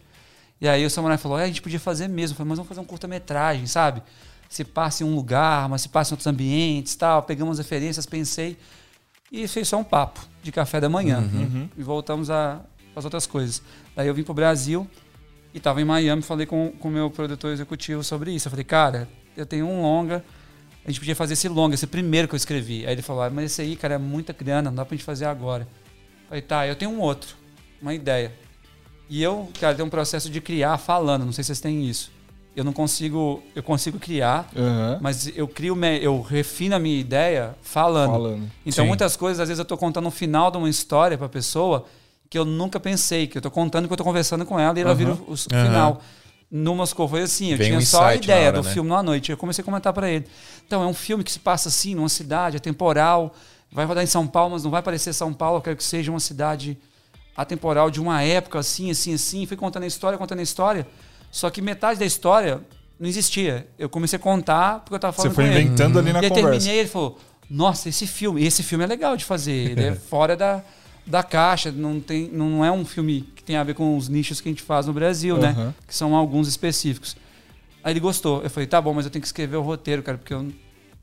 [0.61, 2.35] E aí o Samurai falou, é, a gente podia fazer mesmo.
[2.35, 4.03] Eu falei, mas vamos fazer um curta-metragem, sabe?
[4.49, 7.23] Se passa em um lugar, mas se passa em outros ambientes tal.
[7.23, 8.59] Pegamos referências, pensei.
[9.31, 11.21] E fez só um papo de café da manhã.
[11.21, 11.69] Uhum.
[11.79, 12.61] E voltamos a-
[12.95, 13.63] as outras coisas.
[13.97, 14.87] Daí eu vim pro Brasil
[15.55, 18.49] e tava em Miami, falei com o meu produtor executivo sobre isso.
[18.49, 20.23] Eu falei, cara, eu tenho um longa,
[20.85, 22.85] a gente podia fazer esse longa, esse primeiro que eu escrevi.
[22.87, 25.05] Aí ele falou, ah, mas esse aí, cara, é muita grana, não dá pra gente
[25.05, 25.67] fazer agora.
[26.33, 27.37] Eu falei, tá, eu tenho um outro,
[27.81, 28.33] uma ideia.
[29.07, 32.11] E eu, cara, tenho um processo de criar falando, não sei se vocês têm isso.
[32.57, 34.99] Eu não consigo, eu consigo criar, Aham.
[35.03, 38.13] mas eu crio, eu refino a minha ideia falando.
[38.13, 38.51] Falando.
[38.65, 38.89] Então, Sim.
[38.89, 41.85] muitas coisas, às vezes, eu tô contando o final de uma história pra pessoa
[42.31, 44.81] que eu nunca pensei, que eu tô contando que eu tô conversando com ela e
[44.81, 44.97] ela Aham.
[44.99, 46.01] vira o, final.
[46.51, 48.73] No Moscou foi assim, eu Vem tinha um só a na ideia hora, do né?
[48.73, 49.31] filme numa noite.
[49.31, 50.27] Eu comecei a comentar pra ele.
[50.67, 53.35] Então, é um filme que se passa assim, numa cidade, é temporal,
[53.73, 56.11] vai rodar em São Paulo, mas não vai parecer São Paulo, eu quero que seja
[56.11, 56.79] uma cidade
[57.37, 59.47] atemporal de uma época assim, assim, assim.
[59.47, 60.87] Fui contando a história, contando a história.
[61.31, 62.61] Só que metade da história
[63.01, 63.67] não existia.
[63.79, 65.61] Eu comecei a contar porque eu tava Você falando foi com ele.
[65.63, 66.51] inventando ali na E aí conversa.
[66.51, 67.19] terminei ele falou:
[67.49, 69.71] Nossa, esse filme, esse filme é legal de fazer.
[69.71, 70.63] Ele é fora da,
[71.07, 74.41] da caixa, não, tem, não é um filme que tem a ver com os nichos
[74.41, 75.49] que a gente faz no Brasil, né?
[75.57, 75.75] Aham.
[75.89, 77.17] Que são alguns específicos.
[77.83, 78.43] Aí ele gostou.
[78.43, 80.53] Eu falei, tá bom, mas eu tenho que escrever o roteiro, cara, porque eu,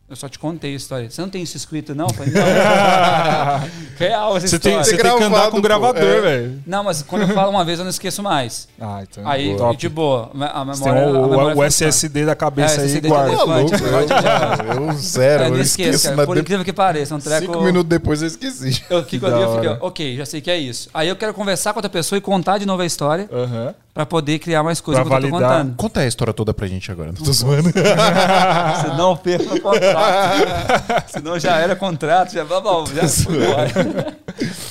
[0.10, 1.10] eu só te contei a história.
[1.10, 2.08] Você não tem isso escrito, não?
[2.08, 2.42] Eu falei, não.
[3.98, 4.98] Real essa Você tem, história.
[4.98, 6.22] você tem que andar com pô, gravador, é.
[6.22, 6.64] velho.
[6.66, 8.68] Não, mas quando eu falo uma vez, eu não esqueço mais.
[8.82, 9.28] Ah, então.
[9.28, 9.74] Aí, top.
[9.74, 10.32] e de boa.
[10.34, 11.64] A memória, Você tem a o, memória o, o.
[11.64, 13.36] SSD da cabeça É, aí e guarda.
[13.38, 16.16] Tá louco, eu, eu zero, Eu eu esqueço, esqueço.
[16.16, 16.26] cara.
[16.26, 17.14] Por de- incrível que pareça.
[17.14, 17.46] É um treco...
[17.46, 18.82] Cinco minutos depois eu esqueci.
[18.90, 20.90] Eu fico ali, eu fico, ok, já sei que é isso.
[20.94, 23.76] Aí eu quero conversar com outra pessoa e contar de novo a história Aham.
[24.00, 25.60] Pra poder criar mais coisas Pra que eu tô validar.
[25.60, 25.76] contando.
[25.76, 27.12] Conta a história toda pra gente agora.
[27.12, 27.70] Não tô zoando.
[28.82, 31.12] Senão perca o contrato.
[31.12, 34.18] Senão já era contrato, já, bom, já embora.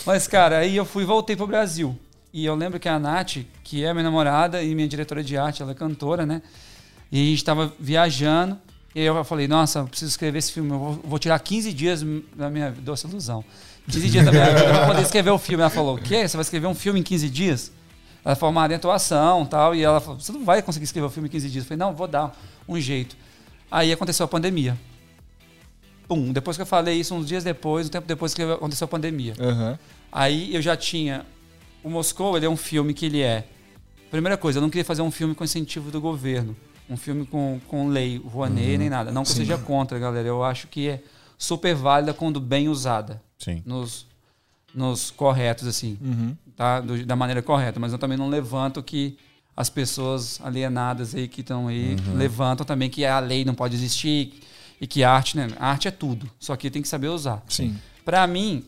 [0.06, 1.94] Mas, cara, aí eu fui e voltei pro Brasil.
[2.32, 5.60] E eu lembro que a Nath, que é minha namorada e minha diretora de arte,
[5.60, 6.40] ela é cantora, né?
[7.12, 8.56] E a gente tava viajando.
[8.94, 10.70] E aí eu falei, nossa, eu preciso escrever esse filme.
[10.70, 12.02] Eu vou, vou tirar 15 dias
[12.34, 13.44] da minha doce ilusão.
[13.90, 15.60] 15 dias da minha vida pra poder escrever o filme.
[15.60, 16.26] Ela falou, o quê?
[16.26, 17.72] Você vai escrever um filme em 15 dias?
[18.28, 19.74] Ela é formada em atuação tal.
[19.74, 21.64] E ela falou, você não vai conseguir escrever o filme em 15 dias.
[21.64, 22.38] Eu falei, não, vou dar
[22.68, 23.16] um jeito.
[23.70, 24.76] Aí aconteceu a pandemia.
[26.06, 28.88] Pum, depois que eu falei isso, uns dias depois, um tempo depois que aconteceu a
[28.88, 29.32] pandemia.
[29.40, 29.78] Aham.
[30.12, 31.24] Aí eu já tinha.
[31.82, 33.46] O Moscou, ele é um filme que ele é.
[34.10, 36.54] Primeira coisa, eu não queria fazer um filme com incentivo do governo.
[36.88, 39.10] Um filme com, com lei, Rouanet, nem nada.
[39.10, 40.28] Não que eu seja contra, galera.
[40.28, 41.02] Eu acho que é
[41.38, 43.22] super válida quando bem usada.
[43.38, 43.62] Sim.
[43.64, 44.06] Nos,
[44.74, 45.96] nos corretos, assim.
[46.02, 46.36] Uhum.
[46.58, 46.80] Tá?
[46.80, 47.78] Do- da maneira correta.
[47.78, 49.16] Mas eu também não levanto que
[49.56, 54.34] as pessoas alienadas aí que estão aí levantam também que a lei não pode existir
[54.80, 55.48] e que a arte, né?
[55.58, 56.28] A arte é tudo.
[56.40, 57.42] Só que tem que saber usar.
[57.48, 57.76] Sim.
[58.04, 58.64] Pra mim,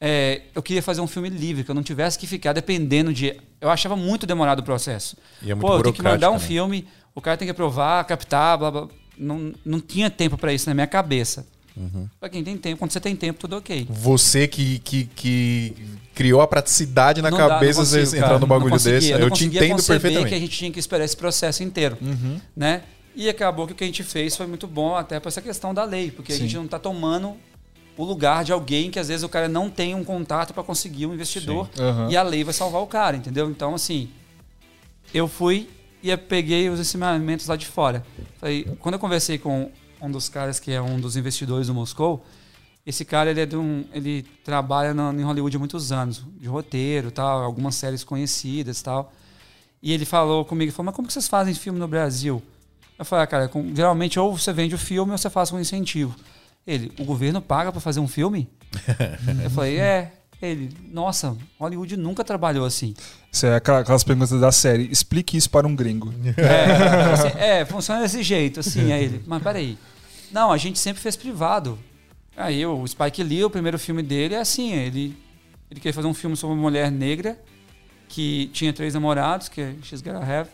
[0.00, 3.38] é, eu queria fazer um filme livre, que eu não tivesse que ficar dependendo de.
[3.60, 5.16] Eu achava muito demorado o processo.
[5.42, 6.38] E é muito Pô, eu tenho que mandar um né?
[6.40, 8.88] filme, o cara tem que aprovar, captar, blá blá.
[9.18, 11.46] Não, não tinha tempo pra isso na minha cabeça.
[11.76, 12.08] Uhum.
[12.20, 13.86] Pra quem tem tempo, quando você tem tempo, tudo ok.
[13.90, 15.74] Você que, que, que
[16.14, 19.12] criou a praticidade na Não dá, cabeça você consigo, entrar num bagulho desse.
[19.12, 20.28] não Eu te entendo perfeitamente.
[20.28, 22.40] que a gente tinha que esperar esse processo inteiro, Uhum.
[22.56, 22.82] né?
[23.16, 25.72] E acabou que o que a gente fez foi muito bom até para essa questão
[25.74, 26.42] da lei, porque a Sim.
[26.42, 27.34] gente não está tomando
[27.96, 31.06] o lugar de alguém que às vezes o cara não tem um contato para conseguir
[31.06, 32.08] um investidor Aham.
[32.10, 33.48] e a lei vai salvar o cara, entendeu?
[33.50, 34.08] Então assim,
[35.12, 35.68] eu fui
[36.02, 38.04] e eu peguei os ensinamentos lá de fora.
[38.40, 39.70] Falei, quando eu conversei com
[40.02, 42.24] um dos caras que é um dos investidores do Moscou,
[42.86, 46.46] esse cara ele é de um, ele trabalha na, em Hollywood há muitos anos, de
[46.48, 49.12] roteiro, tal, algumas séries conhecidas, tal.
[49.82, 52.42] E ele falou comigo, falou: "Mas como que vocês fazem filme no Brasil?"
[52.98, 55.58] Eu falei: ah, "Cara, com- geralmente ou você vende o filme ou você faz com
[55.60, 56.14] incentivo."
[56.66, 58.48] Ele: "O governo paga para fazer um filme?"
[59.42, 60.12] eu falei: "É."
[60.42, 62.94] Ele: "Nossa, Hollywood nunca trabalhou assim."
[63.32, 64.90] Isso é aquela- aquelas perguntas da série.
[64.90, 66.12] Explique isso para um gringo.
[66.36, 68.92] É, assim, é, funciona desse jeito, assim.
[68.92, 69.78] Aí ele, mas peraí.
[70.30, 71.78] Não, a gente sempre fez privado.
[72.36, 75.16] Aí o Spike Lee, o primeiro filme dele é assim, ele,
[75.70, 77.40] ele queria fazer um filme sobre uma mulher negra
[78.08, 80.50] que tinha três namorados, que é She's Gotta Have,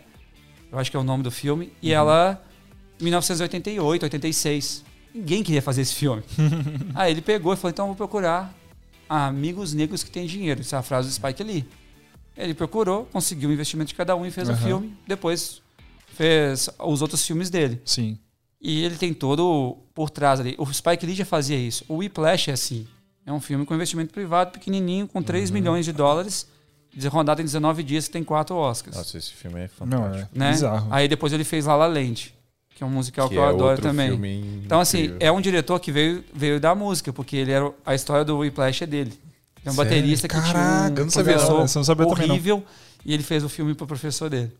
[0.70, 2.42] eu acho que é o nome do filme, e ela,
[3.00, 4.84] em 1988, 86.
[5.12, 6.22] Ninguém queria fazer esse filme.
[6.94, 8.54] Aí ele pegou e falou, então eu vou procurar
[9.08, 10.60] amigos negros que têm dinheiro.
[10.60, 11.64] Essa é a frase do Spike Lee.
[12.36, 14.64] Ele procurou, conseguiu o investimento de cada um e fez o Aham.
[14.64, 14.96] filme.
[15.06, 15.60] Depois
[16.14, 17.80] fez os outros filmes dele.
[17.84, 18.16] Sim.
[18.60, 20.54] E ele tem todo por trás ali.
[20.56, 21.84] O Spike Lee já fazia isso.
[21.86, 22.86] O Whiplash é assim.
[23.26, 26.46] É um filme com investimento privado pequenininho, com 3 milhões de dólares,
[27.10, 28.96] rodado em 19 dias, que tem quatro Oscars.
[28.96, 30.30] Nossa, esse filme é Não, fantástico.
[30.34, 30.50] é né?
[30.52, 30.88] bizarro.
[30.90, 32.34] Aí depois ele fez La La Land,
[32.74, 34.08] que é um musical que, eu é adoro outro também.
[34.08, 37.94] filme Então, assim, é um diretor que veio, veio da música, porque ele era a
[37.94, 39.12] história do Whiplash é dele.
[39.62, 39.90] É um Sério?
[39.90, 41.46] baterista que Caraca, tinha eu um não sabia não.
[41.46, 42.34] professor não sabia também não.
[42.34, 42.64] horrível
[43.04, 44.50] e ele fez o filme pro professor dele.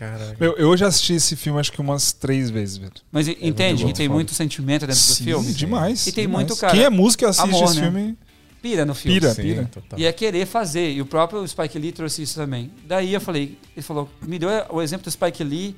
[0.00, 0.34] Caraca.
[0.40, 2.90] Meu, eu já assisti esse filme acho que umas três vezes, velho.
[3.12, 4.14] Mas e- entende que tem Foda.
[4.14, 5.52] muito sentimento dentro do Sim, filme?
[5.52, 6.06] demais.
[6.06, 6.46] E tem demais.
[6.46, 7.82] muito, cara, Quem é músico e assiste amor, esse né?
[7.82, 8.18] filme,
[8.62, 9.20] Pira no filme.
[9.20, 9.34] Pira.
[9.34, 9.98] Sim, total.
[9.98, 10.90] E é querer fazer.
[10.92, 12.70] E o próprio Spike Lee trouxe isso também.
[12.86, 15.76] Daí eu falei, ele falou, me deu o exemplo do Spike Lee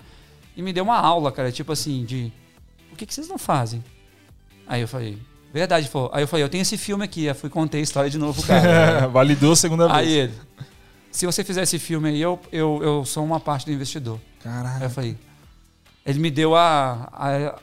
[0.57, 2.33] e me deu uma aula, cara, tipo assim, de
[2.91, 3.83] por que, que vocês não fazem?
[4.69, 5.19] Aí eu falei,
[5.53, 6.11] verdade, falou.
[6.13, 7.29] Aí eu falei, eu tenho esse filme aqui.
[7.29, 9.07] Aí fui contei a história de novo, pro cara.
[9.11, 10.17] validou a segunda aí vez.
[10.17, 10.33] ele,
[11.13, 14.19] se você fizer esse filme aí, eu, eu, eu sou uma parte do investidor.
[14.39, 14.85] Aí Caraca.
[14.85, 15.17] eu falei,
[16.05, 17.09] ele me deu a.
[17.13, 17.59] a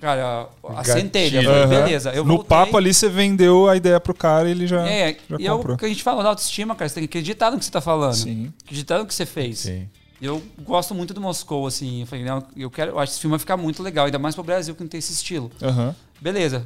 [0.00, 0.94] cara, a Gatilho.
[0.94, 1.42] centelha.
[1.42, 2.10] Eu falei, beleza.
[2.10, 4.88] Eu no voltei, papo ali você vendeu a ideia pro cara e ele já.
[4.88, 5.76] É, já e é o comprou.
[5.76, 6.88] que a gente fala da autoestima, cara.
[6.88, 8.14] Você tem que acreditar no que você tá falando.
[8.14, 8.52] Sim.
[8.64, 9.60] Acreditar no que você fez.
[9.60, 9.88] Sim.
[10.20, 12.00] Eu gosto muito do Moscou, assim.
[12.00, 12.92] Eu falei, não, eu quero.
[12.92, 14.88] Eu acho que esse filme vai ficar muito legal, ainda mais pro Brasil que não
[14.88, 15.50] tem esse estilo.
[15.62, 15.94] Aham.
[16.20, 16.64] Beleza.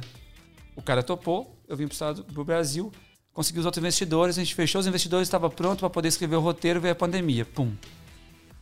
[0.73, 2.91] O cara topou, eu vim pro, estado, pro Brasil,
[3.33, 6.39] consegui os outros investidores, a gente fechou os investidores, estava pronto para poder escrever o
[6.39, 7.45] roteiro, veio a pandemia.
[7.45, 7.71] Pum.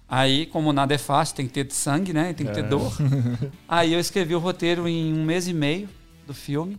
[0.08, 2.34] Aí, como nada é fácil, tem que ter sangue, né?
[2.34, 2.92] Tem que ter dor.
[3.68, 5.88] Aí eu escrevi o roteiro em um mês e meio
[6.26, 6.78] do filme.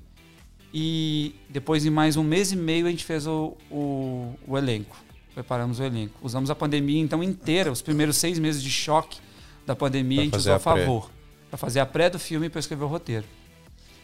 [0.75, 4.97] E depois, em mais um mês e meio, a gente fez o, o, o elenco.
[5.35, 6.15] Preparamos o elenco.
[6.23, 9.19] Usamos a pandemia, então, inteira, os primeiros seis meses de choque
[9.65, 11.11] da pandemia, Pra a gente usou a a favor.
[11.49, 13.25] Para fazer a pré do filme e para escrever o roteiro.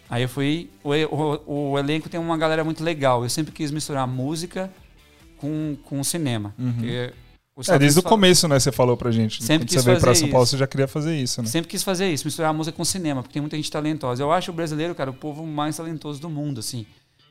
[0.08, 0.70] Aí eu fui.
[0.84, 3.22] O, o, o elenco tem uma galera muito legal.
[3.22, 4.70] Eu sempre quis misturar música
[5.38, 6.54] com, com cinema.
[7.56, 8.60] Os É, desde o começo, né?
[8.60, 9.42] Você falou pra gente.
[9.42, 10.50] Sempre Quando você quis veio pra São Paulo, isso.
[10.50, 11.48] você já queria fazer isso, né?
[11.48, 14.22] Sempre quis fazer isso, misturar música com cinema, porque tem muita gente talentosa.
[14.22, 16.84] Eu acho o brasileiro, cara, o povo mais talentoso do mundo, assim.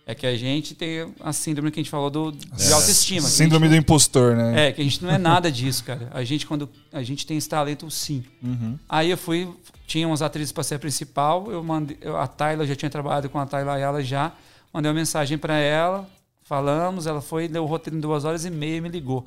[0.08, 3.22] É que a gente tem a síndrome que a gente falou do, de autoestima.
[3.22, 4.68] que a gente Síndrome não- do impostor, né?
[4.68, 6.10] É, que a gente não é nada disso, cara.
[6.14, 8.24] A gente, quando a gente tem esse talento, sim.
[8.44, 8.78] Uhum.
[8.88, 9.50] Aí eu fui,
[9.88, 13.30] tinha umas atrizes para ser a principal, eu mandei, a Tayla, eu já tinha trabalhado
[13.30, 14.32] com a Tayla Ayala já,
[14.72, 16.08] mandei uma mensagem para ela,
[16.44, 19.26] falamos, ela foi, leu o roteiro em duas horas e meia e me ligou.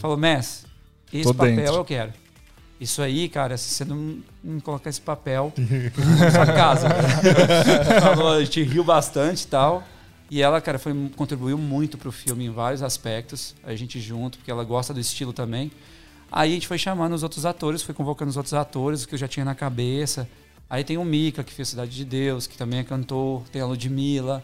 [0.00, 0.64] Falou, Mess,
[1.12, 2.12] esse Tô papel dentro." eu quero.
[2.80, 5.52] Isso aí, cara, se você não, não colocar esse papel
[6.18, 6.88] na sua casa.
[8.02, 9.84] Falou, a gente riu bastante e tal.
[10.34, 13.54] E ela, cara, foi, contribuiu muito pro filme em vários aspectos.
[13.62, 15.70] A gente junto, porque ela gosta do estilo também.
[16.32, 19.18] Aí a gente foi chamando os outros atores, foi convocando os outros atores que eu
[19.18, 20.28] já tinha na cabeça.
[20.68, 23.44] Aí tem o Mika, que fez Cidade de Deus, que também é cantor.
[23.52, 24.42] Tem a Ludmilla,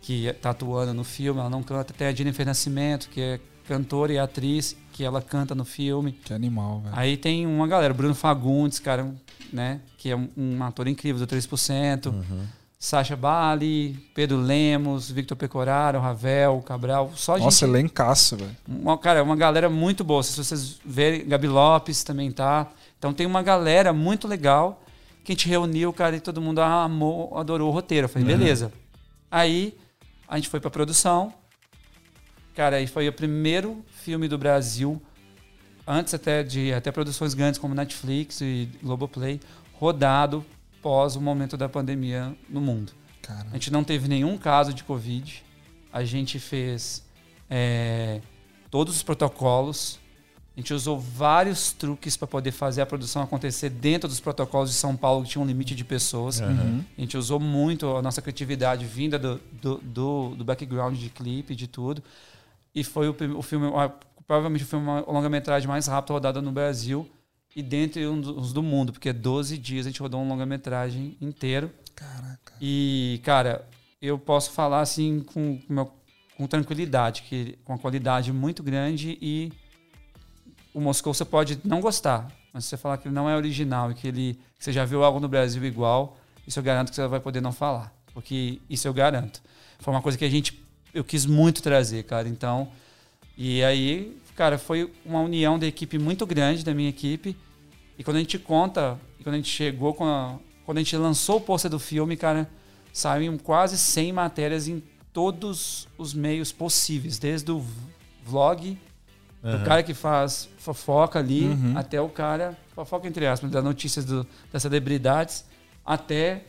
[0.00, 1.92] que tá atuando no filme, ela não canta.
[1.92, 6.12] Tem a Jennifer Nascimento, que é cantora e atriz, que ela canta no filme.
[6.12, 6.94] Que animal, velho.
[6.96, 9.14] Aí tem uma galera, Bruno Fagundes, cara,
[9.52, 9.82] né?
[9.98, 12.14] Que é um, um ator incrível do 3%.
[12.78, 17.76] Sacha Bali, Pedro Lemos, Victor Pecoraro, Ravel, Cabral, só Nossa, gente.
[17.76, 18.56] elencaço, velho.
[18.68, 20.22] Uma, cara, uma galera muito boa.
[20.22, 22.68] Se vocês verem, Gabi Lopes também tá.
[22.96, 24.80] Então tem uma galera muito legal
[25.24, 28.04] que a gente reuniu, cara, e todo mundo amou, adorou o roteiro.
[28.04, 28.72] Eu falei, beleza.
[29.28, 29.76] Aí
[30.28, 31.34] a gente foi pra produção.
[32.54, 35.02] Cara, aí foi o primeiro filme do Brasil,
[35.86, 39.40] antes até de até produções grandes como Netflix e Globoplay,
[39.74, 40.44] rodado
[40.82, 42.92] pós o momento da pandemia no mundo.
[43.22, 43.46] Cara.
[43.50, 45.44] A gente não teve nenhum caso de Covid.
[45.92, 47.04] A gente fez
[47.48, 48.20] é,
[48.70, 49.98] todos os protocolos.
[50.56, 54.76] A gente usou vários truques para poder fazer a produção acontecer dentro dos protocolos de
[54.76, 56.40] São Paulo, que tinha um limite de pessoas.
[56.40, 56.84] Uhum.
[56.96, 61.54] A gente usou muito a nossa criatividade vinda do, do, do, do background de clipe,
[61.54, 62.02] de tudo.
[62.74, 63.92] E foi o, o filme, a-
[64.26, 67.08] provavelmente o filme uma longa-metragem mais rápido rodado no Brasil
[67.58, 71.70] e dentre dos do mundo, porque 12 dias a gente rodou um longa-metragem inteiro.
[71.94, 72.54] Caraca.
[72.60, 73.68] E, cara,
[74.00, 75.90] eu posso falar assim com, com
[76.38, 79.52] com tranquilidade, que com uma qualidade muito grande e
[80.72, 83.90] o Moscou você pode não gostar, mas se você falar que ele não é original
[83.90, 86.16] e que ele que você já viu algo no Brasil igual,
[86.46, 89.42] isso eu garanto que você vai poder não falar, porque isso eu garanto.
[89.80, 90.62] Foi uma coisa que a gente
[90.94, 92.28] eu quis muito trazer, cara.
[92.28, 92.68] Então,
[93.36, 97.36] e aí, cara, foi uma união da equipe muito grande da minha equipe.
[97.98, 100.96] E quando a gente conta, e quando a gente chegou com a, quando a gente
[100.96, 102.48] lançou o pôster do filme, cara,
[102.92, 107.64] saíram quase 100 matérias em todos os meios possíveis, desde o
[108.24, 108.78] vlog,
[109.42, 111.72] do cara que faz fofoca ali, Uhum.
[111.76, 115.44] até o cara, fofoca entre aspas, das notícias do, das celebridades,
[115.84, 116.44] até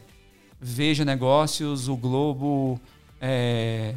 [0.62, 2.80] Veja Negócios, o Globo,
[3.22, 3.96] é,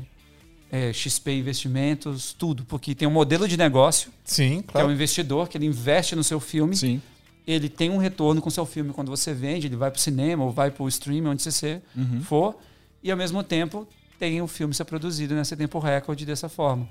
[0.70, 2.64] é, XP Investimentos, tudo.
[2.64, 4.92] Porque tem um modelo de negócio, Sim, que é o claro.
[4.92, 7.02] investidor, que ele investe no seu filme, Sim.
[7.46, 10.44] Ele tem um retorno com seu filme quando você vende, ele vai para o cinema
[10.44, 12.20] ou vai para o streaming, onde você Uhum.
[12.22, 12.56] for,
[13.02, 13.86] e ao mesmo tempo
[14.18, 16.88] tem o filme ser produzido nesse tempo recorde dessa forma.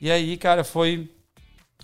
[0.00, 1.10] E aí, cara, foi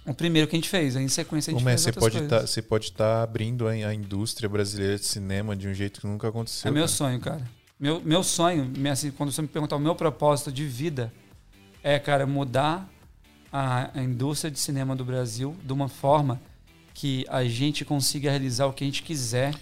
[0.06, 0.94] o primeiro que a gente fez.
[0.96, 3.22] Aí, em sequência, a gente Como é, fez você outras pode tá, você pode estar
[3.22, 6.68] abrindo a, a indústria brasileira de cinema de um jeito que nunca aconteceu.
[6.68, 6.88] É meu cara.
[6.88, 7.42] sonho, cara.
[7.78, 11.12] Meu, meu sonho, me- assim, quando você me perguntar o meu propósito de vida,
[11.82, 12.88] é, cara, mudar
[13.52, 16.40] a, a indústria de cinema do Brasil de uma forma
[17.01, 19.55] que a gente consiga realizar o que a gente quiser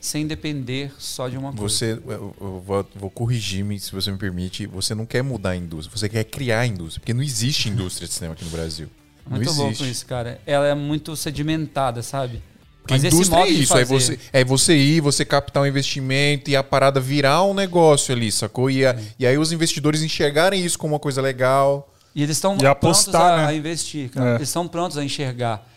[0.00, 1.62] sem depender só de uma coisa.
[1.74, 4.66] Você, eu, eu vou, vou corrigir-me, se você me permite.
[4.66, 7.00] Você não quer mudar a indústria, você quer criar a indústria.
[7.00, 8.88] Porque não existe indústria de cinema aqui no Brasil.
[9.26, 9.90] Muito não louco existe.
[9.90, 10.40] isso, cara.
[10.46, 12.40] Ela é muito sedimentada, sabe?
[12.80, 15.24] Porque Mas esse indústria modo é de isso, é fazer- você, é você ir, você
[15.26, 18.70] captar um investimento e a parada virar um negócio ali, sacou?
[18.70, 21.92] E, a- e aí os investidores enxergarem isso como uma coisa legal.
[22.14, 23.46] E eles estão E prontos apostar, a, né?
[23.48, 24.30] a investir, cara.
[24.30, 24.34] É.
[24.36, 25.68] Eles estão prontos a enxergar.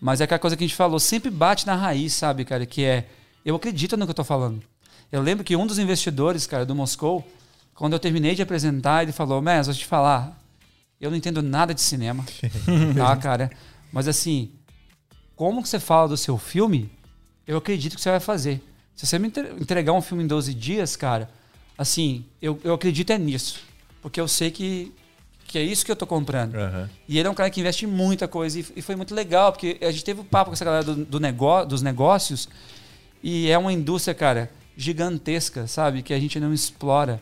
[0.00, 2.66] Mas é aquela coisa que a gente falou, sempre bate na raiz, sabe, cara?
[2.66, 3.08] Que é,
[3.44, 4.62] eu acredito no que eu tô falando.
[5.10, 7.26] Eu lembro que um dos investidores, cara, do Moscou,
[7.74, 10.38] quando eu terminei de apresentar, ele falou, Mas, vou te falar,
[11.00, 12.24] eu não entendo nada de cinema,
[12.96, 13.50] tá, cara?
[13.92, 14.50] Mas assim,
[15.34, 16.90] como que você fala do seu filme,
[17.46, 18.62] eu acredito que você vai fazer.
[18.94, 21.30] Se você me entre- entregar um filme em 12 dias, cara,
[21.76, 23.60] assim, eu, eu acredito é nisso.
[24.02, 24.92] Porque eu sei que,
[25.46, 26.54] que é isso que eu tô comprando.
[27.08, 28.58] E ele é um cara que investe em muita coisa.
[28.58, 31.20] E, foi muito legal, porque a gente teve um papo com essa galera do, do
[31.20, 32.48] negó dos negócios.
[33.22, 36.02] E é uma indústria, cara, gigantesca, sabe?
[36.02, 37.20] Que a gente não explora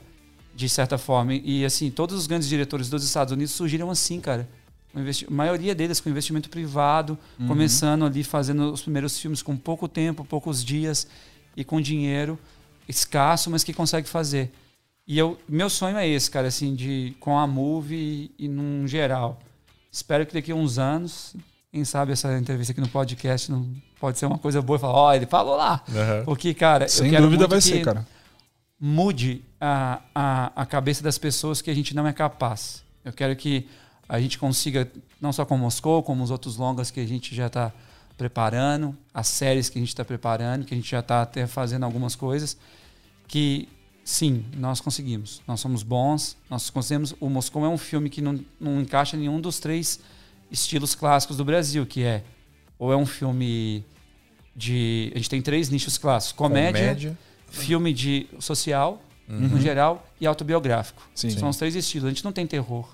[0.54, 1.34] de certa forma.
[1.34, 4.48] E assim, todos os grandes diretores dos Estados Unidos surgiram assim, cara.
[4.94, 7.18] A maioria deles com investimento privado,
[7.48, 11.08] começando ali, fazendo os primeiros filmes com pouco tempo, poucos dias
[11.56, 12.38] e com dinheiro
[12.88, 14.52] escasso, mas que consegue fazer.
[15.06, 18.86] E eu, meu sonho é esse, cara, assim, de com a Move e, e num
[18.88, 19.38] geral.
[19.92, 21.36] Espero que daqui a uns anos,
[21.70, 23.66] quem sabe essa entrevista aqui no podcast não
[24.00, 25.82] pode ser uma coisa boa e falar, ó, ele falou lá.
[26.24, 28.06] Porque, cara, eu Sem dúvida vai ser, cara.
[28.80, 32.82] mude a, a, a cabeça das pessoas que a gente não é capaz.
[33.04, 33.68] Eu quero que
[34.08, 34.90] a gente consiga,
[35.20, 37.70] não só com Moscou, como os outros longas que a gente já está
[38.16, 41.84] preparando, as séries que a gente está preparando, que a gente já está até fazendo
[41.84, 42.56] algumas coisas,
[43.28, 43.68] que
[44.04, 45.42] sim, nós conseguimos.
[45.46, 47.14] Nós somos bons, nós conseguimos.
[47.18, 50.00] O Moscou é um filme que não, não encaixa em nenhum dos três
[50.50, 52.22] estilos clássicos do Brasil, que é
[52.78, 53.84] ou é um filme
[54.54, 55.10] de.
[55.14, 57.16] A gente tem três nichos clássicos: comédia,
[57.48, 61.02] filme de social, no geral, e autobiográfico.
[61.14, 61.30] Sim.
[61.30, 62.06] São os três estilos.
[62.06, 62.88] A gente não tem terror.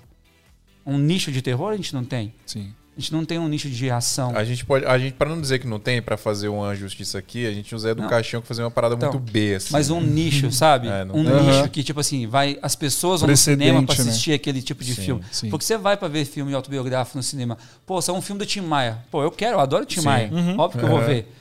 [0.85, 2.33] Um nicho de terror a gente não tem.
[2.45, 2.73] Sim.
[3.01, 4.31] A gente não tem um nicho de ação.
[4.35, 7.17] A gente pode, a gente para não dizer que não tem pra fazer uma justiça
[7.17, 9.69] aqui, a gente usa do caixão que fazer uma parada Então, muito B assim.
[9.71, 10.87] Mas um nicho, sabe?
[10.87, 11.33] É, não um tem.
[11.41, 11.67] nicho Aham.
[11.69, 12.59] que, tipo assim, vai.
[12.61, 14.11] As pessoas vão no cinema pra Precedente, né?
[14.11, 15.23] assistir aquele tipo de Sim, filme.
[15.31, 15.49] sim.
[15.49, 17.57] Porque você vai pra ver filme autobiográfico no cinema.
[17.87, 18.99] Pô, só um filme do Tim Maia.
[19.09, 20.05] Pô, eu quero, eu adoro o Tim Sim.
[20.05, 20.29] Maia.
[20.31, 20.59] Uhum.
[20.59, 21.07] Óbvio que eu vou Aham.
[21.07, 21.33] ver.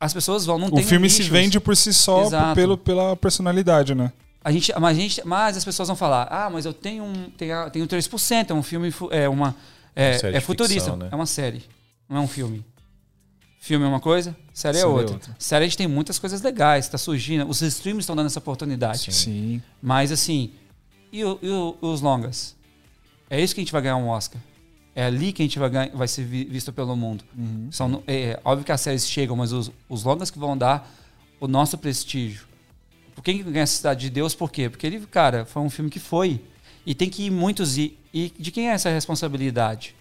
[0.00, 1.30] As pessoas vão, não O tem filme se nichos.
[1.30, 2.54] vende por si só Exato.
[2.54, 4.10] pelo, pela personalidade, né?
[4.42, 7.30] A gente, mas, a gente, mas as pessoas vão falar, ah, mas eu tenho um,
[7.36, 9.54] tenho, tenho 3%, é um filme, é uma
[9.96, 11.08] é, é futurista, ficção, né?
[11.10, 11.62] é uma série,
[12.08, 12.64] não é um filme.
[13.60, 15.14] Filme é uma coisa, série é Série é outra.
[15.14, 15.36] outra.
[15.38, 19.10] Série a gente tem muitas coisas legais, tá surgindo, os streams estão dando essa oportunidade.
[19.12, 19.62] Sim.
[19.80, 20.50] Mas assim,
[21.10, 22.54] e, o- e o- os longas?
[23.30, 24.40] É isso que a gente vai ganhar um Oscar.
[24.94, 27.24] É ali que a gente vai, ganhar, vai ser vi- visto pelo mundo.
[27.36, 27.68] Uhum.
[27.72, 30.88] São, no- é, óbvio que as séries chegam, mas os, os longas que vão dar
[31.40, 32.46] o nosso prestígio.
[33.14, 34.34] Por quem que ganha a Cidade de Deus?
[34.34, 34.68] Por quê?
[34.68, 36.40] Porque ele, cara, foi um filme que foi.
[36.86, 37.98] E tem que ir muitos ir.
[38.12, 39.94] E de quem é essa responsabilidade?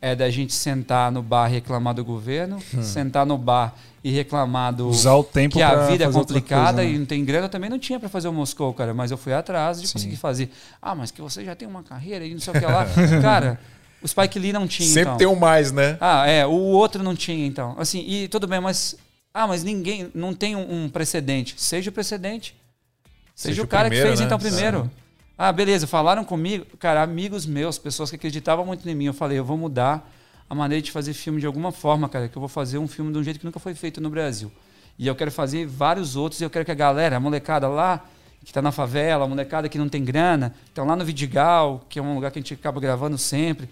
[0.00, 4.74] É da gente sentar no bar e reclamar do governo, sentar no bar e reclamar
[4.74, 6.96] do Usar o tempo que a vida é complicada coisa, né?
[6.96, 9.16] e não tem grana, eu também não tinha pra fazer o Moscou, cara, mas eu
[9.16, 9.92] fui atrás de Sim.
[9.92, 10.50] conseguir fazer.
[10.80, 12.84] Ah, mas que você já tem uma carreira e não sei o que lá.
[13.22, 13.60] cara,
[14.02, 15.16] o Spike Lee não tinha, Sempre então.
[15.18, 15.96] tem um mais, né?
[16.00, 17.76] Ah, é, o outro não tinha, então.
[17.78, 18.96] Assim, e tudo bem, mas.
[19.32, 20.10] Ah, mas ninguém.
[20.12, 21.54] Não tem um, um precedente.
[21.56, 22.56] Seja o precedente.
[23.36, 24.26] Seja, Seja o o cara primeiro, que fez, né?
[24.26, 24.90] então, primeiro.
[25.36, 26.66] Ah, beleza, falaram comigo.
[26.78, 30.08] Cara, amigos meus, pessoas que acreditavam muito em mim, eu falei, eu vou mudar
[30.48, 33.12] a maneira de fazer filme de alguma forma, cara, que eu vou fazer um filme
[33.12, 34.52] de um jeito que nunca foi feito no Brasil.
[34.98, 38.04] E eu quero fazer vários outros, e eu quero que a galera, a molecada lá,
[38.44, 41.84] que tá na favela, a molecada que não tem grana, que estão lá no Vidigal,
[41.88, 43.68] que é um lugar que a gente acaba gravando sempre,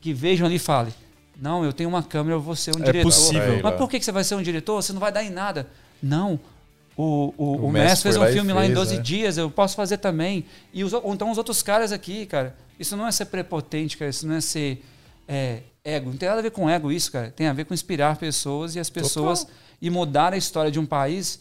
[0.00, 0.92] que vejam ali e falem:
[1.40, 3.04] Não, eu tenho uma câmera, eu vou ser um É diretor.
[3.08, 3.60] possível.
[3.62, 4.82] Mas por que que você vai ser um diretor?
[4.82, 5.66] Você não vai dar em nada.
[6.02, 6.38] Não.
[6.98, 9.02] O, o, o, O mestre mestre fez um filme lá em fez, 12 né?
[9.02, 10.44] dias, eu posso fazer também.
[10.74, 12.56] E os, então os outros caras aqui, cara.
[12.76, 14.10] Isso não é ser prepotente, cara.
[14.10, 14.84] Isso não é ser
[15.28, 16.10] é, ego.
[16.10, 17.30] Não tem nada a ver com ego isso, cara.
[17.30, 19.46] Tem a ver com inspirar pessoas e as pessoas
[19.80, 21.38] e mudar a história de um país.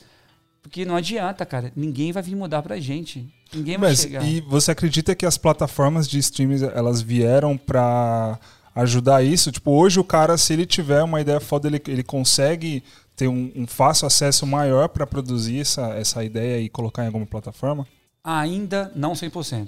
[0.61, 1.71] Porque não adianta, cara.
[1.75, 3.27] Ninguém vai vir mudar pra gente.
[3.51, 4.23] Ninguém vai Mas chegar.
[4.23, 8.37] e você acredita que as plataformas de streaming elas vieram pra
[8.75, 9.51] ajudar isso?
[9.51, 12.83] Tipo, hoje o cara, se ele tiver uma ideia foda, ele, ele consegue
[13.17, 17.25] ter um, um fácil acesso maior pra produzir essa, essa ideia e colocar em alguma
[17.25, 17.85] plataforma?
[18.23, 19.67] Ainda não 100%.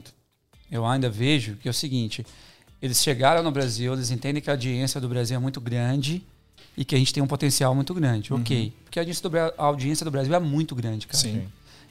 [0.72, 2.26] Eu ainda vejo que é o seguinte:
[2.82, 6.24] eles chegaram no Brasil, eles entendem que a audiência do Brasil é muito grande
[6.78, 8.32] e que a gente tem um potencial muito grande.
[8.34, 8.72] Ok.
[8.86, 11.18] Porque a audiência do, a audiência do Brasil é muito grande, cara.
[11.18, 11.44] Sim.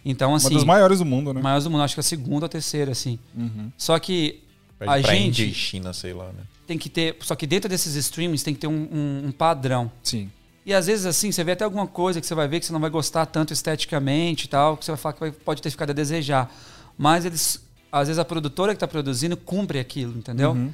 [0.04, 0.54] Então, Uma assim.
[0.54, 1.42] das maiores do mundo, né?
[1.42, 3.18] maiores do mundo, acho que a segunda ou terceira, assim.
[3.36, 3.70] Uhum.
[3.76, 4.40] Só que
[4.78, 6.44] Pede a pra gente Índia e China, sei lá, né?
[6.68, 7.16] tem que ter.
[7.20, 9.90] Só que dentro desses streamings tem que ter um, um- um padrão.
[10.04, 10.30] Sim.
[10.68, 12.74] E às vezes, assim, você vê até alguma coisa que você vai ver que você
[12.74, 15.70] não vai gostar tanto esteticamente e tal, que você vai falar que vai- pode ter
[15.70, 16.54] ficado a desejar.
[16.98, 17.58] Mas eles.
[17.90, 20.50] Às vezes a produtora que está produzindo cumpre aquilo, entendeu?
[20.50, 20.70] Uhum.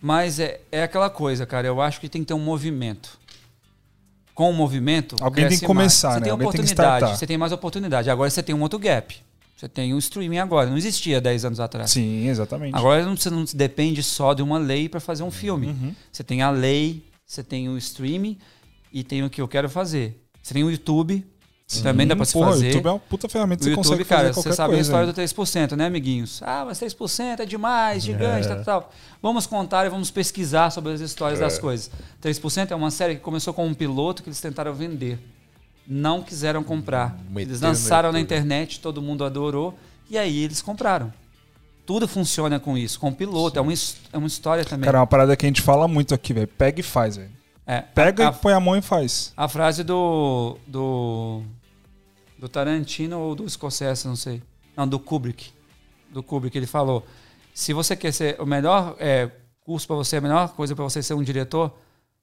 [0.00, 1.66] Mas é, é aquela coisa, cara.
[1.66, 3.18] Eu acho que tem que ter um movimento.
[4.32, 5.16] Com o movimento.
[5.20, 6.14] Alguém tem que começar, mais.
[6.14, 6.24] Você né?
[6.26, 6.96] tem Alguém tem oportunidade.
[6.98, 7.18] startar.
[7.18, 8.08] você tem mais oportunidade.
[8.08, 9.16] Agora você tem um outro gap.
[9.56, 10.70] Você tem o streaming agora.
[10.70, 11.90] Não existia 10 anos atrás.
[11.90, 12.76] Sim, exatamente.
[12.76, 15.66] Agora você não depende só de uma lei para fazer um filme.
[15.66, 15.92] Uhum.
[16.12, 18.38] Você tem a lei, você tem o streaming
[18.92, 20.22] e tem o que eu quero fazer.
[20.42, 21.26] Você tem o YouTube,
[21.68, 22.66] que também dá para se Porra, fazer.
[22.66, 24.68] O YouTube é uma puta ferramenta, O você YouTube, consegue cara, fazer você qualquer sabe
[24.68, 24.82] a coisa.
[24.82, 26.40] história do 3%, né, amiguinhos?
[26.44, 28.92] Ah, mas 3% é demais, gigante, tal, tal.
[29.20, 31.90] Vamos contar e vamos pesquisar sobre as histórias das coisas.
[32.22, 35.18] 3% é uma série que começou com um piloto que eles tentaram vender.
[35.86, 37.16] Não quiseram comprar.
[37.28, 39.76] Meteram Eles lançaram na internet, todo mundo adorou,
[40.08, 41.12] e aí eles compraram.
[41.84, 43.58] Tudo funciona com isso, com piloto.
[43.58, 43.72] É uma,
[44.12, 44.84] é uma história também.
[44.84, 46.48] Cara, é uma parada que a gente fala muito aqui, velho.
[46.48, 47.35] Pega e faz, velho.
[47.66, 49.32] É, Pega a, e põe a mão e faz.
[49.36, 51.42] a frase do, do.
[52.38, 54.40] do Tarantino ou do Scorsese, não sei.
[54.76, 55.52] Não, do Kubrick.
[56.10, 57.04] Do Kubrick, ele falou:
[57.52, 59.30] se você quer ser o melhor é,
[59.60, 61.76] curso para você, a melhor coisa para você ser um diretor,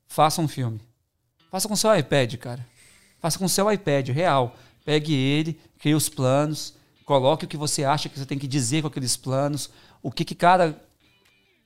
[0.07, 0.80] faça um filme.
[1.52, 2.65] Faça com seu iPad, cara.
[3.20, 4.56] Faça com seu iPad real.
[4.86, 6.74] Pegue ele, crie os planos,
[7.06, 9.70] coloque o que você acha que você tem que dizer com aqueles planos,
[10.02, 10.80] o que, que cada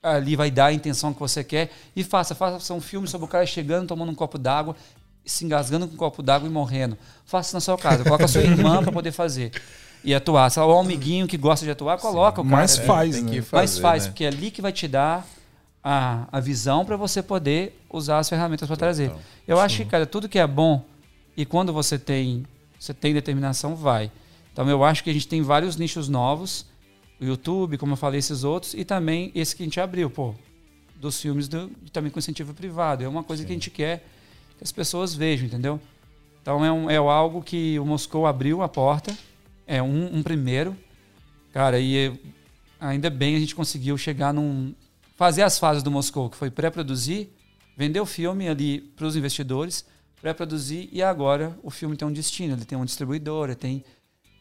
[0.02, 2.34] ali vai dar a intenção que você quer e faça.
[2.34, 4.76] Faça um filme sobre o cara chegando, tomando um copo d'água,
[5.24, 6.96] se engasgando com um copo d'água e morrendo.
[7.24, 8.04] Faça na sua casa.
[8.04, 9.52] Coloca a sua irmã para poder fazer.
[10.04, 10.50] E atuar.
[10.50, 12.56] Se é um amiguinho que gosta de atuar, coloca o cara.
[12.56, 13.30] Mas faz, tem né?
[13.32, 14.10] que Mas fazer, faz, né?
[14.10, 15.26] porque é ali que vai te dar
[15.82, 19.12] a, a visão para você poder usar as ferramentas para trazer.
[19.46, 20.84] Eu acho que, cara, tudo que é bom
[21.36, 22.44] e quando você tem,
[22.78, 24.10] você tem determinação, vai.
[24.52, 26.66] Então eu acho que a gente tem vários nichos novos,
[27.20, 30.34] o YouTube, como eu falei, esses outros, e também esse que a gente abriu, pô,
[30.96, 33.04] dos filmes do, também com incentivo privado.
[33.04, 34.04] É uma coisa que a gente quer
[34.56, 35.80] que as pessoas vejam, entendeu?
[36.42, 39.16] Então é, um, é algo que o Moscou abriu a porta,
[39.66, 40.76] é um, um primeiro,
[41.52, 42.12] cara, e
[42.80, 44.74] ainda bem a gente conseguiu chegar num.
[45.14, 47.28] fazer as fases do Moscou, que foi pré-produzir,
[47.76, 49.84] vender o filme ali para os investidores,
[50.20, 53.84] pré-produzir e agora o filme tem um destino, ele tem uma distribuidora, tem,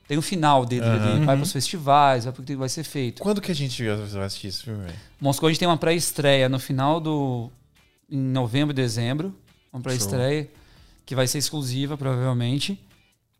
[0.07, 2.83] tem o final dele, ele vai para os festivais, vai para o que vai ser
[2.83, 3.21] feito.
[3.21, 4.89] Quando que a gente vai assistir esse filme?
[5.19, 7.51] Moscou a gente tem uma pré-estreia no final do.
[8.09, 9.35] em novembro e dezembro.
[9.71, 10.47] Uma pré-estreia
[11.05, 12.79] que vai ser exclusiva, provavelmente.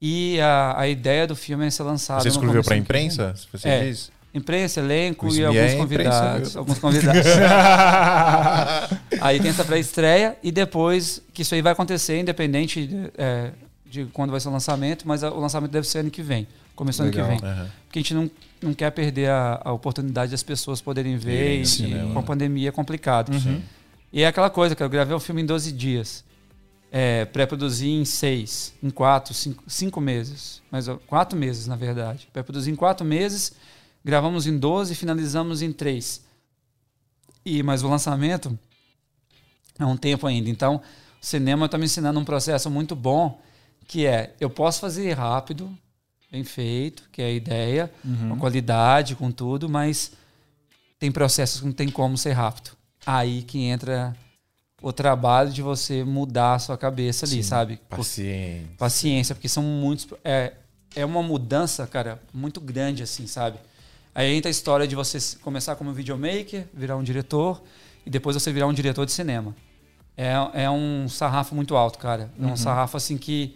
[0.02, 2.22] E a, a ideia do filme é ser lançado.
[2.22, 2.80] Você escreveu que vem.
[2.80, 3.34] imprensa?
[3.52, 3.85] Você É.
[3.85, 4.11] diz?
[4.34, 6.56] Imprensa, elenco e me alguns é convidados.
[6.57, 7.23] Alguns convidados.
[9.19, 13.52] aí tem essa pré-estreia e depois, que isso aí vai acontecer independente de, é,
[13.90, 16.48] de quando vai ser o lançamento, mas o lançamento deve ser ano que vem.
[16.76, 17.40] Começou ano que vem.
[17.42, 17.72] Aham.
[17.86, 18.32] Porque a gente não,
[18.62, 22.20] não quer perder a, a oportunidade das pessoas poderem ver Irem e, no cinema, com
[22.20, 22.28] a né?
[22.28, 23.32] pandemia é complicado.
[23.32, 23.62] Uhum.
[24.12, 26.24] E é aquela coisa, que eu gravei o filme em 12 dias.
[26.92, 29.34] É, Pré-produzi em 6, em 4,
[29.68, 30.62] 5 meses.
[30.72, 32.30] Mas 4 meses, na verdade.
[32.32, 33.54] Pré-produzi em 4 meses,
[34.04, 36.22] gravamos em 12 e finalizamos em 3.
[37.46, 38.58] E, mas o lançamento
[39.80, 40.50] é um tempo ainda.
[40.50, 40.82] Então,
[41.22, 43.40] o cinema está me ensinando um processo muito bom,
[43.88, 45.72] que é, eu posso fazer rápido,
[46.32, 48.30] bem feito, que é a ideia, Uhum.
[48.30, 50.12] com qualidade, com tudo, mas
[51.00, 52.72] tem processos que não tem como ser rápido.
[53.06, 54.16] Aí que entra
[54.82, 57.44] o trabalho de você mudar a sua cabeça ali, Sim.
[57.44, 57.80] sabe?
[57.90, 58.68] Paciente.
[58.78, 60.08] paciência, porque são muitos.
[60.24, 60.54] É,
[60.96, 63.58] é uma mudança, cara, muito grande, assim, sabe?
[64.14, 67.62] Aí entra a história de você começar como videomaker, virar um diretor,
[68.06, 69.56] e depois você virar um diretor de cinema.
[70.18, 70.34] É,
[70.64, 72.30] é um sarrafo muito alto, cara.
[72.42, 73.56] É um sarrafo, assim, que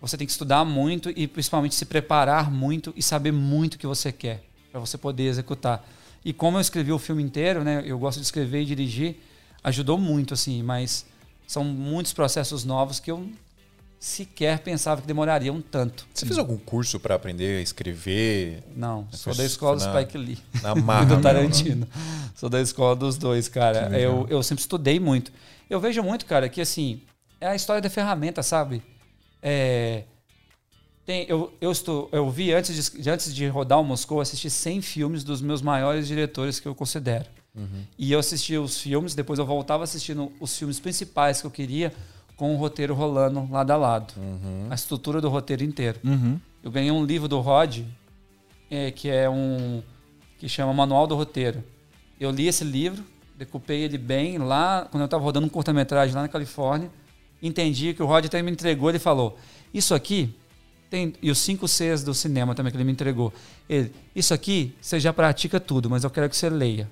[0.00, 3.86] você tem que estudar muito e principalmente se preparar muito e saber muito o que
[3.86, 5.86] você quer, para você poder executar.
[6.24, 7.82] E como eu escrevi o filme inteiro, né?
[7.86, 9.16] Eu gosto de escrever e dirigir,
[9.62, 11.06] ajudou muito, assim, mas
[11.46, 13.28] são muitos processos novos que eu
[13.98, 16.06] sequer pensava que demoraria um tanto.
[16.12, 20.18] Você fez algum curso pra aprender a escrever Não, sou da escola do na- Spike
[20.18, 21.04] Lee na e marra?
[21.06, 21.22] do mesmo, né?
[21.22, 21.88] Tarantino.
[22.34, 23.98] Sou da escola dos dois, cara.
[23.98, 25.32] Eu, eu sempre estudei muito.
[25.70, 27.00] Eu vejo muito, cara, que assim,
[27.40, 28.82] é a história da ferramenta, sabe?
[29.48, 30.02] É,
[31.04, 34.50] tem, eu, eu, estou, eu vi antes de, de- antes de rodar o Moscou, assisti
[34.50, 37.26] 100 filmes dos meus maiores diretores que eu considero.
[37.96, 41.90] E eu assistia os filmes, depois eu voltava assistindo os filmes principais que eu queria,
[42.36, 44.14] com o roteiro rolando lado a lado.
[44.68, 45.98] A estrutura do roteiro inteiro.
[46.04, 46.38] Uhum.
[46.62, 47.78] Eu ganhei um livro do Rod,
[48.70, 49.80] é, que é um.
[50.38, 51.62] que chama Manual do Roteiro.
[52.20, 53.02] Eu li esse livro,
[53.38, 56.90] decupei ele bem lá, quando eu estava rodando um curta-metragem lá na Califórnia.
[57.46, 59.38] Entendi que o Rod até me entregou, ele falou:
[59.72, 60.34] Isso aqui.
[60.88, 63.32] Tem, e os 5 Cs do cinema também que ele me entregou.
[63.68, 66.88] Ele, isso aqui você já pratica tudo, mas eu quero que você leia.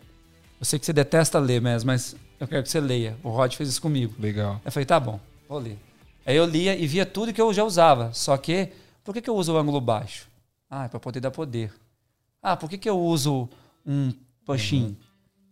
[0.59, 3.17] Eu sei que você detesta ler mesmo, mas eu quero que você leia.
[3.23, 4.13] O Rod fez isso comigo.
[4.19, 4.61] Legal.
[4.65, 5.79] Eu falei, tá bom, vou ler.
[6.27, 8.13] Aí eu lia e via tudo que eu já usava.
[8.13, 8.71] Só que,
[9.05, 10.27] por que, que eu uso o ângulo baixo?
[10.69, 11.73] Ah, é para poder dar poder.
[12.43, 13.49] Ah, por que, que eu uso
[13.87, 14.13] um
[14.45, 14.97] push-in?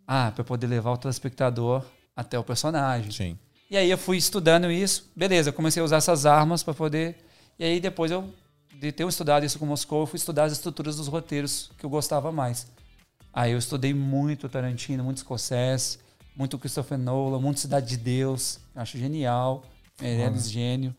[0.06, 1.84] Ah, para poder levar o telespectador
[2.16, 3.10] até o personagem.
[3.10, 3.38] Sim.
[3.73, 5.11] E aí eu fui estudando isso.
[5.16, 7.16] Beleza, eu comecei a usar essas armas para poder.
[7.59, 8.28] E aí depois eu,
[8.78, 11.89] de ter estudado isso com Moscou, eu fui estudar as estruturas dos roteiros que eu
[11.89, 12.66] gostava mais.
[13.32, 16.01] Aí eu estudei muito Tarantino, muito Scorsese,
[16.36, 18.61] muito Christopher Nolan, muito Cidade de Deus.
[18.77, 19.65] Acho genial.
[19.99, 20.94] Meirelles, gênio.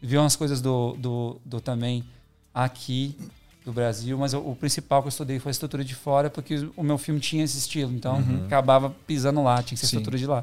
[0.00, 2.06] Vi umas coisas do, do, do também
[2.54, 3.18] aqui
[3.66, 6.82] do Brasil, mas o, principal que eu estudei foi a estrutura de fora, porque o
[6.82, 9.96] meu filme tinha esse estilo, então acabava pisando lá, tinha que ser Sim.
[9.96, 10.42] estrutura de lá.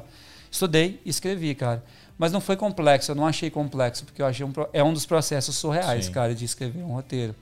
[0.52, 1.82] Estudei e escrevi, cara.
[2.18, 4.92] Mas não foi complexo, eu não achei complexo, porque eu achei um, pro- é um
[4.92, 6.12] dos processos surreais, Sim.
[6.12, 7.34] cara, de escrever um roteiro.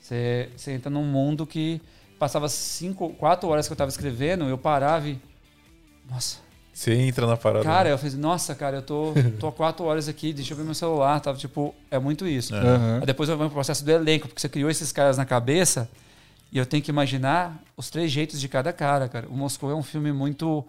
[0.00, 1.80] Você, você entra num mundo que
[2.18, 5.18] passava cinco, quatro horas que eu tava escrevendo, eu parava e.
[6.10, 6.38] Nossa,
[6.72, 7.64] Você entra na parada.
[7.64, 10.64] cara, eu falei, nossa, cara, eu tô, tô há quatro horas aqui, deixa eu ver
[10.64, 12.54] meu celular, tava tipo, é muito isso.
[12.54, 12.98] Aham.
[13.00, 15.88] Aí depois eu vou pro processo do elenco, porque você criou esses caras na cabeça
[16.52, 19.26] e eu tenho que imaginar os três jeitos de cada cara, cara.
[19.28, 20.64] O Moscou é um filme muito.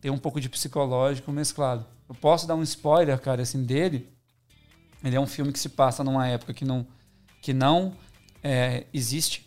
[0.00, 1.84] Tem um pouco de psicológico mesclado.
[2.08, 4.08] Eu posso dar um spoiler, cara, assim, dele.
[5.04, 6.86] Ele é um filme que se passa numa época que não,
[7.40, 7.92] que não
[8.42, 9.46] é, existe.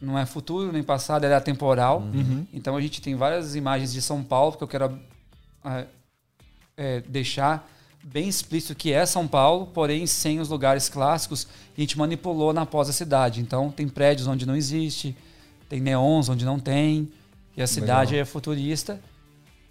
[0.00, 2.00] Não é futuro nem passado, ele é atemporal.
[2.00, 2.46] Uhum.
[2.52, 4.98] Então a gente tem várias imagens de São Paulo que eu quero
[5.62, 5.84] ah,
[6.76, 7.68] é, deixar
[8.02, 11.46] bem explícito que é São Paulo, porém sem os lugares clássicos.
[11.76, 13.40] A gente manipulou na pós a cidade.
[13.40, 15.14] Então tem prédios onde não existe,
[15.68, 17.12] tem neons onde não tem,
[17.56, 18.98] e a cidade é futurista.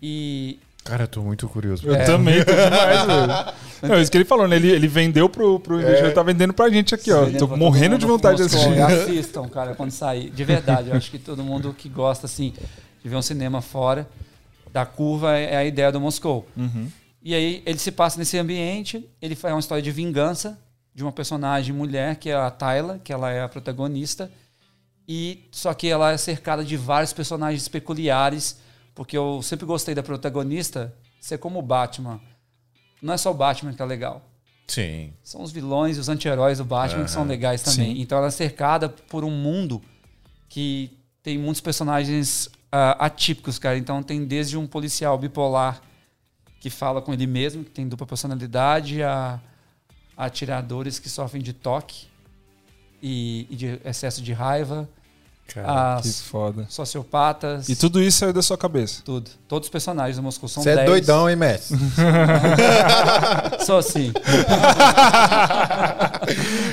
[0.02, 1.86] E Cara, eu tô muito curioso.
[1.86, 2.04] Eu É.
[2.06, 3.54] também tô demais, velho.
[3.94, 4.56] Não, isso que ele falou, né?
[4.56, 7.26] Ele, ele vendeu pro, pro investidor, tá vendendo pra gente aqui, ó.
[7.28, 8.80] Sim, Tô pra morrendo de vontade de assistir.
[8.82, 10.30] Assistam, cara, quando sair.
[10.30, 12.54] De verdade, eu acho que todo mundo que gosta, assim,
[13.04, 14.08] de ver um cinema fora
[14.74, 16.48] da curva é a ideia do Moscou.
[16.58, 16.88] Uhum.
[17.22, 20.58] E aí ele se passa nesse ambiente, ele faz uma história de vingança
[20.96, 24.32] de uma personagem mulher, que é a Tayla, que ela é a protagonista.
[25.08, 28.58] E só que ela é cercada de vários personagens peculiares,
[29.00, 32.20] porque eu sempre gostei da protagonista ser como o Batman.
[33.02, 34.22] Não é só o Batman que é legal.
[34.68, 35.14] Sim.
[35.24, 37.96] São os vilões e os anti-heróis do Batman que são legais também.
[37.96, 38.02] sim.
[38.02, 39.82] Então ela é cercada por um mundo
[40.50, 40.92] que
[41.24, 43.78] tem muitos personagens ah, atípicos, cara.
[43.78, 45.82] Então tem desde um policial bipolar
[46.60, 49.40] que fala com ele mesmo, que tem dupla personalidade, a,
[50.18, 52.08] atiradores que sofrem de toque
[53.02, 54.90] e, e de excesso de raiva,
[55.54, 56.66] Que as foda.
[56.70, 57.68] sociopatas.
[57.70, 59.02] E tudo isso saiu da sua cabeça.
[59.04, 59.30] Tudo.
[59.48, 60.88] Todos os personagens do Moscou são Você é 10.
[60.88, 61.74] doidão, hein, Messi?
[63.66, 64.12] Sou assim.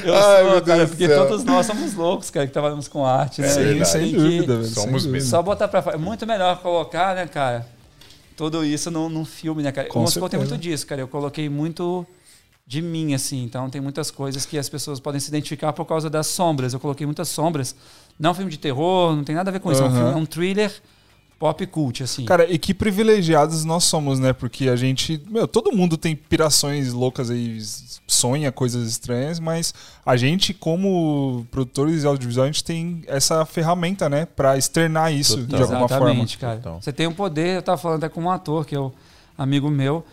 [0.05, 1.27] Eu Ai, sou, meu cara, Deus do porque céu.
[1.27, 3.49] todos nós somos loucos, cara, que trabalhamos com arte, né?
[3.81, 4.69] É sem que dúvida, velho.
[4.69, 5.29] Somos mesmo.
[5.31, 5.97] Só botar pra fora.
[5.97, 7.67] É muito melhor colocar, né, cara?
[8.37, 9.89] Tudo isso num, num filme, né, cara?
[9.89, 11.01] Com o Moscou tem muito disso, cara.
[11.01, 12.07] Eu coloquei muito
[12.67, 13.43] de mim, assim.
[13.45, 16.73] Então tem muitas coisas que as pessoas podem se identificar por causa das sombras.
[16.75, 17.75] Eu coloquei muitas sombras.
[18.19, 19.83] Não é um filme de terror, não tem nada a ver com isso.
[19.83, 20.73] É um, filme, é um thriller
[21.39, 22.25] pop cult, assim.
[22.25, 24.33] Cara, e que privilegiados nós somos, né?
[24.33, 25.23] Porque a gente.
[25.29, 27.59] Meu, todo mundo tem pirações loucas aí,
[28.07, 29.75] sonha coisas estranhas, mas
[30.05, 34.27] a gente, como produtores de audiovisual, a gente tem essa ferramenta, né?
[34.27, 35.57] Pra externar isso Total.
[35.57, 36.07] de alguma forma.
[36.07, 36.57] Exatamente, cara.
[36.57, 36.81] Total.
[36.81, 38.93] Você tem um poder, eu tava falando até com um ator, que é o
[39.37, 40.05] amigo meu,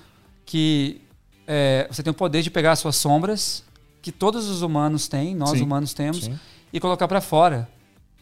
[0.46, 1.02] que
[1.48, 3.64] é, você tem o poder de pegar as suas sombras,
[4.02, 5.62] que todos os humanos têm, nós Sim.
[5.62, 6.38] humanos temos, Sim.
[6.72, 7.70] e colocar pra fora.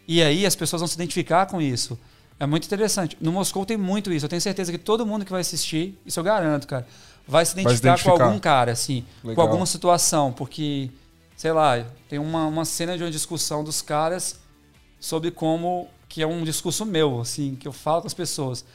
[0.08, 1.98] E aí as pessoas vão se identificar com isso.
[2.40, 3.18] É muito interessante.
[3.22, 4.26] No Moscou tem muito isso.
[4.26, 6.88] Eu tenho certeza que todo mundo que vai assistir, isso eu garanto, cara,
[7.28, 8.18] vai se Vai identificar, se identificar.
[8.18, 9.46] com algum cara, assim, com Legal.
[9.48, 10.90] alguma situação, porque,
[11.38, 14.40] sei lá, tem uma, uma cena de uma discussão dos caras
[15.00, 18.66] sobre como que é um discurso meu, assim, que eu falo com as pessoas,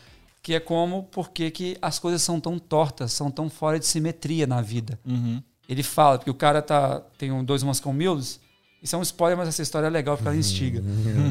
[0.43, 4.47] que é como por que as coisas são tão tortas, são tão fora de simetria
[4.47, 4.99] na vida.
[5.05, 5.43] Uhum.
[5.69, 8.41] Ele fala porque o cara tá tem um, dois Moscou Mules,
[8.87, 10.83] isso é um spoiler, mas essa história é legal porque ela instiga.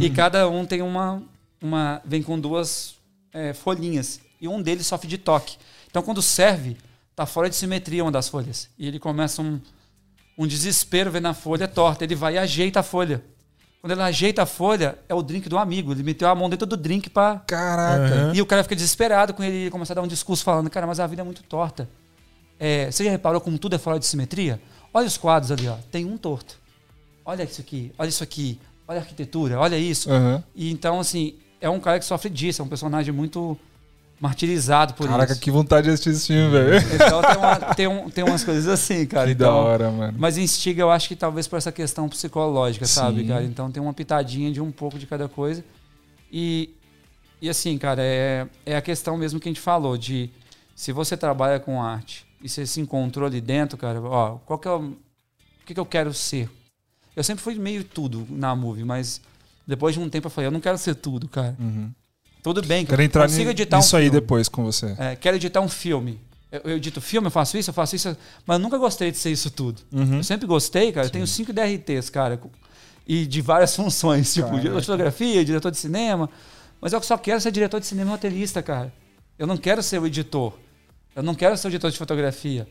[0.01, 1.23] e cada um tem uma
[1.61, 2.95] uma vem com duas
[3.33, 5.57] é, folhinhas e um deles sofre de toque.
[5.89, 6.77] Então quando serve,
[7.15, 8.69] tá fora de simetria uma das folhas.
[8.77, 9.59] E ele começa um
[10.37, 13.23] um desespero vendo a folha torta, ele vai e ajeita a folha.
[13.79, 15.93] Quando ele ajeita a folha, é o drink do amigo.
[15.93, 18.31] Ele meteu a mão dentro do drink para Caraca.
[18.33, 20.85] e o cara fica desesperado com ele, ele começa a dar um discurso falando, cara,
[20.85, 21.87] mas a vida é muito torta.
[22.59, 24.59] É, você já reparou como tudo é fora de simetria?
[24.93, 25.77] Olha os quadros ali, ó.
[25.91, 26.59] Tem um torto.
[27.25, 30.11] Olha isso aqui, olha isso aqui, olha a arquitetura, olha isso.
[30.11, 30.43] Aham.
[30.55, 33.57] E então, assim, é um cara que sofre disso, é um personagem muito
[34.19, 35.41] martirizado por Caraca, isso.
[35.41, 36.77] que vontade de assistir esse filme, velho.
[36.95, 39.25] Então tem, uma- tem um- tem umas coisas assim, cara.
[39.27, 40.17] Que então, da hora, mano.
[40.17, 43.27] mas instiga, eu acho que talvez por essa questão psicológica, sabe, Sim.
[43.27, 43.43] cara?
[43.43, 45.63] Então tem uma pitadinha de um pouco de cada coisa.
[46.31, 46.69] E,
[47.41, 50.29] e assim, cara, é, é a questão mesmo que a gente falou, de
[50.75, 54.67] se você trabalha com arte e você se encontrou ali dentro, cara, ó, qual que
[54.67, 54.95] é o, o
[55.65, 56.49] que, que eu quero ser?
[57.15, 59.21] Eu sempre fui meio tudo na movie, mas
[59.65, 61.55] depois de um tempo eu falei, eu não quero ser tudo, cara.
[61.59, 61.91] Uhum.
[62.43, 64.95] Tudo bem, que Quero entrar consigo editar nisso um aí depois com você.
[64.99, 66.19] É, quero editar um filme.
[66.51, 68.15] Eu, eu edito filme, eu faço isso, eu faço isso,
[68.45, 69.81] mas eu nunca gostei de ser isso tudo.
[69.91, 70.17] Uhum.
[70.17, 71.07] Eu sempre gostei, cara.
[71.07, 72.39] Eu tenho cinco DRTs, cara.
[73.07, 76.29] E de várias funções, tipo, diretor de fotografia, diretor de cinema.
[76.79, 78.93] Mas eu só quero ser diretor de cinema e roteirista, cara.
[79.39, 80.53] Eu não quero ser o editor.
[81.15, 82.67] Eu não quero ser o editor de fotografia.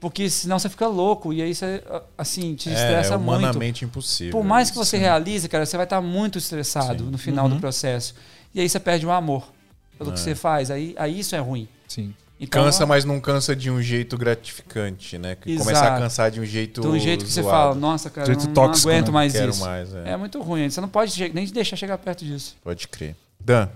[0.00, 1.82] Porque senão você fica louco e aí você,
[2.18, 3.38] assim, te estressa é muito.
[3.38, 4.32] humanamente impossível.
[4.32, 5.02] Por mais que você Sim.
[5.02, 7.10] realize, cara, você vai estar muito estressado Sim.
[7.10, 7.54] no final Uhum.
[7.54, 8.14] do processo.
[8.54, 9.50] E aí você perde o amor
[9.98, 10.22] pelo que É.
[10.22, 10.70] você faz.
[10.70, 11.66] Aí, aí isso é ruim.
[11.88, 12.14] Sim.
[12.38, 15.34] Então, Cansa, mas não cansa de um jeito gratificante, né?
[15.36, 15.94] Que começa Exato.
[15.94, 16.82] a cansar de um jeito.
[16.82, 17.56] de um jeito que você zoado.
[17.58, 19.12] fala, nossa, cara, Jeito não, não tóxico, aguento né?
[19.12, 19.60] mais Quero isso.
[19.64, 20.10] mais, é.
[20.10, 20.68] É muito ruim.
[20.68, 22.54] Você não pode nem deixar chegar perto disso.
[22.62, 23.16] Pode crer.
[23.40, 23.70] Dan,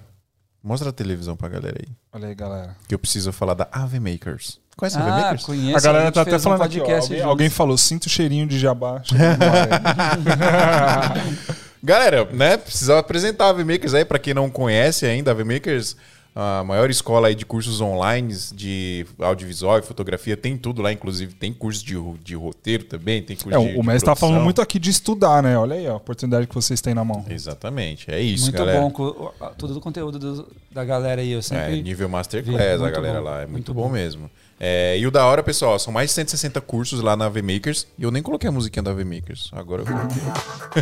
[0.63, 1.89] mostra a televisão pra galera aí.
[2.13, 2.77] Olha aí, galera.
[2.89, 4.59] Que eu preciso falar da Ave Makers.
[4.77, 5.45] Conhece a Ave Ah, Makers?
[5.45, 5.77] conheço.
[5.77, 8.07] a galera gente tá até fez um falando aqui, ó, podcast alguém, alguém falou, sinto
[8.07, 9.03] o cheirinho de jabá.
[9.05, 11.39] chegando no ar aí."
[11.83, 12.57] Galera, né?
[12.59, 15.97] Precisa apresentar a Ave Makers aí, pra quem não conhece ainda, a Ave Makers,
[16.43, 21.35] a maior escola aí de cursos online de audiovisual e fotografia, tem tudo lá, inclusive
[21.35, 21.95] tem curso de,
[22.25, 25.43] de roteiro também, tem curso É, de o mestre tá falando muito aqui de estudar,
[25.43, 25.59] né?
[25.59, 27.25] Olha aí, a oportunidade que vocês têm na mão.
[27.29, 28.81] Exatamente, é isso, muito galera.
[28.81, 31.31] bom co- tudo do conteúdo do- da galera aí.
[31.33, 31.83] Eu É, sempre.
[31.83, 33.37] nível vi, Masterclass, a muito galera bom, lá.
[33.37, 33.89] É muito, muito bom, bom.
[33.91, 34.31] mesmo.
[34.63, 37.87] É, e o da hora, pessoal, são mais de 160 cursos lá na AV Makers.
[37.99, 39.49] E eu nem coloquei a musiquinha da AV Makers.
[39.53, 40.23] Agora eu coloquei.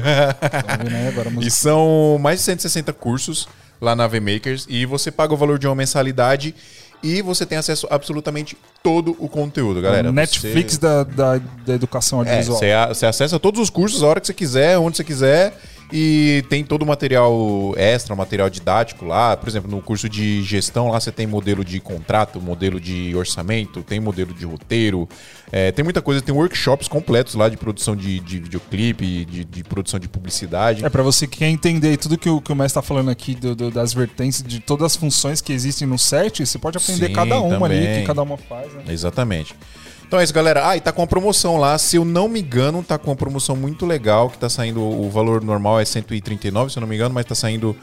[0.01, 3.49] Tá agora E são mais de 160 cursos
[3.81, 4.67] lá na AV Makers.
[4.69, 6.55] E você paga o valor de uma mensalidade.
[7.01, 10.11] E você tem acesso a absolutamente todo o conteúdo, galera.
[10.11, 10.81] Netflix Você...
[10.81, 12.59] da, da, da educação É, audiovisual.
[12.59, 15.57] você, a- você acessa todos os cursos a hora que você quiser, onde você quiser.
[15.91, 19.37] E tem todo o material extra, material didático lá.
[19.37, 23.83] Por exemplo, no curso de gestão lá você tem modelo de contrato, modelo de orçamento,
[23.83, 25.09] tem modelo de roteiro.
[25.51, 29.65] é, tem muita coisa, tem workshops completos lá de produção de, de videoclipe, de, de
[29.65, 30.85] produção de publicidade.
[30.85, 33.35] É pra você que quer entender tudo que o, que o mestre tá falando aqui
[33.35, 37.07] do- do- das vertentes, de todas as funções que existem no set, você pode aprender
[37.07, 38.01] Sim, cada uma ali, também.
[38.03, 38.83] que cada uma faz, né?
[38.89, 39.55] Exatamente.
[40.09, 40.67] Então é isso, galera.
[40.67, 41.77] Ah, e tá com uma promoção lá.
[41.77, 44.81] Se eu não me engano, tá com uma promoção muito legal, que tá saindo.
[44.81, 47.77] O valor normal é 139, se eu não me engano, mas tá saindo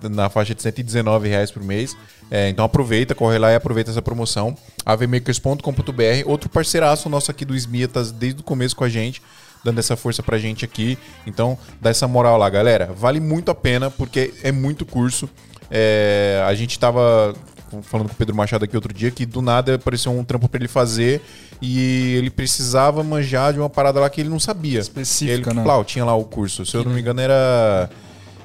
[0.00, 1.96] na faixa de 119 reais por mês.
[2.30, 4.56] É, então aproveita, corre lá e aproveita essa promoção.
[4.86, 9.20] avmakers.com.br, outro parceiraço nosso aqui do SMIA, tá desde o começo com a gente,
[9.64, 10.96] dando essa força pra gente aqui.
[11.26, 12.92] Então dá essa moral lá, galera.
[12.96, 15.28] Vale muito a pena, porque é muito curso.
[15.68, 17.34] É, a gente tava
[17.82, 20.58] falando com o Pedro Machado aqui outro dia que do nada apareceu um trampo pra
[20.58, 21.20] ele fazer
[21.60, 24.80] e ele precisava manjar de uma parada lá que ele não sabia.
[24.80, 25.64] Específica, ele, né?
[25.64, 26.64] Lá, tinha lá o curso.
[26.64, 27.90] Se eu não me engano, era.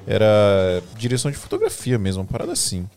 [0.08, 2.88] Era direção de fotografia mesmo, uma parada assim.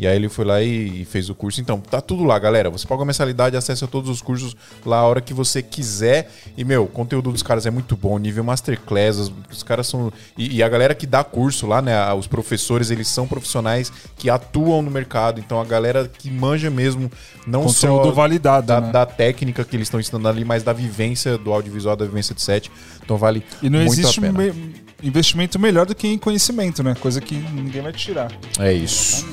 [0.00, 1.60] E aí ele foi lá e, e fez o curso.
[1.60, 2.70] Então, tá tudo lá, galera.
[2.70, 4.56] Você paga a mensalidade, acessa todos os cursos
[4.86, 6.32] lá a hora que você quiser.
[6.56, 9.18] E, meu, o conteúdo dos caras é muito bom, nível masterclass.
[9.18, 10.10] Os, os caras são.
[10.38, 12.10] E, e a galera que dá curso lá, né?
[12.14, 15.38] Os professores, eles são profissionais que atuam no mercado.
[15.38, 17.12] Então, a galera que manja mesmo,
[17.46, 18.90] não Conteúdo só validado, da, né?
[18.90, 22.40] da técnica que eles estão ensinando ali, mas da vivência do audiovisual, da vivência de
[22.40, 22.70] set.
[23.04, 24.38] Então, vale E não muito existe a pena.
[24.38, 26.94] me- investimento melhor do que em conhecimento, né?
[26.98, 28.32] Coisa que ninguém vai te tirar.
[28.58, 29.26] É isso.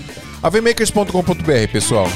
[0.47, 2.07] avmakers.com.br, pessoal.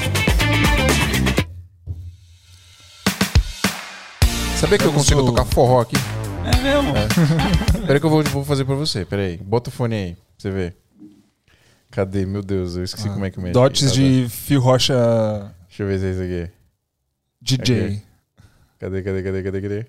[4.58, 5.96] Sabia que eu consigo tocar forró aqui?
[6.44, 6.92] É mesmo?
[7.86, 9.04] Peraí que eu vou, vou fazer pra você.
[9.04, 9.36] Peraí.
[9.36, 10.76] Bota o fone aí, pra você ver.
[11.90, 12.24] Cadê?
[12.24, 13.52] Meu Deus, eu esqueci como é que mexe.
[13.52, 14.94] Dotes Tá, de Phil Rocha.
[15.68, 16.50] Deixa eu ver se é isso aqui.
[17.42, 17.84] DJ.
[17.84, 18.02] Ok.
[18.78, 19.86] Cadê, cadê, cadê, cadê, cadê?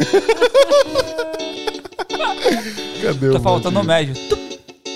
[3.02, 4.14] cadê o Tá faltando o médio.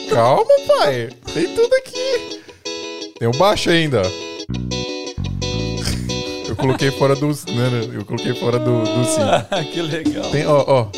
[0.09, 1.11] Calma, pai.
[1.33, 2.43] Tem tudo aqui.
[3.19, 4.03] Tem o baixo ainda.
[6.49, 7.27] Eu coloquei fora do.
[7.27, 9.21] Não, não, eu coloquei fora do, do sim.
[9.73, 10.31] que legal.
[10.31, 10.89] Tem, ó, ó.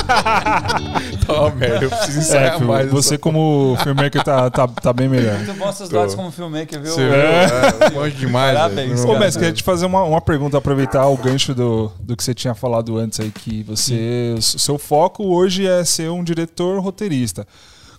[1.40, 2.90] uma merda, eu preciso É, ensaiar Phil, mais.
[2.90, 5.36] você como filmmaker tá, tá, tá bem melhor.
[5.36, 6.92] Muito bom seus dados como filmmaker, viu?
[6.92, 7.02] Você?
[7.02, 8.54] É, manjo demais.
[8.56, 9.04] Parabéns.
[9.04, 9.18] Ô.
[9.18, 12.54] Messi, queria te fazer uma, uma pergunta, aproveitar o gancho do, do que você tinha
[12.54, 14.34] falado antes aí, que você.
[14.36, 17.46] O seu foco hoje é ser um diretor roteirista.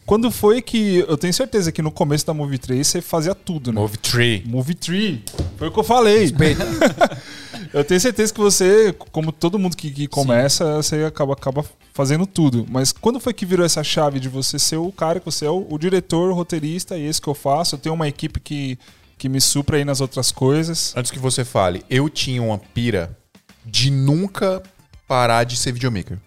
[0.06, 1.06] Quando foi que.
[1.08, 3.80] Eu tenho certeza que no começo da Movie 3 você fazia tudo, né?
[3.80, 4.44] Move Tree.
[4.46, 5.24] Movie Tree.
[5.58, 6.34] Foi o que eu falei.
[7.74, 11.64] eu tenho certeza que você, como todo mundo que, que começa, você acaba, acaba
[12.02, 12.66] fazendo tudo.
[12.68, 15.50] Mas quando foi que virou essa chave de você ser o cara que você é
[15.52, 17.76] o, o diretor, o roteirista, e esse que eu faço?
[17.76, 18.80] Eu tenho uma equipe que,
[19.20, 20.94] que me supra aí nas outras coisas.
[20.98, 23.16] Antes que você fale, eu tinha uma pira
[23.64, 24.64] de nunca
[25.08, 26.18] parar de ser videomaker.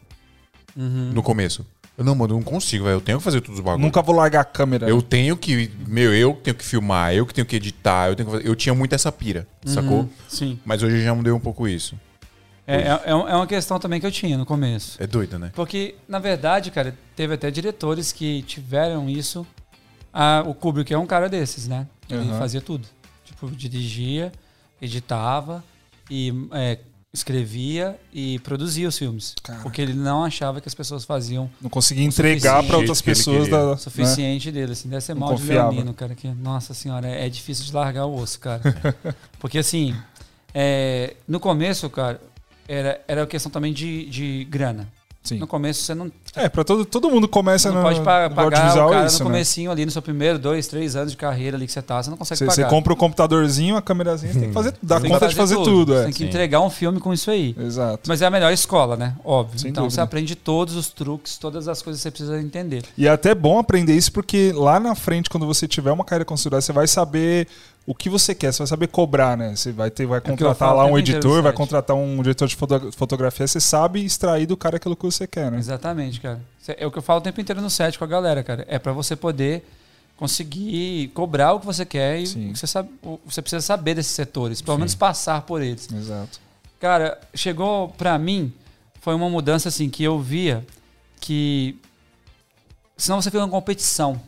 [0.76, 1.66] No começo.
[1.98, 2.96] Eu, não, mano, eu não consigo, velho.
[2.96, 3.84] Eu tenho que fazer todos os bagulhos.
[3.84, 4.88] Nunca vou largar a câmera.
[4.88, 5.70] Eu tenho que.
[5.86, 8.48] Meu, eu que tenho que filmar, eu que tenho que editar, eu tenho que fazer.
[8.48, 10.08] Eu tinha muito essa pira, sacou?
[10.28, 10.58] Sim.
[10.64, 11.96] Mas hoje eu já mudei um pouco isso.
[12.66, 15.02] É, é, é é uma questão também que eu tinha no começo.
[15.02, 15.50] É doido, né?
[15.54, 19.46] Porque, na verdade, cara, teve até diretores que tiveram isso.
[20.12, 21.86] Ah, o Kubrick é um cara desses, né?
[22.08, 22.38] Ele Aham.
[22.38, 22.86] fazia tudo.
[23.24, 24.32] Tipo, dirigia,
[24.80, 25.62] editava
[26.10, 26.78] e é,
[27.12, 29.34] escrevia e produzia os filmes.
[29.42, 29.60] Cara.
[29.60, 33.72] Porque ele não achava que as pessoas faziam Não consegui entregar para outras pessoas da.
[33.72, 34.72] o suficiente dele.
[34.72, 35.70] Assim, deve ser Não mal de confiava.
[35.70, 36.14] leonino, cara.
[36.14, 38.62] Que, nossa senhora, é, é difícil de largar o osso, cara.
[39.38, 39.94] Porque assim,
[40.52, 42.20] é, no começo, cara,
[42.68, 44.88] era, era questão também de, de grana.
[45.22, 45.38] Sim.
[45.38, 48.34] No começo você não, É, pra todo, todo mundo começa não no, pode pa- no
[48.34, 49.30] pagar audiovisual o cara isso, no né?
[49.32, 52.10] comecinho ali, no seu primeiro, dois, três anos de carreira ali que você tá, você
[52.10, 52.54] não consegue Você, pagar.
[52.68, 55.30] você compra o computadorzinho, a câmerazinha, você tem que fazer, dar Você tem conta que
[55.30, 55.64] de fazer tudo.
[55.64, 55.92] tudo.
[55.94, 56.04] Você é.
[56.04, 56.24] tem que Sim.
[56.26, 57.54] entregar um filme com isso aí.
[57.58, 58.00] Exato.
[58.08, 59.14] Mas é a melhor escola, né?
[59.24, 59.58] Óbvio.
[59.60, 59.94] Sem então dúvida.
[59.94, 62.82] você aprende todos os truques, todas as coisas que você precisa entender.
[62.98, 66.24] E é até bom aprender isso porque lá na frente, quando você tiver uma carreira
[66.24, 67.46] consolidada, você vai saber
[67.86, 69.54] o que você quer, você vai saber cobrar, né?
[69.54, 72.56] Você vai ter, vai É contratar falo lá um editor, vai contratar um diretor de
[72.56, 75.58] foto- fotografia, você sabe extrair do cara aquilo que você quer, né?
[75.58, 76.40] Exatamente, cara.
[76.78, 78.64] É o que eu falo o tempo inteiro no set com a galera, cara.
[78.66, 79.62] É pra você poder
[80.16, 82.48] conseguir cobrar o que você quer e Sim.
[82.48, 82.88] o que você, sabe,
[83.26, 84.80] você precisa saber desses setores, pelo Sim.
[84.80, 85.92] menos passar por eles.
[85.92, 86.40] Exato.
[86.80, 88.52] Cara, chegou pra mim,
[89.00, 90.64] foi uma mudança assim que eu via
[91.20, 91.78] que
[92.96, 94.20] senão você fica uma competição,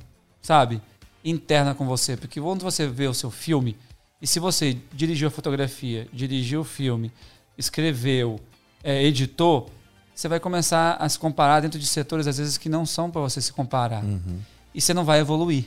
[0.42, 0.82] sabe?
[1.24, 3.76] Interna com você, porque quando você vê o seu filme
[4.20, 7.10] e se você dirigiu a fotografia, dirigiu o filme,
[7.56, 8.40] escreveu,
[8.82, 9.70] é, editou,
[10.16, 13.20] você vai começar a se comparar dentro de setores às vezes que não são para
[13.20, 14.02] você se comparar.
[14.74, 15.66] E você não vai evoluir.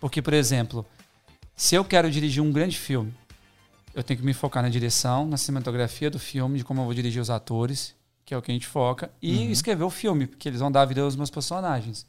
[0.00, 0.86] Porque, por exemplo,
[1.56, 3.12] se eu quero dirigir um grande filme,
[3.94, 6.94] eu tenho que me focar na direção, na cinematografia do filme, de como eu vou
[6.94, 7.92] dirigir os atores,
[8.24, 10.82] que é o que a gente foca, e escrever o filme, porque eles vão dar
[10.82, 12.06] a vida aos meus personagens.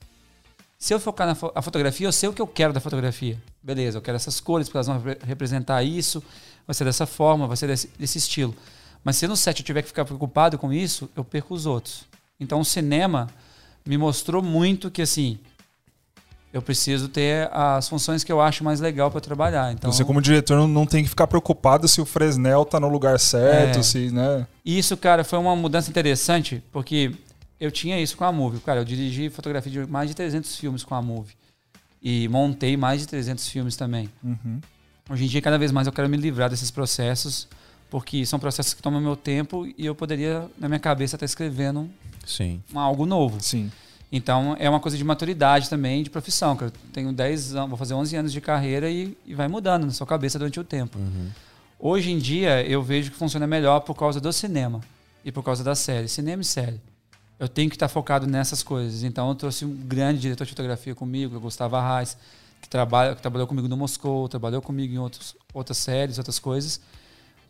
[0.77, 3.41] Se eu focar na fo- fotografia, eu sei o que eu quero da fotografia.
[3.63, 6.23] Beleza, eu quero essas cores, porque elas vão repre- representar isso,
[6.67, 8.55] vai ser dessa forma, vai ser desse, desse estilo.
[9.03, 12.05] Mas se no set eu tiver que ficar preocupado com isso, eu perco os outros.
[12.39, 13.27] Então o cinema
[13.85, 15.39] me mostrou muito que assim,
[16.51, 19.71] eu preciso ter as funções que eu acho mais legal para trabalhar.
[19.71, 23.19] Então, Você, como diretor, não- tem que ficar preocupado se o Fresnel tá no lugar
[23.19, 23.83] certo, É.
[23.83, 24.47] se, né?
[24.65, 27.13] Isso, cara, foi uma mudança interessante, porque
[27.59, 28.59] eu tinha isso com a Move.
[28.61, 31.33] Cara, eu dirigi fotografia de mais de 300 filmes com a Move.
[32.01, 34.09] E montei mais de 300 filmes também.
[34.23, 34.59] Uhum.
[35.09, 37.47] Hoje em dia, cada vez mais eu quero me livrar desses processos,
[37.89, 41.89] porque são processos que tomam meu tempo e eu poderia, na minha cabeça, estar escrevendo
[42.25, 42.61] Sim.
[42.73, 43.41] um- algo novo.
[43.41, 43.71] Sim.
[44.11, 46.55] Então, é uma coisa de maturidade também, de profissão.
[46.55, 49.85] Que eu tenho 10 anos, vou fazer 11 anos de carreira e, e vai mudando
[49.85, 50.97] na sua cabeça durante o tempo.
[51.79, 54.81] Hoje em dia, eu vejo que funciona melhor por causa do cinema
[55.23, 56.07] e por causa da série.
[56.07, 56.81] Cinema e série.
[57.39, 59.03] Eu tenho que estar focado nessas coisas.
[59.03, 62.17] Então, eu trouxe um grande diretor de fotografia comigo, Gustavo Arraes,
[62.61, 66.81] que, trabalha, que trabalhou comigo no Moscou, trabalhou comigo em outros, outras séries, outras coisas,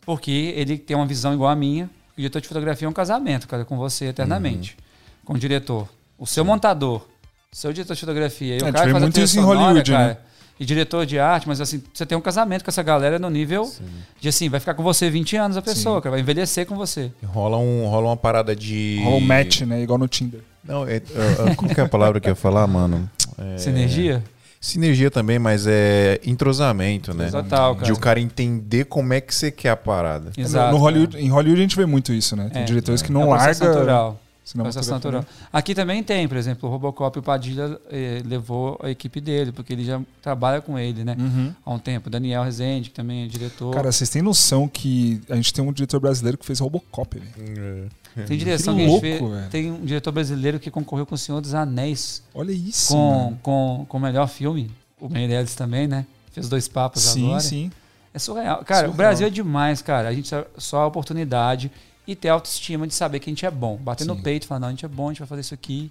[0.04, 1.88] porque ele tem uma visão igual a minha.
[2.16, 4.76] O diretor de fotografia é um casamento, cara, com você eternamente.
[5.24, 5.88] Com o diretor.
[6.18, 7.06] O seu montador,
[7.52, 8.56] o seu diretor de fotografia.
[8.56, 10.16] E É, o cara faz muito isso em Hollywood, cara, né?
[10.58, 13.72] E diretor de arte, mas assim, você tem um casamento com essa galera no nível
[14.20, 17.10] de assim, vai ficar com você 20 anos a pessoa, cara, vai envelhecer com você.
[17.24, 19.00] Rola, um, rola uma parada de.
[19.02, 19.82] Rola um match, né?
[19.82, 20.42] Igual no Tinder.
[20.62, 23.10] Não, é, é, é, qual que é a palavra que eu ia falar, mano?
[23.38, 24.22] É, Sinergia?
[24.62, 27.30] Sinergia também, mas é entrosamento, né?
[27.30, 27.86] Total, cara.
[27.86, 30.32] De o cara entender como é que você quer a parada.
[30.36, 30.72] Exato.
[30.72, 32.50] no Hollywood, em Hollywood a gente vê muito isso, né?
[32.52, 34.20] Tem É, diretores que É não um processo larga natural.
[34.52, 35.20] Processo natural.
[35.22, 35.26] né?
[35.52, 39.72] Aqui também tem, por exemplo, o Robocop o Padilha eh, levou a equipe dele, porque
[39.72, 41.16] ele já trabalha com ele, né?
[41.18, 41.54] Uhum.
[41.64, 42.10] Há um tempo.
[42.10, 43.72] Daniel Rezende, que também é diretor.
[43.72, 47.88] Cara, vocês têm noção que a gente tem um diretor brasileiro que fez Robocop, velho?
[48.26, 49.00] Tem direção que a louco,
[49.30, 49.48] velho.
[49.50, 53.86] Tem um diretor brasileiro que concorreu com O Senhor dos Anéis Olha isso, com, com,
[53.88, 54.70] com o melhor filme.
[55.00, 56.06] O Meirelles também, né?
[56.32, 57.40] Fez dois papas Sim, agora.
[57.40, 57.70] sim.
[58.12, 58.58] É surreal.
[58.64, 58.92] Cara, Surreal.
[58.92, 60.08] o Brasil é demais, cara.
[60.08, 61.70] A gente só, só a oportunidade
[62.06, 63.76] e ter autoestima de saber que a gente é bom.
[63.76, 64.22] Bater no Sim.
[64.22, 65.90] peito e falar, não, a gente é bom, a gente vai fazer isso aqui.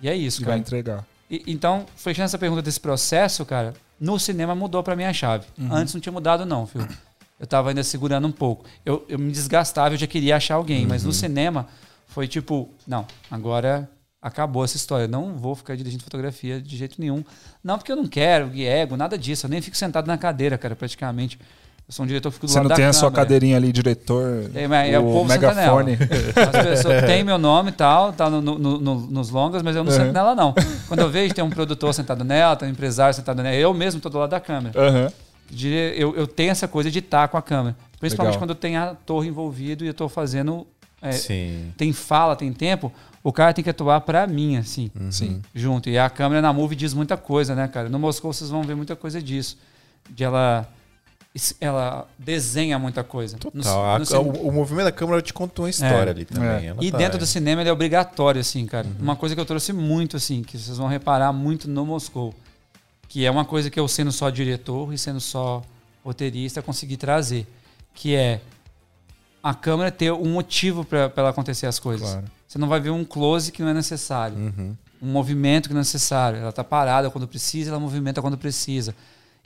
[0.00, 0.60] E é isso, E vai cara.
[0.60, 1.06] entregar.
[1.30, 5.46] E- então, fechando essa pergunta desse processo, cara, no cinema mudou pra mim a chave.
[5.70, 6.88] Antes não tinha mudado, não, filho.
[7.38, 8.64] Eu tava ainda segurando um pouco.
[8.84, 11.66] Eu, eu me desgastava, eu já queria achar alguém, mas no cinema
[12.06, 13.88] foi tipo, não, agora
[14.22, 15.04] acabou essa história.
[15.04, 17.24] Eu não vou ficar dirigindo fotografia de jeito nenhum.
[17.62, 19.46] Não porque eu não quero, que ego, nada disso.
[19.46, 21.38] Eu nem fico sentado na cadeira, cara, praticamente.
[21.86, 23.58] Eu sou um diretor que fico do Você lado não da tem a sua cadeirinha
[23.58, 25.98] ali, diretor, É, é o o povo megafone.
[26.54, 29.84] As pessoas têm meu nome e tal, tá no- no- no- nos longas, mas eu
[29.84, 29.98] não Uhum.
[29.98, 30.54] sento nela, não.
[30.88, 34.00] Quando eu vejo tem um produtor sentado nela, tem um empresário sentado nela, eu mesmo
[34.00, 34.80] tô do lado da câmera.
[34.80, 35.12] Aham.
[35.50, 37.76] De- Eu, eu tenho essa coisa de estar com a câmera.
[38.00, 38.48] Principalmente Legal.
[38.48, 40.66] quando tem ator envolvido e eu tô fazendo.
[41.00, 41.72] é, Sim.
[41.76, 42.90] tem fala, tem tempo,
[43.22, 45.42] o cara tem que atuar pra mim, assim, Sim.
[45.54, 45.88] junto.
[45.90, 47.88] E a câmera na Move diz muita coisa, né, cara?
[47.88, 49.58] No Moscou vocês vão ver muita coisa disso.
[50.10, 50.68] De ela.
[51.60, 53.36] Ela desenha muita coisa.
[53.42, 53.94] No- Total.
[53.96, 56.12] A- no cin- o, o movimento da câmera te contou uma história É.
[56.12, 56.48] ali também.
[56.68, 56.74] É.
[56.80, 58.86] E tá- dentro do cinema ele é obrigatório, assim, cara.
[58.86, 58.94] Uhum.
[59.02, 62.32] Uma coisa que eu trouxe muito, assim, que vocês vão reparar muito no Moscou.
[63.14, 65.62] Que é uma coisa que eu, sendo só diretor e sendo só
[66.04, 67.46] roteirista, consegui trazer.
[67.94, 68.40] Que é
[69.40, 72.10] a câmera ter um motivo para ela acontecer as coisas.
[72.10, 72.26] Claro.
[72.44, 74.36] Você não vai ver um close que não é necessário.
[74.36, 74.76] Uhum.
[75.00, 76.40] Um movimento que não é necessário.
[76.40, 78.96] Ela tá parada quando precisa, ela movimenta quando precisa.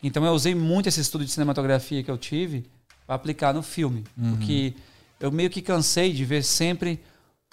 [0.02, 2.64] Então eu usei muito esse estudo de cinematografia que eu tive
[3.06, 4.02] para aplicar no filme.
[4.30, 4.72] Porque
[5.20, 6.98] eu meio que cansei de ver sempre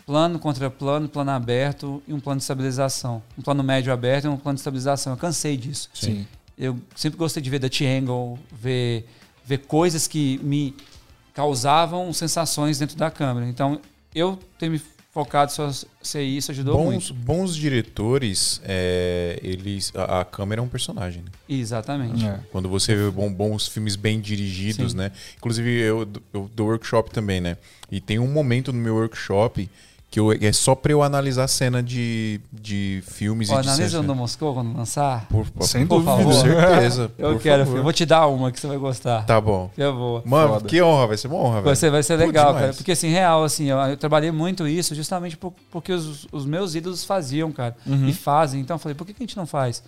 [0.06, 3.22] plano contra plano, plano aberto e um plano de estabilização.
[3.38, 5.14] Um plano médio aberto e um plano de estabilização.
[5.14, 5.90] Eu cansei disso.
[5.94, 6.27] Sim.
[6.57, 9.06] Eu sempre gostei de ver Dutch Angle, ver,
[9.45, 10.76] ver coisas que me
[11.34, 13.48] causavam sensações dentro da câmera.
[13.48, 13.80] Então,
[14.14, 14.80] eu ter me
[15.11, 15.69] focado só
[16.02, 17.14] ser isso ajudou Bons, muito.
[17.14, 21.23] bons diretores, é, eles, a, a câmera é um personagem.
[21.23, 21.30] Né?
[21.49, 22.26] Exatamente.
[22.26, 22.40] É.
[22.52, 24.98] Quando você vê bom- bons filmes bem dirigidos, Sim.
[24.98, 25.11] né?
[25.38, 27.57] Inclusive, eu, eu dou workshop também, né?
[27.91, 29.69] E tem um momento no meu workshop
[30.10, 33.90] que eu, é só pra eu analisar cena de, de filmes Ó, e de analisa
[33.90, 34.06] cenas.
[34.07, 35.26] no Moscou quando lançar.
[35.27, 36.15] Por, por, Sem por dúvida.
[36.18, 36.34] favor.
[36.69, 37.11] certeza.
[37.18, 37.72] Eu por quero, favor.
[37.72, 37.84] filho.
[37.84, 39.26] Vou te dar uma que você vai gostar.
[39.26, 39.69] Tá bom.
[39.76, 40.22] Que é boa.
[40.26, 40.68] Mano, Foda.
[40.69, 41.65] que honra, vai ser uma honra, velho.
[41.65, 42.61] Vai ser, vai ser Pô, legal, demais.
[42.68, 42.73] cara.
[42.76, 46.76] Porque, assim, real, assim, eu, eu trabalhei muito isso justamente por- porque os, os meus
[46.76, 47.76] ídolos faziam, cara.
[47.86, 48.07] Uhum.
[48.07, 48.61] E fazem.
[48.61, 49.84] Então eu falei, por que, que a gente não faz?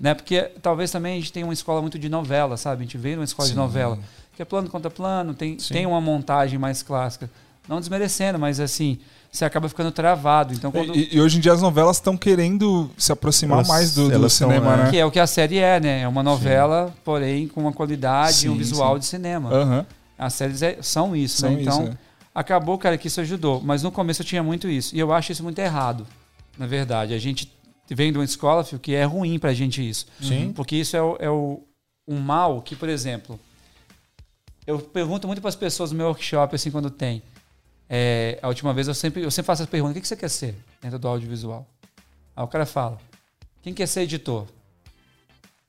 [0.00, 0.14] Né?
[0.14, 2.82] Porque talvez também a gente tenha uma escola muito de novela, sabe?
[2.82, 3.98] A gente veio numa escola de novela.
[4.34, 7.28] Que é plano contra plano, tem, tem uma montagem mais clássica.
[7.68, 8.98] Não desmerecendo, mas assim,
[9.30, 10.54] você acaba ficando travado.
[10.54, 10.94] Então, quando.
[10.96, 14.30] E, e hoje em dia as novelas estão querendo se aproximar Elas- mais do, do
[14.30, 14.84] cinema, né?
[14.84, 14.90] né?
[14.90, 16.00] Que é o que a série é, né?
[16.02, 19.00] É uma novela, porém com uma qualidade e um Sim, visual sim.
[19.00, 19.50] de cinema.
[19.52, 19.86] Aham.
[20.18, 21.62] As séries é- são isso, São né?
[21.62, 21.96] Então, isso, é.
[22.34, 23.60] acabou, cara, que isso ajudou.
[23.62, 24.96] Mas no começo eu tinha muito isso.
[24.96, 26.06] E eu acho isso muito errado,
[26.58, 27.14] na verdade.
[27.14, 27.52] A gente
[27.90, 30.06] vem de uma escola, filho, que é ruim pra gente isso.
[30.20, 30.52] Sim.
[30.56, 31.62] Porque isso é, o, é o,
[32.08, 33.38] um mal que, por exemplo,
[34.66, 37.22] eu pergunto muito para as pessoas no meu workshop, assim, quando tem.
[37.88, 40.28] É, a última vez eu sempre, eu sempre faço essa pergunta: o que você quer
[40.28, 41.66] ser dentro do audiovisual?
[42.36, 42.98] Aí o cara fala:
[43.62, 44.46] quem quer ser editor?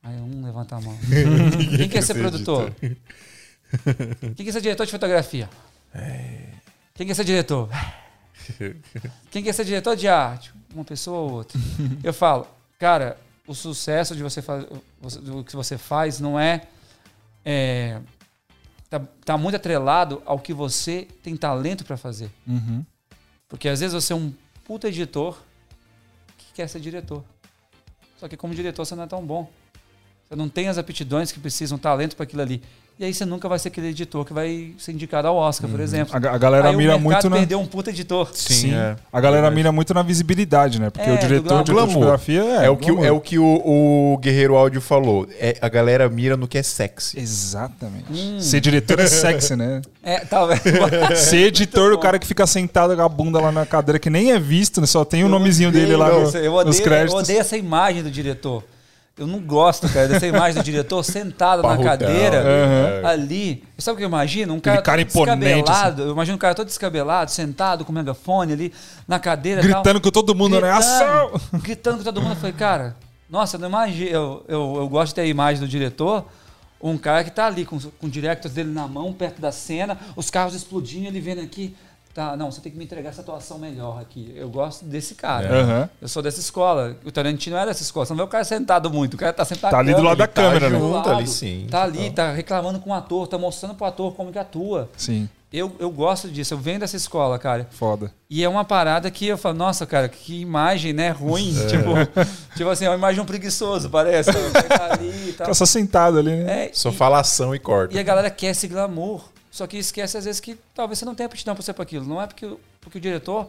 [0.04, 0.98] Aí um levanta a mão.
[1.76, 2.74] Quem quer ser produtor?
[4.36, 5.50] Quem quer ser diretor de fotografia?
[6.94, 7.70] Quem quer ser diretor?
[9.30, 10.54] Quem quer ser diretor de arte?
[10.74, 11.60] Uma pessoa ou outra.
[12.02, 12.48] Eu falo,
[12.80, 14.68] cara, o sucesso de você fazer
[15.22, 16.62] do que você faz não é,
[17.44, 18.00] é
[18.90, 22.32] tá, tá muito atrelado ao que você tem talento para fazer.
[22.48, 22.84] Uhum.
[23.48, 24.34] Porque às vezes você é um
[24.66, 25.38] puta editor
[26.38, 27.24] que quer ser diretor.
[28.18, 29.50] Só que como diretor você não é tão bom.
[30.28, 32.62] Você não tem as aptidões que precisam, talento para aquilo ali.
[33.00, 35.80] E aí você nunca vai ser aquele editor que vai ser indicado ao Oscar, por
[35.80, 36.14] exemplo.
[36.14, 37.38] A, a galera aí mira o muito na.
[37.38, 38.30] perdeu um puta editor.
[38.34, 38.98] Sim, é.
[39.14, 40.90] A galera mira muito na visibilidade, né?
[40.90, 42.66] Porque É, o diretor de fotografia é.
[42.66, 43.46] É, o que, é o, que o,
[44.14, 45.26] o Guerreiro Áudio falou.
[45.40, 47.18] É, a galera mira no que é sexy.
[47.18, 48.04] Exatamente.
[48.12, 48.42] Hum.
[48.42, 49.82] Ser diretor é sexy, né?
[50.04, 50.60] É, tá vendo?
[51.16, 54.34] Ser editor, o cara que fica sentado com a bunda lá na cadeira, que nem
[54.34, 54.88] é visto, né?
[54.88, 57.14] Só tem o nomezinho dele lá no- eu odeio, nos créditos.
[57.14, 58.62] Eu odeio essa imagem do diretor.
[59.20, 63.08] Eu não gosto, cara, dessa imagem do diretor sentado na cadeira, Aham.
[63.10, 63.62] ali.
[63.78, 64.54] Sabe o que eu imagino?
[64.54, 65.14] Um cara, cara assim.
[65.14, 66.04] descabelado.
[66.04, 68.74] Eu imagino um cara todo descabelado, sentado com o megafone ali
[69.06, 69.62] na cadeira.
[69.62, 70.72] Gritando tal, com todo mundo, né?
[70.72, 71.32] Ação!
[71.62, 72.32] Gritando com todo mundo.
[72.32, 72.96] Eu falei, cara,
[73.30, 74.10] nossa, eu não imagino.
[74.10, 76.26] Eu, eu, eu gosto de ter a imagem do diretor.
[76.82, 79.98] Um cara que tá ali com, com o directors dele na mão, perto da cena,
[80.16, 81.76] os carros explodindo, ele vendo aqui.
[82.14, 84.34] Tá, não, você tem que me entregar essa atuação melhor aqui.
[84.36, 85.48] Eu gosto desse cara.
[85.62, 85.90] Aham.
[86.02, 86.98] Eu sou dessa escola.
[87.06, 88.06] O Tarantino é dessa escola.
[88.06, 89.14] Você não vê o cara sentado muito.
[89.14, 89.72] O cara tá sentado.
[89.72, 90.80] Tá ali do lado da câmera, né?
[90.80, 91.68] junto ali, sim.
[91.70, 94.90] Tá ali, tá reclamando com o ator, tá mostrando pro ator como que atua.
[94.98, 97.68] Sim, Eu, eu gosto disso, eu venho dessa escola, cara.
[97.72, 98.12] foda.
[98.30, 101.10] E é uma parada que eu falo, nossa, cara, que imagem, né?
[101.12, 101.54] Ruim.
[101.68, 101.94] Tipo,
[102.58, 104.32] tipo assim, é uma imagem de um preguiçoso, parece.
[104.34, 105.46] Tá ali e tal.
[105.46, 106.66] Fica só sentado ali, né?
[106.66, 107.96] É, Só e- fala ação e corta.
[107.96, 109.22] e a galera quer esse glamour.
[109.60, 112.06] Só que esquece, às vezes, que talvez você não tenha aptidão pra ser para aquilo.
[112.06, 113.46] Não é porque, o- porque o diretor,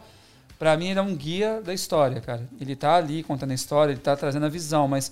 [0.59, 2.43] pra mim, ele é um guia da história, cara.
[2.59, 5.09] Ele tá ali contando a história, ele tá trazendo a visão, mas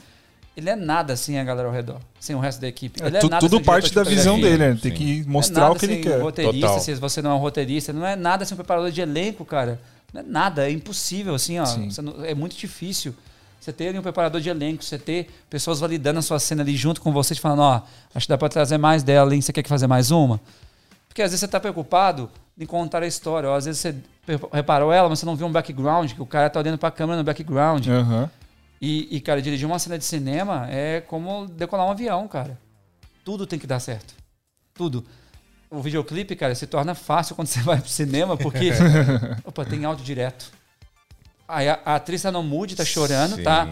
[0.57, 3.01] ele é nada sem a galera ao redor, sem o resto da equipe.
[3.01, 4.79] É, Ele é tu- nada tudo parte da visão dele, né?
[4.81, 6.19] Tem que é mostrar nada o que ele quer.
[6.21, 6.79] roteirista, Total.
[6.83, 9.79] se você não é um roteirista, não é nada sem um preparador de elenco, cara.
[10.13, 11.65] Não é nada, é impossível, assim, ó.
[12.01, 13.15] Não- é muito difícil.
[13.57, 16.75] Você ter ali um preparador de elenco, você ter pessoas validando a sua cena ali
[16.75, 17.81] junto com você, te falando, ó,
[18.13, 19.39] acho que dá pra trazer mais dela, hein?
[19.41, 20.41] Você quer que fazer mais uma?
[21.09, 23.95] Porque às vezes você tá preocupado em contar a história, ou às vezes você
[24.53, 27.17] reparou ela, mas você não viu um background, que o cara tá olhando pra câmera
[27.17, 27.87] no background.
[27.87, 28.29] Aham.
[28.81, 32.57] E, e, cara, dirigir uma cena de cinema é como decolar um avião, cara.
[33.25, 34.13] Tudo tem que dar certo.
[34.73, 35.03] Tudo.
[35.69, 38.71] O videoclipe, cara, se torna fácil quando você vai pro cinema, porque.
[39.43, 40.51] opa, tem áudio direto.
[41.47, 43.43] Aí a, a atriz tá no mood, tá chorando, Sim.
[43.43, 43.67] tá,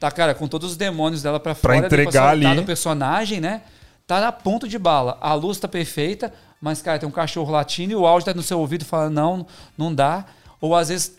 [0.00, 1.74] tá, cara, com todos os demônios dela pra Pra fora.
[1.88, 2.60] depois entregar soltar ali.
[2.60, 3.62] do personagem, né?
[4.06, 5.18] Tá na ponto de bala.
[5.20, 8.42] A luz tá perfeita, mas, cara, tem um cachorro latindo e o áudio tá no
[8.42, 10.24] seu ouvido falando, não, não dá.
[10.60, 11.16] Ou às vezes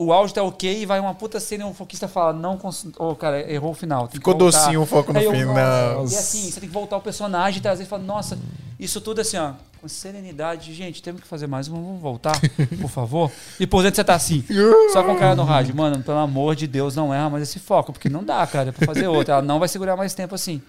[0.00, 2.86] o áudio tá ok e vai uma puta cena e um foquista fala, não, cons...
[2.98, 4.08] oh, cara, errou o final.
[4.08, 6.02] Ficou docinho o foco no final.
[6.02, 8.38] E assim, você tem que voltar o personagem e trazer e falar, nossa,
[8.78, 12.32] isso tudo assim, ó, com serenidade, gente, temos que fazer mais uma, vamos voltar,
[12.80, 13.30] por favor.
[13.60, 14.42] E por dentro você tá assim,
[14.92, 17.58] só com o cara no rádio, mano, pelo amor de Deus, não erra mais esse
[17.58, 19.34] foco, porque não dá, cara, pra fazer outra.
[19.34, 20.62] Ela não vai segurar mais tempo assim.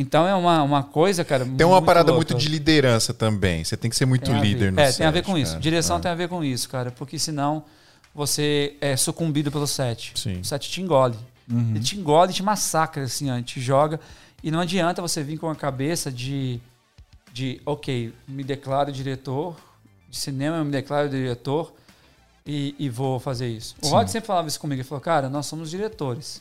[0.00, 1.44] Então é uma, uma coisa, cara.
[1.44, 2.32] Tem uma parada louca.
[2.32, 3.62] muito de liderança também.
[3.64, 5.52] Você tem que ser muito líder no É, set, tem a ver com isso.
[5.52, 5.60] cara.
[5.62, 6.90] Direção Ah, tem a ver com isso, cara.
[6.90, 7.64] Porque senão
[8.14, 10.12] você é sucumbido pelo set.
[10.16, 10.40] Sim.
[10.40, 11.16] O set te engole.
[11.50, 11.72] Uhum.
[11.74, 14.00] Ele te engole, te massacra, assim, ó, te joga.
[14.42, 16.58] E não adianta você vir com a cabeça de,
[17.32, 19.54] de ok, me declaro diretor
[20.08, 21.72] de cinema, eu me declaro diretor
[22.46, 23.76] e, e vou fazer isso.
[23.82, 23.92] O Sim.
[23.92, 24.80] Rod sempre falava isso comigo.
[24.80, 26.40] Ele falou, cara, nós somos diretores.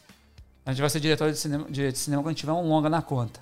[0.65, 3.40] A gente vai ser diretor de cinema, de cinema quando tiver um longa na conta.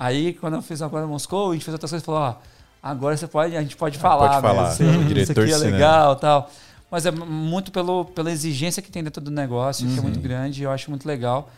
[0.00, 2.34] Aí, quando eu fiz agora em Moscou, a gente fez outras coisas e falou, ó,
[2.82, 4.72] agora você pode, a gente pode falar, pode falar, né?
[4.72, 5.76] Isso, o isso diretor aqui é cinema.
[5.76, 6.50] legal tal.
[6.90, 10.02] Mas é muito pelo, pela exigência que tem dentro do negócio, que é Uhum.
[10.04, 11.50] muito grande, e eu acho muito legal.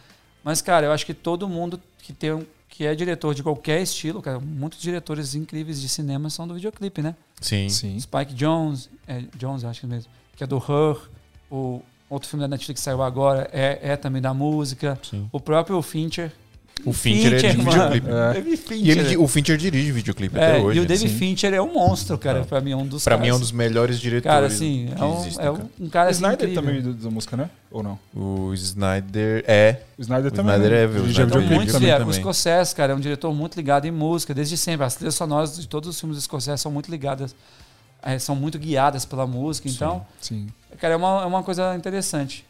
[0.42, 3.80] Mas, cara, eu acho que todo mundo que tem um- que é diretor de qualquer
[3.80, 7.14] estilo, cara, muitos diretores incríveis de cinema são do videoclipe, né?
[7.40, 7.68] Sim.
[7.68, 7.98] Sim.
[8.00, 10.96] Spike Jones, é, Jones, eu acho que é mesmo, que é do Her,
[11.50, 15.28] o outro filme da Netflix que saiu agora é, é também da música, Sim.
[15.30, 16.32] o próprio Fincher.
[16.84, 17.70] O Fincher, é de mano.
[17.70, 18.08] videoclipe.
[18.10, 18.56] É.
[18.56, 18.76] Fincher.
[18.76, 20.78] E ele, o Fincher dirige videoclipe É, até hoje.
[20.78, 21.16] e o David Sim.
[21.16, 22.40] Fincher é um monstro, cara.
[22.40, 22.44] É.
[22.44, 24.88] Pra mim é um dos Pra mim é um caras- dos melhores diretores Cara, assim,
[24.96, 26.06] que é um, existem, é um, cara.
[26.06, 26.54] um assim, Snyder incrível.
[26.62, 27.50] também do- da música, né?
[27.70, 27.98] Ou não?
[28.12, 29.76] O Snyder é.
[29.96, 30.54] O Snyder O também.
[30.56, 30.82] Snyder né?
[30.82, 31.02] é, viu?
[31.02, 31.96] O Snyder Então, Videoclipe muito também, fiel.
[31.98, 32.20] O também.
[32.20, 34.84] Scorsese, cara, é um diretor muito ligado em música, desde sempre.
[34.84, 37.32] As trilhas sonoras de todos os filmes do Scorsese são muito ligadas,
[38.02, 39.68] eh, são muito guiadas pela música.
[39.68, 40.48] Então, Sim.
[40.80, 42.44] cara, é uma, é uma coisa interessante.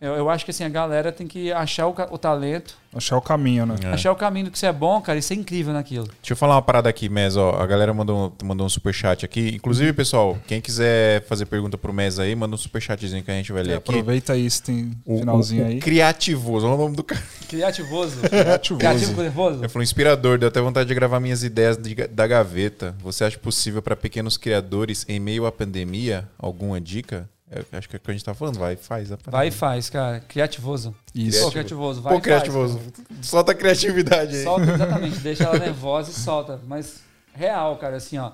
[0.00, 3.20] Eu, eu acho que assim, a galera tem que achar o, o talento, Achar o
[3.22, 3.76] caminho, né?
[3.84, 3.88] É.
[3.88, 6.06] achar o caminho do que você é bom, cara, e ser incrível naquilo.
[6.20, 7.36] Deixa eu falar uma parada aqui, Mes.
[7.36, 9.50] Ó, a galera mandou, mandou um superchat aqui.
[9.54, 13.52] Inclusive, pessoal, quem quiser fazer pergunta pro Mes aí, manda um superchatzinho que a gente
[13.52, 13.90] vai ler aqui.
[13.92, 15.78] Aproveita aí se tem O, finalzinho o- o aí.
[15.78, 17.22] Criativoso, olha o nome do cara.
[17.48, 18.16] Criativoso.
[18.28, 18.78] Criativoso.
[18.80, 19.60] Criativo com nervoso.
[19.60, 22.96] Ele falou, inspirador, deu até vontade de gravar minhas ideias de da gaveta.
[23.04, 27.28] Você acha possível para pequenos criadores, em meio à pandemia, alguma dica?
[27.50, 29.10] Eu acho que é o que a gente tá falando, vai, faz.
[29.10, 29.36] a parada.
[29.36, 30.20] Vai e faz, cara.
[30.20, 30.94] Criativoso.
[31.12, 31.42] Isso.
[31.42, 32.00] Pô, criativoso.
[32.00, 32.78] Vai Pô, e faz, criativoso.
[32.78, 33.22] cara.
[33.22, 34.44] Solta a criatividade aí.
[34.44, 35.18] Solta, exatamente.
[35.20, 36.60] Deixa ela nervosa e solta.
[36.64, 37.02] Mas
[37.34, 38.30] real, cara, assim, ó.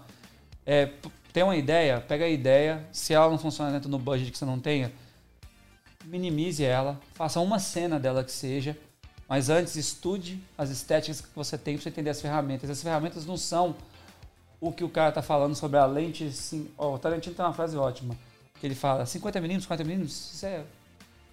[0.67, 0.91] É,
[1.33, 2.87] tem uma ideia, pega a ideia.
[2.93, 4.93] Se ela não funciona dentro do budget que você não tenha,
[6.05, 7.01] minimize ela.
[7.15, 8.77] Faça uma cena dela que seja.
[9.27, 12.69] Mas antes, estude as estéticas que você tem para você entender as ferramentas.
[12.69, 13.75] As ferramentas não são
[14.61, 16.31] o que o cara tá falando sobre a lente.
[16.33, 18.15] Sim, ó, o Tarantino tem uma frase ótima.
[18.61, 20.63] Que ele fala: 50mm, 50mm, isso é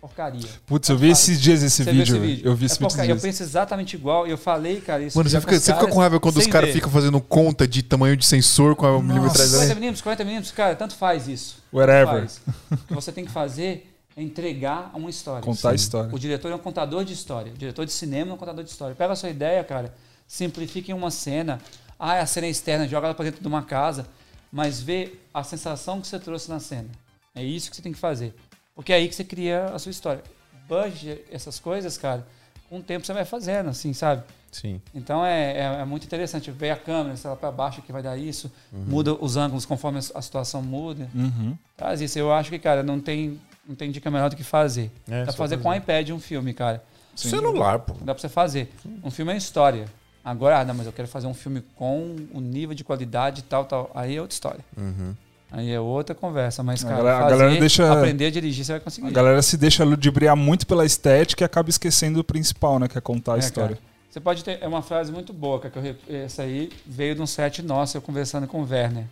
[0.03, 0.49] porcaria.
[0.65, 2.01] Putz, eu vi esses dias esse vídeo.
[2.01, 2.45] esse vídeo?
[2.45, 2.87] Eu vi É esse vídeo.
[2.89, 3.15] porcaria.
[3.15, 4.27] Eu penso exatamente igual.
[4.27, 5.17] E eu falei, cara, isso.
[5.17, 8.17] Mano, você fica, você fica com raiva quando os caras ficam fazendo conta de tamanho
[8.17, 9.47] de sensor com a milimetragem.
[9.47, 11.63] 50 milímetros, 40 milímetros, cara, tanto faz isso.
[11.71, 12.05] Whatever.
[12.07, 12.41] faz.
[12.71, 15.41] O que você tem que fazer é entregar uma história.
[15.41, 16.13] Contar a história.
[16.13, 17.53] O diretor é um contador de história.
[17.53, 18.93] O diretor de cinema é um contador de história.
[18.95, 19.93] Pega a sua ideia, cara,
[20.27, 21.59] simplifica em uma cena.
[21.97, 24.05] Ah, a cena é externa, joga ela pra dentro de uma casa,
[24.51, 26.89] mas vê a sensação que você trouxe na cena.
[27.35, 28.33] É isso que você tem que fazer.
[28.75, 30.23] Porque é aí que você cria a sua história.
[30.67, 32.25] Budget, essas coisas, cara,
[32.69, 34.23] com o tempo você vai fazendo, assim, sabe?
[34.51, 34.79] Sim.
[34.93, 38.03] Então é, é, é muito interessante ver a câmera, se ela para baixo que vai
[38.03, 41.09] dar isso, muda os ângulos conforme a, situação muda.
[41.13, 41.57] Uhum.
[41.75, 42.17] Faz isso.
[42.19, 44.91] Eu acho que, cara, não tem, não tem dica melhor do que fazer.
[45.07, 45.63] É, Dá pra fazer fazer.
[45.63, 46.83] com o iPad um filme, cara.
[47.15, 47.93] Celular, pô.
[48.01, 48.71] Dá pra você fazer.
[49.03, 49.85] Um filme é história.
[50.23, 53.43] Agora, ah, não, mas eu quero fazer um filme com o nível de qualidade e
[53.43, 53.91] tal, tal.
[53.93, 54.63] Aí é outra história.
[54.77, 55.13] Uhum.
[55.55, 56.63] Aí é outra conversa.
[56.63, 59.07] Mas, A cara, galera- a fazer, galera deixa- aprender a dirigir, você vai conseguir.
[59.07, 62.87] A galera se deixa ludibriar muito pela estética e acaba esquecendo o principal, né?
[62.87, 63.75] Que é contar a É, história.
[63.75, 63.93] cara.
[64.09, 64.57] Você pode ter.
[64.61, 67.95] É uma frase muito boa, cara, que eu, essa aí veio de um set nosso,
[67.97, 69.05] eu conversando com o Werner.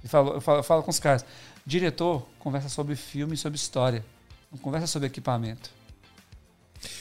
[0.00, 1.24] Ele falou, eu, falo, eu falo com os caras.
[1.66, 4.04] Diretor conversa sobre filme e sobre história.
[4.52, 5.70] Não conversa sobre equipamento.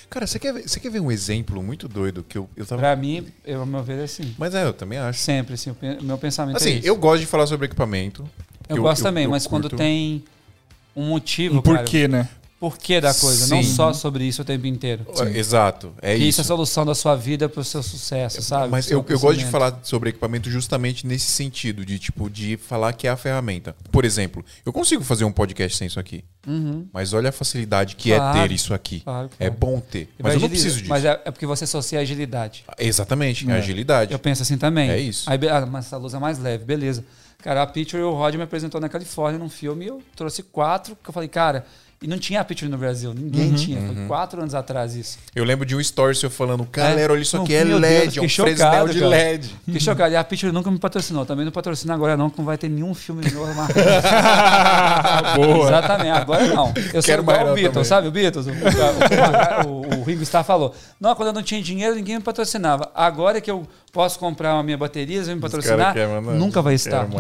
[0.10, 2.82] Cara, você quer, ver, você quer ver um exemplo muito doido que eu, eu tava.
[2.82, 4.34] Pra mim, eu, ao meu ver, é assim.
[4.38, 5.20] Mas é, eu também acho.
[5.20, 8.28] Sempre, assim, o meu pensamento é Assim, eu gosto de falar sobre equipamento.
[8.70, 9.78] Eu eu- gosto eu- também, eu mas quando curto.
[9.78, 10.24] tem
[10.96, 12.28] um motivo, Um cara, porquê, né?
[12.60, 13.70] porquê da coisa, não Sim.
[13.76, 15.06] só sobre isso o tempo inteiro.
[15.36, 16.30] Exato, é que isso.
[16.30, 18.70] isso é a solução da sua vida pro seu sucesso, sabe?
[18.72, 22.94] Mas eu, eu gosto de falar sobre equipamento justamente nesse sentido, de tipo, de falar
[22.94, 23.76] que é a ferramenta.
[23.92, 26.24] Por exemplo, eu consigo fazer um podcast sem isso aqui.
[26.48, 29.02] Uhum, Mas olha a facilidade que Claro, é ter isso aqui.
[29.02, 29.54] claro, É claro.
[29.60, 30.10] bom ter.
[30.18, 30.90] E Mas vai eu não preciso disso.
[30.90, 32.64] Mas é, é porque você associa a agilidade.
[32.80, 33.58] Exatamente, é É.
[33.58, 34.14] agilidade.
[34.14, 34.90] Eu penso assim também.
[34.90, 35.30] É isso.
[35.30, 37.06] Aí, ah, mas essa luz é mais leve, beleza.
[37.40, 40.96] Cara, a Picture o Rod me apresentou na Califórnia num filme e eu trouxe quatro,
[40.96, 41.66] que eu falei, cara,
[42.00, 43.82] e não tinha a Picture no Brasil, ninguém tinha.
[43.82, 45.18] Foi quatro anos atrás isso.
[45.36, 48.22] Eu lembro de um story seu falando, galera, olha isso aqui é LED, Deus, é
[48.22, 49.10] um chocado, de cara.
[49.10, 49.56] LED.
[49.66, 50.14] Fiquei chocado.
[50.14, 51.26] E a Picture nunca me patrocinou.
[51.26, 53.80] Também não patrocina agora não, que não vai ter nenhum filme meu marcado.
[55.42, 55.68] Boa.
[55.70, 56.72] Exatamente, agora não.
[56.94, 57.84] Eu sou Quero igual mais o Beatles, também.
[57.86, 58.46] sabe o Beatles?
[58.46, 58.52] O,
[59.68, 62.92] o, o, o Ringo Starr falou, não, quando eu não tinha dinheiro, ninguém me patrocinava.
[62.94, 65.96] Agora que eu posso comprar uma minha bateria, eles vão me patrocinar,
[66.38, 67.08] nunca vai estar.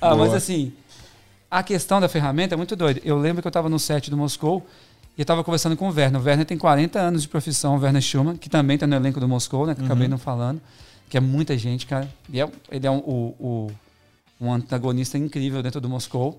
[0.00, 0.72] Ah, mas assim,
[1.50, 3.00] a questão da ferramenta é muito doida.
[3.04, 4.66] Eu lembro que eu estava no set do Moscou
[5.16, 6.20] e eu estava conversando com o Werner.
[6.20, 9.20] O Werner tem 40 anos de profissão, o Werner Schumann, que também está no elenco
[9.20, 9.74] do Moscou, né?
[9.74, 10.60] Que eu acabei não falando.
[11.08, 12.08] Que é muita gente, cara.
[12.30, 13.70] E é, ele é um, o, o-
[14.40, 16.38] um antagonista incrível dentro do Moscou.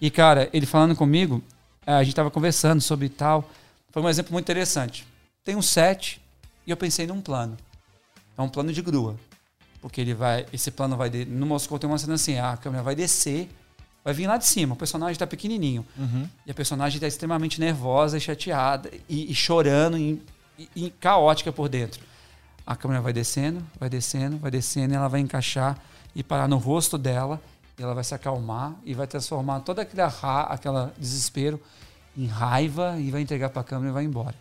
[0.00, 1.42] E, cara, ele falando comigo,
[1.86, 3.48] eh, a gente estava conversando sobre tal.
[3.90, 5.06] Foi um exemplo muito interessante.
[5.44, 6.20] Tem um set
[6.66, 7.56] e eu pensei num plano.
[8.38, 9.16] É um plano de grua.
[9.82, 10.46] Porque ele vai.
[10.52, 11.10] Esse plano vai.
[11.10, 13.48] De, no Moscou tem uma cena assim: a câmera vai descer,
[14.04, 14.74] vai vir lá de cima.
[14.74, 15.86] O personagem está pequenininho.
[15.96, 16.28] Uhum.
[16.46, 20.20] E a personagem está extremamente nervosa e chateada e, e chorando e,
[20.74, 22.00] e- caótica por dentro.
[22.66, 25.78] A câmera vai descendo, vai descendo, vai descendo e ela vai encaixar
[26.14, 27.40] e parar no rosto dela.
[27.78, 31.60] E ela vai se acalmar e vai transformar todo aquele ra, aquela desespero
[32.16, 34.34] em raiva e vai entregar para a câmera e vai embora.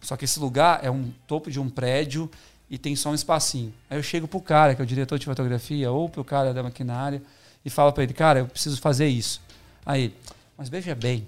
[0.00, 2.30] Só que esse lugar é um topo de um prédio
[2.68, 3.72] e tem só um espacinho.
[3.88, 6.62] Aí eu chego pro cara, que é o diretor de fotografia, ou pro cara da
[6.62, 7.22] maquinária,
[7.64, 9.40] e falo para ele, cara, eu preciso fazer isso.
[9.84, 10.12] Aí
[10.56, 11.24] mas veja bem,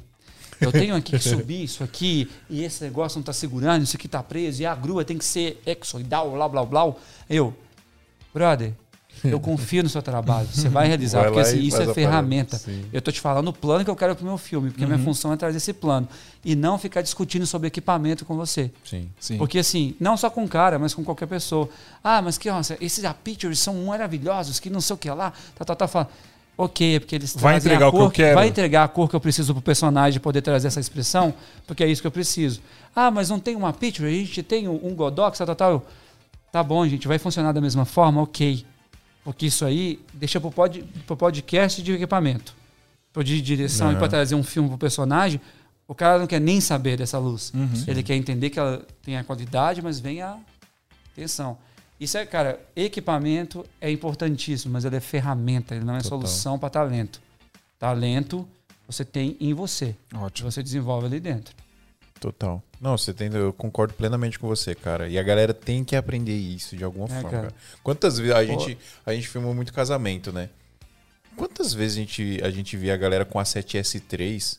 [0.61, 4.07] eu tenho aqui que subir isso aqui, e esse negócio não tá segurando, isso aqui
[4.07, 6.95] tá preso, e a grua tem que ser exoidal, blá, blá, blá.
[7.29, 7.55] Eu,
[8.33, 8.73] brother,
[9.25, 12.61] eu confio no seu trabalho, você vai realizar, Vai porque assim, isso é ferramenta.
[12.93, 14.99] Eu tô te falando o plano que eu quero pro meu filme, porque a minha
[14.99, 16.09] função é trazer esse plano.
[16.45, 18.71] E não ficar discutindo sobre equipamento com você.
[18.85, 19.09] Sim.
[19.19, 19.37] Sim.
[19.39, 21.69] Porque assim, não só com o cara, mas com qualquer pessoa.
[22.05, 25.65] Ah, mas que, nossa, esses pictures são maravilhosos, que não sei o que lá, tá,
[25.65, 26.09] tá, tá, fala.
[26.57, 28.35] ok, é porque eles Vai trazem entregar a o que cor, eu quero.
[28.37, 31.35] Vai entregar a cor que eu preciso pro personagem poder trazer essa expressão,
[31.67, 32.61] porque é isso que eu preciso.
[32.95, 35.71] Ah, mas não tem uma picture, a gente tem um Godox, tal, tal, tal.
[35.73, 35.83] Eu,
[36.57, 38.23] Tá bom, gente, vai funcionar da mesma forma?
[38.23, 38.65] Ok.
[39.27, 42.55] Porque isso aí deixa pro, pod, pro podcast de equipamento.
[43.13, 43.99] Pro de direção e Aham.
[43.99, 45.41] pra trazer um filme pro personagem,
[45.89, 47.53] o cara não quer nem saber dessa luz.
[47.53, 47.69] Uhum.
[47.89, 50.39] Ele quer entender que ela tem a qualidade, mas vem a
[51.13, 51.59] tensão.
[51.99, 56.21] Isso é, cara, equipamento é importantíssimo, mas ele é ferramenta, ele não é Total.
[56.21, 57.21] solução para talento.
[57.81, 58.47] Talento
[58.87, 60.49] você tem em você, Ótimo.
[60.49, 61.53] você desenvolve ali dentro.
[62.21, 62.63] Total.
[62.81, 65.09] Não, você tem, eu concordo plenamente com você, cara.
[65.09, 67.43] E a galera tem que aprender isso de alguma forma, cara.
[67.45, 67.55] cara.
[67.83, 68.47] Quantas vezes a Pô.
[68.47, 70.51] gente, a gente filmou muito casamento, né?
[71.37, 74.59] Quantas vezes a gente, a gente via a galera com a 7S3?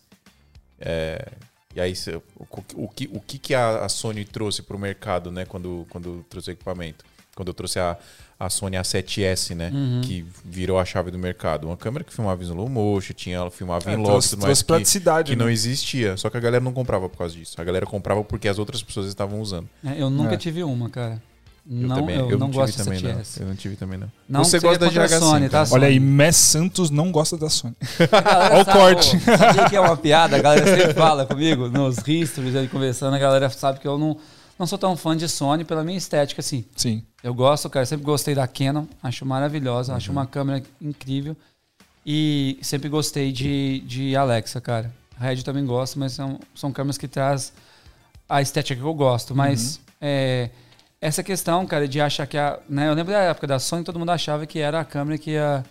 [0.80, 1.28] é,
[1.76, 1.94] e aí,
[2.40, 5.46] o, o que, o que, que a, Sony trouxe pro mercado, né?
[5.46, 7.06] Quando, quando trouxe o equipamento?
[7.36, 7.98] Quando eu trouxe a,
[8.40, 9.72] a Sony A7S, né?
[9.74, 10.02] Uhum.
[10.04, 11.66] Que virou a chave do mercado.
[11.68, 14.34] Uma câmera que filmava em slow motion, tinha, ela filmava em É, tudo mais.
[14.44, 15.32] trouxe Que, praticidade.
[15.32, 15.52] que não né?
[15.54, 16.16] existia.
[16.18, 17.60] Só que a galera não comprava por causa disso.
[17.60, 19.68] A galera comprava porque as outras pessoas estavam usando.
[19.84, 20.38] É, Eu nunca É.
[20.38, 21.22] tive uma, cara.
[21.70, 23.10] Eu não, também, eu, eu não tive gosto também, não.
[23.40, 24.10] Eu não tive também, não.
[24.30, 25.66] Não Você gosta da contra a GH5, Sony, tá?
[25.72, 26.00] Olha aí.
[26.00, 27.76] Mess Santos não gosta da Sony.
[28.00, 29.18] Olha o sabe- corte.
[29.18, 30.38] ô, Sabia que é uma piada?
[30.38, 33.16] A galera sempre fala comigo nos histories aí conversando.
[33.16, 34.16] A galera sabe que eu não,
[34.58, 36.66] não sou tão fã de Sony pela minha estética, assim.
[36.76, 37.04] Sim.
[37.24, 41.36] Eu gosto, cara, sempre gostei da Canon, acho maravilhosa, acho uma câmera incrível.
[42.06, 44.92] E sempre gostei de, de Alexa, cara.
[45.20, 47.52] Red também gosto, mas são, são câmeras que traz
[48.30, 49.36] a estética que eu gosto.
[49.36, 50.50] Mas é,
[51.02, 52.60] essa questão, cara, de achar que a.
[52.70, 55.32] Né, eu lembro da época da Sony, todo mundo achava que era a câmera que
[55.32, 55.66] ia.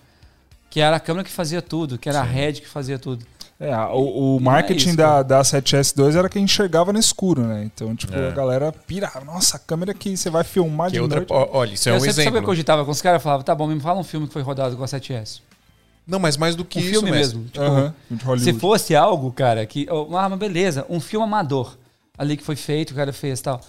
[0.69, 3.25] Que era a câmera que fazia tudo, que era a Red que fazia tudo.
[3.59, 5.23] É, o, o não é marketing isso, da, cara.
[5.23, 7.65] da 7S2 era quem enxergava no escuro, né?
[7.65, 8.29] Então, tipo, É.
[8.29, 9.25] a galera pirava.
[9.25, 11.33] Nossa, a câmera que você vai filmar Que de outra, noite.
[11.33, 12.39] olha, isso é eu um sempre sabia exemplo.
[12.41, 14.43] que eu cogitava com os caras, falava, tá bom, me fala um filme que foi
[14.43, 15.41] rodado com a 7S.
[16.07, 17.39] Não, mas mais do que Um isso filme mesmo.
[17.41, 17.51] mesmo.
[17.51, 18.53] Tipo, Aham, de Hollywood.
[18.53, 19.89] Se fosse algo, cara, que.
[19.91, 21.77] oh, Ah, mas beleza, um filme amador
[22.19, 23.61] ali que foi feito, o cara fez e tal.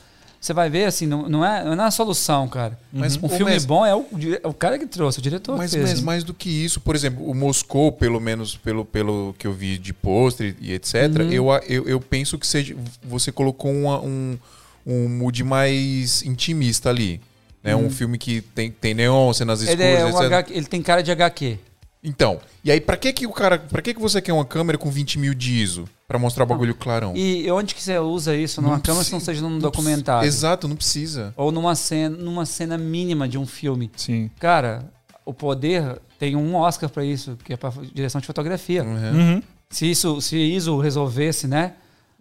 [0.47, 2.79] Você vai ver, assim, não, não, é, não é a solução, cara.
[2.91, 4.05] Mas Um o filme mes- bom é o,
[4.41, 5.83] é o cara que trouxe, o diretor Mas, fez.
[5.89, 9.51] mas mais do que isso, por exemplo, o Moscou, pelo menos pelo, pelo que eu
[9.51, 11.31] vi de pôster e etc., Uhum.
[11.31, 14.37] eu, eu, eu penso que seja, você colocou uma- um,
[14.85, 17.19] um mood mais intimista ali.
[17.61, 17.75] Né?
[17.75, 19.85] Um filme que tem, tem neon, cenas escuras, Uhum.
[19.97, 20.17] ele, é um.
[20.27, 21.57] HQ ele tem cara de HQ.
[22.01, 23.59] Então, e aí, pra que que o cara.
[23.59, 25.89] Pra que que você quer uma câmera com 20 mil de ISO?
[26.07, 27.13] Pra mostrar o bagulho clarão?
[27.17, 28.61] E onde que você usa isso?
[28.61, 30.25] Numa Não câmera se não seja num não documentário.
[30.25, 31.33] Exato, não precisa.
[31.35, 33.91] Ou numa cena, numa cena mínima de um filme.
[33.97, 34.31] Sim.
[34.39, 34.85] Cara,
[35.25, 38.85] o poder tem um Oscar pra isso, que é pra direção de fotografia.
[38.85, 39.11] Uhum.
[39.19, 39.43] Uhum.
[39.69, 41.73] Se isso, se isso resolvesse, né?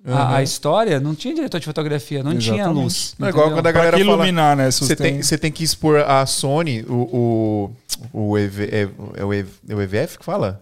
[0.05, 0.15] Uhum.
[0.17, 2.83] A, a história, não tinha diretor de fotografia, não tinha Exatamente.
[2.83, 3.15] luz.
[3.21, 4.17] Não é igual quando a Pra galera que fala.
[4.17, 4.69] iluminar, né?
[4.69, 7.71] Você tem, você tem que expor a Sony, o.
[8.13, 10.61] o, o EV, é, é o EV é o EVF que fala?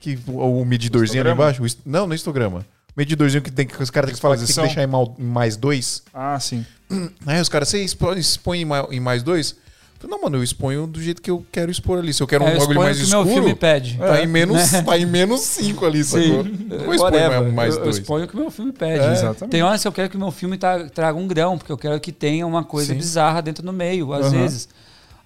[0.00, 1.62] Que, o, o medidorzinho ali embaixo?
[1.62, 2.60] O não, não é histograma.
[2.60, 4.86] O medidorzinho que, tem, que os caras têm que falar que tem que deixar em,
[4.86, 6.02] mal- em mais dois.
[6.14, 6.64] Ah, sim.
[7.26, 9.50] Aí os caras, você expõe, expõe em, ma- em mais dois?
[9.52, 12.12] Eu falei, não, mano, eu exponho do jeito que eu quero expor ali.
[12.12, 13.96] Se eu quero um É, eu bagulho exponho mais o que meu escuro, filme pede.
[13.98, 14.82] tá, em menos, Né?
[14.84, 16.44] tá em menos cinco ali, sacou?
[16.44, 17.52] Não vou expor Whatever.
[17.52, 17.96] mais, eu, eu dois.
[17.98, 19.04] exponho o que meu filme pede.
[19.04, 19.12] É.
[19.12, 19.50] Exatamente.
[19.50, 21.98] Tem horas que eu quero que meu filme tra- traga um grão, porque eu quero
[21.98, 22.98] que tenha uma coisa Sim.
[22.98, 24.42] bizarra dentro no meio, às Aham.
[24.42, 24.68] vezes.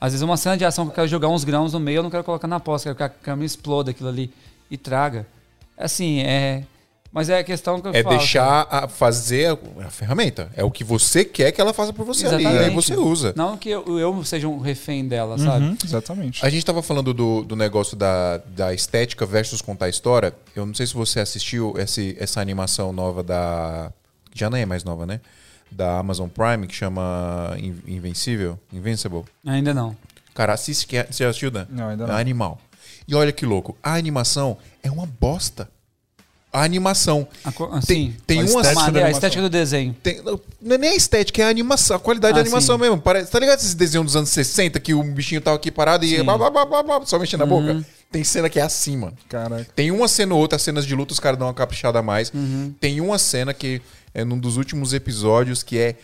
[0.00, 2.02] Às vezes uma cena de ação que eu quero jogar uns grãos no meio, eu
[2.04, 4.32] não quero colocar na posta, eu quero que a câmera exploda aquilo ali
[4.70, 5.26] e traga.
[5.76, 6.62] Assim, é.
[7.12, 8.16] Mas é a questão que eu É falo.
[8.18, 10.48] deixar a fazer a, ferramenta.
[10.54, 12.46] É o que você quer que ela faça por você ali.
[12.46, 12.74] Aí Exatamente.
[12.76, 13.32] você usa.
[13.36, 15.64] Não que eu, eu seja um refém dela, sabe?
[15.64, 16.46] Uhum, exatamente.
[16.46, 20.32] A gente tava falando do, do negócio da, da estética versus contar história.
[20.54, 23.92] Eu não sei se você assistiu esse, essa animação nova da.
[24.32, 25.20] Já não é mais nova, né?
[25.68, 28.56] Da Amazon Prime, que chama In- Invencível.
[28.72, 29.24] Invincible.
[29.44, 29.96] Ainda não.
[30.32, 31.66] Cara, assiste que é- Você assistiu, Dan?
[31.70, 32.14] Não, ainda É não.
[32.14, 32.60] animal.
[33.06, 33.76] E olha que louco.
[33.82, 35.68] A animação é uma bosta.
[36.52, 37.28] A animação.
[37.44, 39.94] A, co- Tem, assim, tem a uma estética a, da maneira- a estética do desenho.
[40.02, 40.20] tem-
[40.60, 42.82] não é nem a estética, é a animação, a qualidade da Ah, animação sim.
[42.82, 43.00] mesmo.
[43.00, 46.16] Parece, tá ligado esses desenhos dos anos 60 que o bichinho tava aqui parado e
[46.16, 46.24] Sim.
[46.24, 47.62] blá, blá, blá, blá, blá, só mexendo Uhum.
[47.66, 47.86] na boca?
[48.10, 49.16] Tem cena que é assim, mano.
[49.28, 49.68] Caraca.
[49.76, 52.32] Tem uma cena ou outra, cenas de luta, os caras dão uma caprichada a mais.
[52.34, 52.74] Uhum.
[52.80, 53.80] Tem uma cena que
[54.12, 55.94] é num dos últimos episódios que é.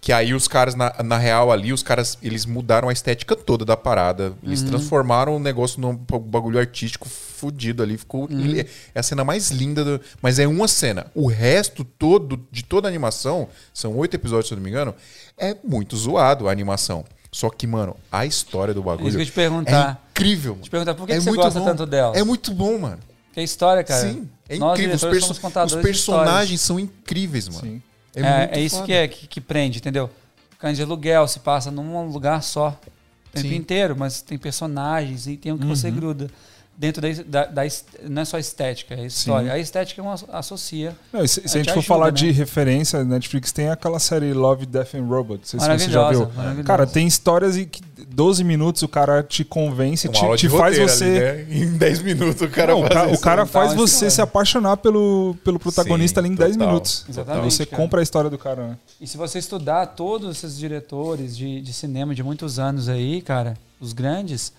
[0.00, 3.64] Que aí os caras, na, na real ali, os caras, eles mudaram a estética toda
[3.64, 4.34] da parada.
[4.42, 4.68] Eles Uhum.
[4.68, 7.96] transformaram o negócio num ba- bagulho artístico fudido ali.
[7.98, 8.28] Ficou.
[8.30, 8.40] Uhum.
[8.40, 8.60] ele-
[8.94, 9.84] é a cena mais linda.
[9.84, 11.06] do- mas é uma cena.
[11.14, 14.94] O resto todo, de toda a animação, são oito episódios, se eu não me engano,
[15.36, 17.04] é muito zoado a animação.
[17.32, 19.08] Só que, mano, a história do É bagulho.
[19.08, 20.06] isso que eu ia te É perguntar.
[20.12, 20.64] incrível, mano.
[20.64, 21.66] Te perguntar por que, é que você muito gosta bom.
[21.66, 22.16] tanto dela?
[22.16, 22.98] É muito bom, mano.
[23.32, 24.08] Que é história, cara.
[24.08, 24.94] Sim, é Nós, incrível.
[24.96, 25.32] Os, perso-
[25.66, 27.60] os personagens são incríveis, mano.
[27.60, 27.82] Sim.
[28.24, 30.10] É, muito é isso que, é, que, que prende, entendeu?
[30.58, 32.70] Cães de aluguel se passa num lugar só.
[32.70, 33.56] O tempo Sim.
[33.56, 35.94] inteiro, mas tem personagens e tem o que você Uhum.
[35.94, 36.30] gruda.
[36.78, 37.62] Dentro da, da, da
[38.08, 39.52] não é só estética, é história.
[39.52, 40.94] A estética uma associa.
[41.12, 42.12] Não, e se, se a Te gente for ajuda, falar né?
[42.12, 45.52] de referência, Netflix tem aquela série Love, Death and Robots.
[45.54, 46.30] Não sei se você já viu.
[46.64, 50.78] Cara, tem histórias em que 12 minutos o cara te convence, Uma te, te faz
[50.78, 51.04] você.
[51.04, 51.64] ali, né?
[51.66, 54.10] Em 10 minutos o cara Não, o faz o cara Então, faz isso você é.
[54.10, 56.66] se apaixonar pelo, pelo protagonista Sim, ali em 10 total.
[56.68, 57.04] minutos.
[57.08, 57.82] Exatamente, Você cara.
[57.82, 58.76] compra a história do cara, né?
[59.00, 63.54] E se você estudar todos esses diretores de, de cinema de muitos anos aí, cara,
[63.80, 64.52] os grandes,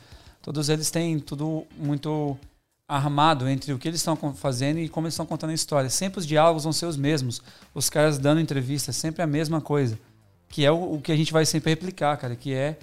[0.47, 2.37] todos eles têm tudo muito
[2.87, 5.89] armado entre o que eles estão fazendo e como eles estão contando a história.
[5.89, 7.41] Sempre os diálogos vão ser os mesmos.
[7.73, 9.99] Os caras dando entrevista, sempre a mesma coisa.
[10.47, 12.77] Que é o, o que a gente vai sempre replicar, cara, que é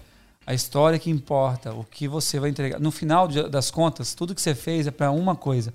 [0.47, 2.79] a história que importa, o que você vai entregar.
[2.79, 5.73] No final das contas, tudo que você fez é para uma coisa.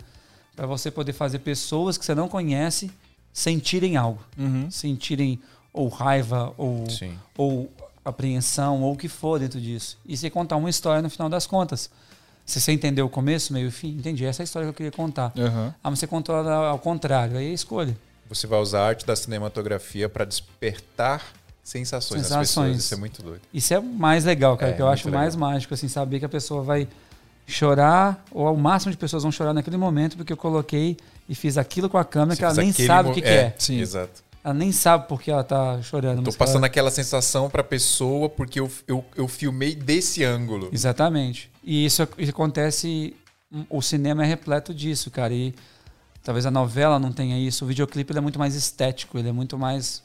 [0.56, 2.92] Para você poder fazer pessoas que você não conhece
[3.34, 4.20] sentirem algo
[4.70, 5.40] sentirem
[5.74, 7.18] ou raiva ou, Sim.
[7.36, 7.72] ou
[8.04, 9.98] apreensão ou o que for dentro disso.
[10.06, 11.90] E você contar uma história no final das contas.
[12.46, 14.26] Se você entendeu o começo, meio e fim, entendi.
[14.26, 15.32] Essa é a história que eu queria contar.
[15.38, 15.74] Aham.
[15.84, 17.38] Ah, mas você contou ela ao contrário.
[17.38, 17.96] Aí é escolha.
[18.28, 21.24] Você vai usar a arte da cinematografia para despertar
[21.64, 22.68] sensações, nas Sensações.
[22.70, 22.84] pessoas.
[22.86, 23.42] Isso é muito doido.
[23.54, 24.72] Isso é mais legal, cara.
[24.72, 25.52] É, que eu acho mais legal.
[25.52, 26.88] mágico, assim, saber que a pessoa vai
[27.46, 30.98] chorar, ou o máximo de pessoas vão chorar naquele momento, porque eu coloquei
[31.28, 33.56] e fiz aquilo com a câmera que ela Você nem sabe o que, que é.
[33.58, 33.80] Sim.
[33.80, 34.24] Exato.
[34.44, 36.24] Ela nem sabe por que ela tá chorando.
[36.24, 36.68] Tô passando ela...
[36.68, 40.70] aquela sensação pra pessoa porque eu, eu, eu filmei desse ângulo.
[40.72, 41.52] Exatamente.
[41.64, 43.16] E isso, isso acontece.
[43.70, 45.34] O cinema é repleto disso, cara.
[45.34, 45.54] E
[46.24, 47.66] talvez a novela não tenha isso.
[47.66, 50.02] O videoclipe ele é muito mais estético, ele é muito mais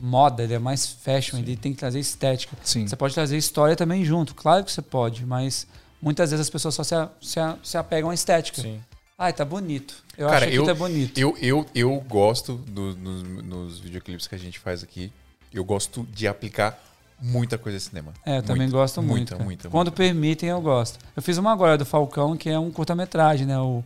[0.00, 2.56] moda, ele é mais fashion, ele tem que trazer estética.
[2.64, 2.86] Sim.
[2.86, 5.66] Você pode trazer história também junto, claro que você pode, mas
[6.00, 8.62] muitas vezes as pessoas só se, a- se, a- se apegam à estética.
[8.62, 8.80] Sim.
[9.22, 10.02] Ai, tá bonito.
[10.16, 11.18] Eu Cara, acho que eu- tá bonito.
[11.20, 15.12] Eu, eu, eu gosto do- nos, nos videoclipes que a gente faz aqui.
[15.52, 16.82] Eu gosto de aplicar
[17.20, 18.14] muita coisa de cinema.
[18.24, 19.32] É, eu também gosto muito.
[19.32, 19.96] Muita, muita, Quando muita.
[20.02, 20.98] permitem, eu gosto.
[21.14, 23.58] Eu fiz uma agora do Falcão, que é um curta-metragem, né?
[23.58, 23.84] O,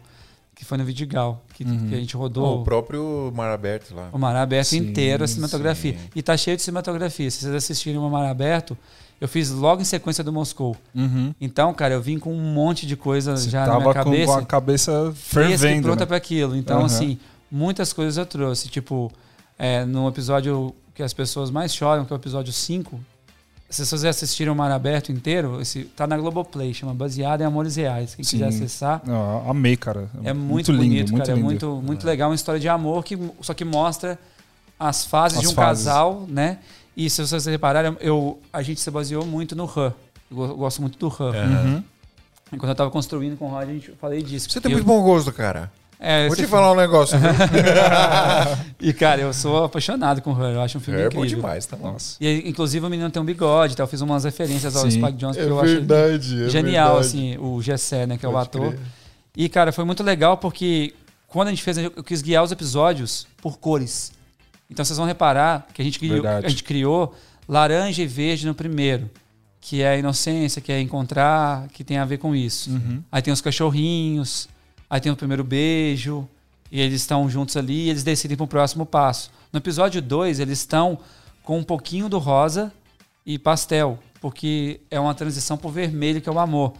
[0.54, 1.88] que foi no Vidigal, que, Uhum.
[1.88, 2.60] que a gente rodou.
[2.60, 4.10] o próprio Mar Aberto lá.
[4.12, 5.94] O Mar Aberto Sim, inteiro, a cinematografia.
[5.98, 6.10] sim.
[6.14, 7.28] E tá cheio de cinematografia.
[7.28, 8.78] Se vocês assistirem o Mar Aberto,
[9.24, 10.76] eu fiz logo em sequência do Moscou.
[10.94, 11.34] Uhum.
[11.40, 14.26] Então, cara, eu vim com um monte de coisa Você já na minha com, cabeça.
[14.26, 15.84] com a cabeça e fervendo.
[15.84, 16.06] pronta né?
[16.06, 16.54] para aquilo.
[16.54, 16.84] Então, Aham.
[16.84, 17.18] assim,
[17.50, 18.68] muitas coisas eu trouxe.
[18.68, 19.10] Tipo,
[19.58, 23.00] é, no episódio que as pessoas mais choram, que é o episódio 5,
[23.70, 27.76] se vocês assistiram o Mar Aberto inteiro, esse, tá na Globoplay, chama Baseado em Amores
[27.76, 28.14] Reais.
[28.14, 28.36] Quem Sim.
[28.36, 29.00] quiser acessar.
[29.48, 30.10] Amei, cara.
[30.22, 31.32] É muito, lindo, bonito, muito cara.
[31.32, 31.44] É lindo.
[31.46, 32.28] muito, muito legal.
[32.28, 34.18] Uma história de amor que só que mostra
[34.78, 35.86] as fases As de um fases.
[35.86, 36.58] casal, né?
[36.96, 39.92] E se vocês repararem, eu, a gente se baseou muito no Her.
[40.30, 41.34] Eu go- gosto muito do Her.
[41.34, 41.82] Uhum.
[42.52, 44.48] E Quando eu tava construindo com o Rod, a gente eu falei disso.
[44.50, 45.70] Você tem muito eu- bom gosto, cara.
[45.98, 47.16] É, Vou te falar um negócio.
[48.80, 50.54] E, cara, eu sou apaixonado com o Her.
[50.54, 51.36] Eu acho um filme é bom incrível.
[51.36, 51.92] demais, tá bom.
[51.92, 52.16] Nossa.
[52.20, 55.00] E, inclusive, o menino tem um bigode, então eu fiz umas referências ao Sim.
[55.00, 57.06] Spike Jonze, que É eu acho verdade, é genial, verdade.
[57.06, 58.68] assim, o Gessé, né, que é o Pode ator.
[58.72, 58.80] crer.
[59.36, 60.92] E, cara, foi muito legal porque
[61.28, 64.12] quando a gente fez, eu quis guiar os episódios por cores.
[64.70, 67.14] Então vocês vão reparar que a gente criou, a gente criou
[67.48, 69.10] laranja e verde no primeiro,
[69.60, 72.70] que é a inocência, que é encontrar, que tem a ver com isso.
[72.70, 73.02] Uhum.
[73.10, 74.48] Aí tem os cachorrinhos,
[74.88, 76.28] aí tem o primeiro beijo,
[76.70, 79.30] e eles estão juntos ali e eles decidem para o próximo passo.
[79.52, 80.98] No episódio 2, eles estão
[81.42, 82.72] com um pouquinho do rosa
[83.24, 86.72] e pastel, porque é uma transição pro vermelho, que é o amor.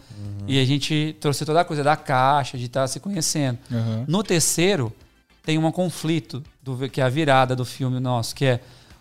[0.47, 3.57] E a gente trouxe toda a coisa da caixa, de estar se conhecendo.
[3.71, 4.05] Uhum.
[4.07, 4.91] No terceiro,
[5.43, 8.59] tem um conflito, do, que é a virada do filme nosso, que é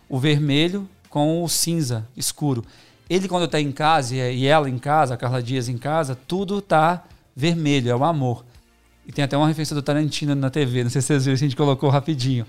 [0.08, 2.62] o vermelho com o cinza escuro.
[3.08, 6.16] Ele, quando está em casa, e e ela em casa, a Carla Dias em casa,
[6.28, 7.04] tudo tá
[7.34, 8.44] vermelho, é o amor.
[9.06, 11.38] E tem até uma referência do Tarantino na TV, não sei se vocês viram, a
[11.38, 12.46] gente colocou rapidinho.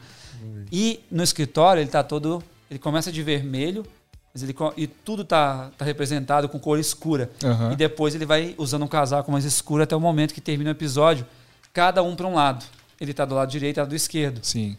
[0.72, 2.44] E no escritório, ele tá todo.
[2.70, 3.86] Ele começa de vermelho,
[4.34, 7.30] mas ele, e tudo tá, tá representado com cor escura.
[7.44, 7.74] Aham.
[7.74, 10.74] E depois ele vai usando um casaco mais escuro até o momento que termina o
[10.74, 11.26] episódio,
[11.72, 12.66] cada um para um lado.
[13.00, 14.40] Ele tá do lado direito e do esquerdo.
[14.42, 14.76] Sim.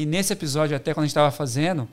[0.00, 1.86] E nesse episódio, até quando a gente estava fazendo,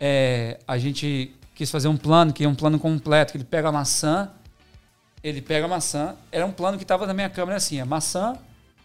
[0.00, 3.68] é, a gente quis fazer um plano, que é um plano completo, que ele pega
[3.68, 4.28] a maçã,
[5.22, 8.34] ele pega a maçã, era um plano que estava na minha câmera assim, a maçã,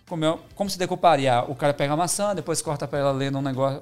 [0.08, 1.44] como, eu- como se decoparia?
[1.48, 3.82] O cara pega a maçã, depois corta para ela lendo um negócio,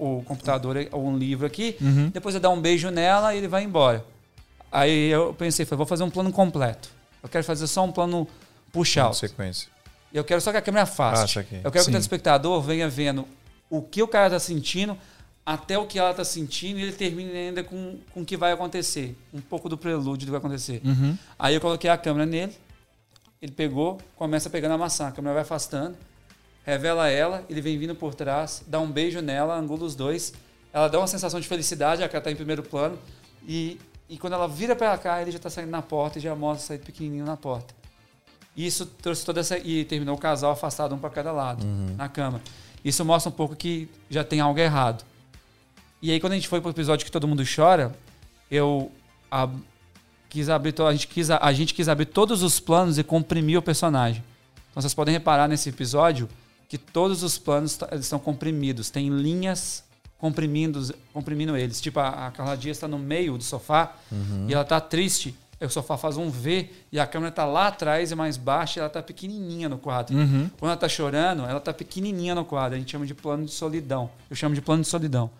[0.00, 2.08] o, o computador ou um livro aqui, Uhum.
[2.08, 4.04] depois eu dá um beijo nela e ele vai embora.
[4.72, 6.88] Aí eu pensei, falei, vou fazer um plano completo.
[7.22, 8.26] Eu quero fazer só um plano
[8.72, 9.16] push Uma out.
[9.16, 9.68] sequência.
[10.12, 11.38] Eu quero só que a câmera faça.
[11.38, 11.92] Eu quero que o Sim.
[11.92, 13.24] telespectador venha vendo
[13.78, 14.96] o que o cara tá sentindo
[15.44, 18.52] até o que ela tá sentindo e ele termine ainda com, com o que vai
[18.52, 19.16] acontecer.
[19.32, 20.80] Um pouco do prelúdio do que vai acontecer.
[20.84, 21.16] Uhum.
[21.38, 22.56] Aí eu coloquei a câmera nele,
[23.42, 25.96] ele pegou, começa pegando a maçã, a câmera vai afastando,
[26.64, 30.32] revela ela, ele vem vindo por trás, dá um beijo nela, angula os dois,
[30.72, 32.98] ela dá uma sensação de felicidade, a cara tá em primeiro plano,
[33.46, 33.78] e,
[34.08, 36.68] e quando ela vira pra cá, ele já tá saindo na porta e já mostra
[36.68, 37.74] sair pequenininho na porta.
[38.56, 39.58] E isso trouxe toda essa.
[39.58, 42.40] E terminou o casal afastado um para cada lado, na cama.
[42.84, 45.04] Isso mostra um pouco que já tem algo errado.
[46.02, 47.96] E aí, quando a gente foi pro episódio que todo mundo chora,
[48.50, 48.92] eu
[49.30, 49.48] a-
[50.28, 50.74] quis abrir.
[50.82, 54.22] A gente, quis, a gente quis abrir todos os planos e comprimir o personagem.
[54.70, 56.28] Então vocês podem reparar nesse episódio
[56.68, 58.90] que todos os planos estão comprimidos.
[58.90, 59.82] Tem linhas
[60.18, 61.80] comprimindo, comprimindo eles.
[61.80, 63.94] Tipo, a, a Carla Dias está no meio do sofá
[64.48, 65.34] e ela tá triste.
[65.66, 68.80] O sofá faz um V e a câmera tá lá atrás e mais baixa e
[68.80, 70.16] ela tá pequenininha no quadro.
[70.58, 72.76] Quando ela tá chorando, ela tá pequenininha no quadro.
[72.76, 74.10] A gente chama de plano de solidão.
[74.28, 75.30] Eu chamo de plano de solidão.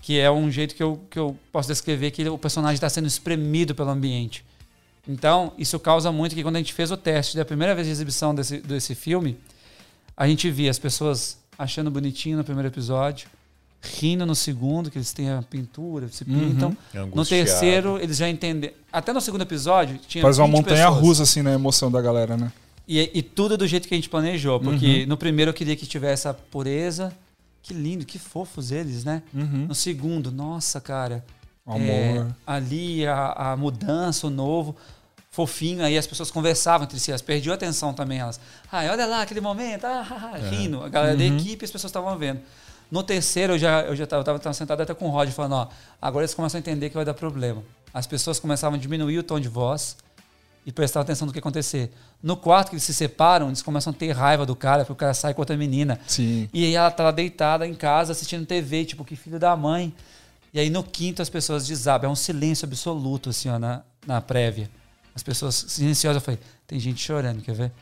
[0.00, 3.06] Que é um jeito que eu, que eu posso descrever que o personagem está sendo
[3.06, 4.44] espremido pelo ambiente.
[5.08, 7.92] Então, isso causa muito que quando a gente fez o teste da primeira vez de
[7.92, 9.38] exibição desse, desse filme,
[10.16, 13.28] a gente via as pessoas achando bonitinho no primeiro episódio,
[14.00, 16.76] rindo no segundo, que eles têm a pintura, se pintam.
[16.92, 17.44] No Angustiado.
[17.46, 18.72] terceiro, eles já entendem.
[18.92, 21.00] Até no segundo episódio, tinha Faz uma 20 montanha pessoas.
[21.04, 22.52] russa, assim, na emoção da galera, né?
[22.88, 24.60] E, e tudo do jeito que a gente planejou.
[24.60, 25.06] Porque Uhum.
[25.08, 27.12] no primeiro eu queria que tivesse a pureza.
[27.62, 29.22] Que lindo, que fofos eles, né?
[29.34, 29.66] Uhum.
[29.68, 31.24] No segundo, nossa, cara.
[31.66, 31.80] Amor.
[31.82, 34.76] é, ali a, a mudança, o novo.
[35.32, 38.40] Fofinho, aí as pessoas conversavam entre si, elas perdiam a atenção também, elas.
[38.72, 40.82] Ai, olha lá aquele momento, ah, ah", rindo.
[40.82, 42.40] A galera da equipe as pessoas estavam vendo.
[42.90, 45.28] No terceiro, eu já, eu já tava, eu tava, tava sentado até com o Rod
[45.30, 45.68] falando, ó,
[46.00, 47.62] agora eles começam a entender que vai dar problema.
[47.92, 49.96] As pessoas começavam a diminuir o tom de voz
[50.64, 51.92] e prestar atenção no que ia acontecer.
[52.22, 54.96] No quarto, que eles se separam, eles começam a ter raiva do cara, porque o
[54.96, 55.98] cara sai com outra menina.
[56.06, 56.48] Sim.
[56.52, 59.92] E aí ela tá lá deitada em casa assistindo TV, tipo, que filho da mãe.
[60.52, 62.08] E aí no quinto as pessoas desabam.
[62.08, 64.70] É um silêncio absoluto, assim, ó, na, na prévia.
[65.14, 66.20] As pessoas silenciosas.
[66.22, 67.72] Eu falei, tem gente chorando, quer ver?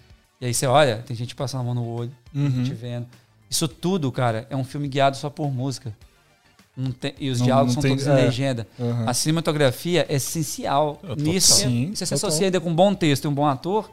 [0.40, 2.50] E aí você olha, tem gente passando a mão no olho, tem Uhum.
[2.50, 3.06] gente vendo.
[3.54, 5.94] Isso tudo, cara, é um filme guiado só por música.
[6.98, 8.14] Tem- e os Não- diálogos não são todos em é.
[8.14, 8.66] legenda.
[8.76, 9.08] Uhum.
[9.08, 11.54] A cinematografia é essencial nisso.
[11.54, 12.28] Sim, se você total.
[12.30, 13.88] associa ainda com um bom texto e um bom ator,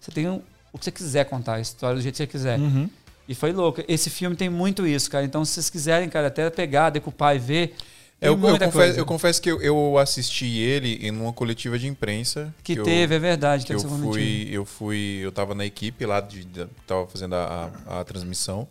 [0.00, 0.40] você tem um-
[0.72, 2.58] o que você quiser contar, a história do jeito que você quiser.
[2.58, 2.90] Uhum.
[3.28, 3.80] E foi louco.
[3.86, 5.24] Esse filme tem muito isso, cara.
[5.24, 7.76] Então, se vocês quiserem, cara, até pegar, decupar e ver,
[8.20, 12.52] Eu, eu confesso, eu confesso que eu, eu assisti ele em uma coletiva de imprensa.
[12.64, 13.64] que, eu- teve, é verdade.
[13.66, 17.70] que eu fui, eu fui, eu tava na equipe lá de, de tava fazendo a,
[17.86, 18.66] a, a transmissão.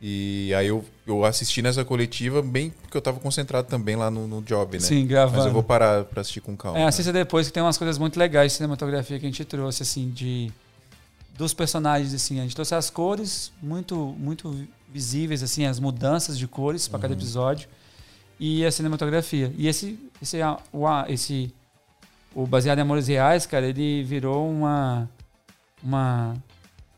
[0.00, 4.26] E aí eu, eu assisti nessa coletiva bem porque eu tava concentrado também lá no,
[4.26, 4.80] no job, né?
[4.84, 5.38] Sim, gravando.
[5.38, 6.78] Mas eu vou parar pra assistir com calma.
[6.78, 6.88] É, né?
[6.88, 10.10] assista depois que tem umas coisas muito legais de cinematografia que a gente trouxe, assim,
[10.10, 10.52] de
[11.36, 12.38] dos personagens, assim.
[12.40, 17.14] A gente trouxe as cores muito, muito visíveis, assim, as mudanças de cores para cada
[17.14, 17.20] Uhum.
[17.20, 17.68] episódio
[18.38, 19.52] e a cinematografia.
[19.56, 20.38] E esse, esse,
[20.72, 21.54] o, esse,
[22.34, 25.08] o baseado em Amores Reais, cara, ele virou uma,
[25.82, 26.34] uma,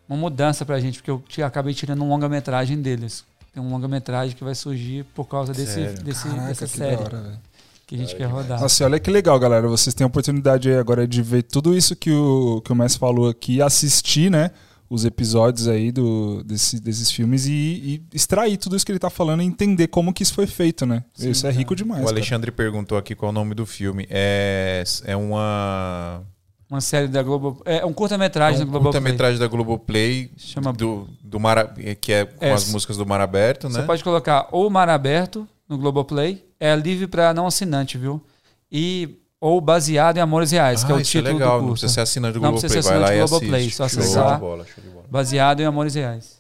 [0.09, 3.25] uma mudança pra gente, porque eu acabei tirando um longa-metragem deles.
[3.53, 7.03] Tem um longa-metragem que vai surgir por causa desse, desse, Caraca, dessa que série da
[7.03, 7.39] hora, velho.
[7.87, 8.61] que a gente quer rodar.
[8.61, 9.67] Nossa, e olha que legal, galera.
[9.69, 12.99] Vocês têm a oportunidade aí agora de ver tudo isso que o, que o Messi
[12.99, 14.51] falou aqui, assistir, né?
[14.91, 19.11] Os episódios aí do, desse- desses filmes e, e extrair tudo isso que ele tá
[19.11, 21.05] falando e entender como que isso foi feito, né?
[21.13, 21.59] Sim, isso é cara.
[21.59, 22.01] rico demais.
[22.01, 22.17] O cara.
[22.17, 24.07] Alexandre perguntou aqui qual é o nome do filme.
[24.09, 26.23] É, é uma.
[26.71, 27.63] Uma série da Globo.
[27.65, 28.85] É um curta-metragem é da um Globo.
[28.87, 33.21] curta-metragem da Globoplay Chama- do, do Mar, que é com É, as músicas do Mar
[33.21, 33.81] Aberto, né?
[33.81, 36.45] Você pode colocar ou Mar Aberto no Globoplay.
[36.61, 38.23] É livre para não assinante, viu?
[38.71, 41.73] E ou baseado em Amores Reais, que é o isso é título legal, do não
[41.73, 42.71] precisa ser assinante do Não Globoplay.
[42.71, 43.77] precisa ser Vai lá e Globoplay, assiste.
[43.77, 44.35] só Show acessar.
[44.35, 45.05] de bola, show de bola.
[45.09, 46.37] Baseado em Amores Reais.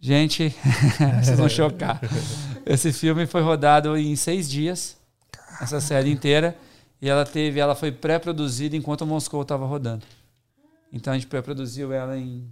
[0.00, 0.54] Gente,
[1.22, 2.00] vocês vão chocar.
[2.64, 4.96] Esse filme foi rodado em seis dias,
[5.60, 6.56] essa série inteira,
[7.00, 10.04] e ela teve, ela foi pré-produzida enquanto o Moscou estava rodando.
[10.92, 12.50] Então a gente pré-produziu ela em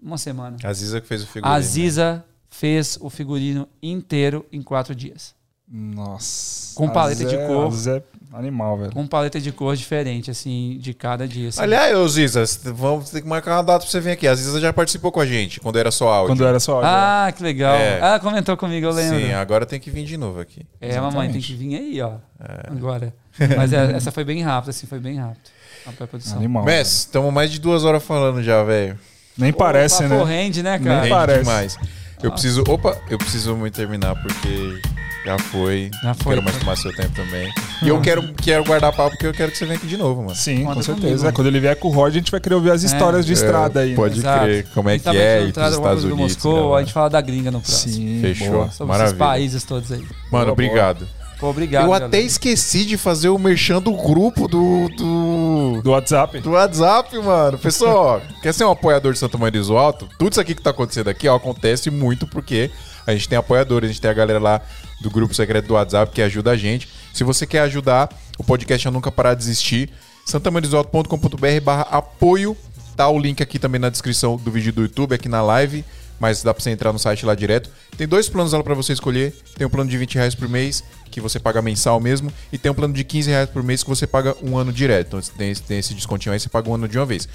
[0.00, 0.56] uma semana.
[0.62, 1.54] A Ziza que fez o figurino.
[1.54, 5.34] A Ziza fez o figurino inteiro em quatro dias.
[5.70, 6.74] Nossa.
[6.74, 7.66] Com paleta Às de é- cor.
[7.68, 8.02] às vezes é
[8.32, 8.92] animal, velho.
[8.92, 11.48] Com paleta de cor diferente, assim, de cada dia.
[11.48, 11.60] assim.
[11.62, 12.44] Aliás, ô Ziza,
[12.74, 14.26] vamos ter que marcar uma data pra você vir aqui.
[14.26, 16.34] A Ziza já participou com a gente, quando era só áudio.
[16.34, 16.88] Quando era só áudio.
[16.90, 17.74] Ah, que legal.
[17.74, 17.98] É.
[17.98, 19.18] Ela comentou comigo, eu lembro.
[19.20, 20.66] Sim, agora tem que vir de novo aqui.
[20.80, 21.46] É, mamãe, tem Exatamente.
[21.46, 22.14] que vir aí, ó.
[22.40, 22.70] É.
[22.70, 23.14] Agora.
[23.56, 25.50] Mas é, essa foi bem rápida, assim, foi bem rápido.
[25.86, 26.38] A pré-produção.
[26.38, 26.64] Animal.
[26.64, 28.98] Messi, estamos mais de duas horas falando já, velho.
[29.38, 30.08] Nem parece, Pô, né?
[30.16, 30.90] papo rende, né, cara?
[30.90, 31.38] Nem Rende parece.
[31.40, 31.76] demais.
[32.22, 32.64] Eu preciso.
[32.68, 34.80] Opa, eu preciso muito terminar porque
[35.24, 35.90] já foi.
[36.02, 36.34] Já foi.
[36.34, 37.50] Quero mais tomar seu tempo também.
[37.82, 40.22] E eu quero, quero guardar papo porque eu quero que você venha aqui de novo,
[40.22, 40.34] mano.
[40.34, 41.08] Sim, Conta com certeza.
[41.08, 41.28] comigo.
[41.28, 43.32] É, Quando ele vier com o Rod, a gente vai querer ouvir as histórias de
[43.32, 43.90] É, estrada aí.
[43.90, 43.96] né?
[43.96, 44.44] Pode Exato.
[44.44, 44.66] crer.
[44.74, 46.32] Como é que Principalmente é no ir pros Trás do Estados do Unidos.
[46.36, 47.92] Moscou, a gente fala da gringa no próximo.
[47.94, 48.50] Sim, Fechou.
[48.50, 48.70] boa.
[48.70, 49.06] Sobre Maravilha.
[49.08, 49.98] esses países todos aí.
[50.30, 51.06] Mano, Boa, obrigado.
[51.38, 51.84] Pô, obrigado.
[51.84, 52.06] eu galera.
[52.06, 56.38] até esqueci de fazer o merchan do grupo do, do, Do WhatsApp.
[56.40, 57.56] do WhatsApp, mano.
[57.56, 60.06] Pessoal, quer ser um apoiador de Santa Maria do Alto?
[60.18, 62.70] Tudo isso aqui que tá acontecendo aqui, ó, acontece muito porque
[63.06, 64.60] a gente tem apoiadores, a gente tem a galera lá
[65.00, 66.88] do grupo secreto do WhatsApp que ajuda a gente.
[67.12, 68.08] Se você quer ajudar
[68.38, 69.90] o podcast a nunca parar de existir,
[70.26, 72.56] santamarisoto.com.br barra apoio.
[72.96, 75.84] Tá o link aqui também na descrição do vídeo do YouTube, aqui na live.
[76.18, 77.70] Mas dá pra você entrar no site lá direto.
[77.96, 79.34] Tem dois planos lá pra você escolher.
[79.56, 82.30] Tem um plano de 20 reais por mês, que você paga mensal mesmo.
[82.52, 85.16] E tem um plano de 15 reais por mês, que você paga um ano direto.
[85.16, 87.26] Então tem esse descontinho aí, você paga um ano de uma vez.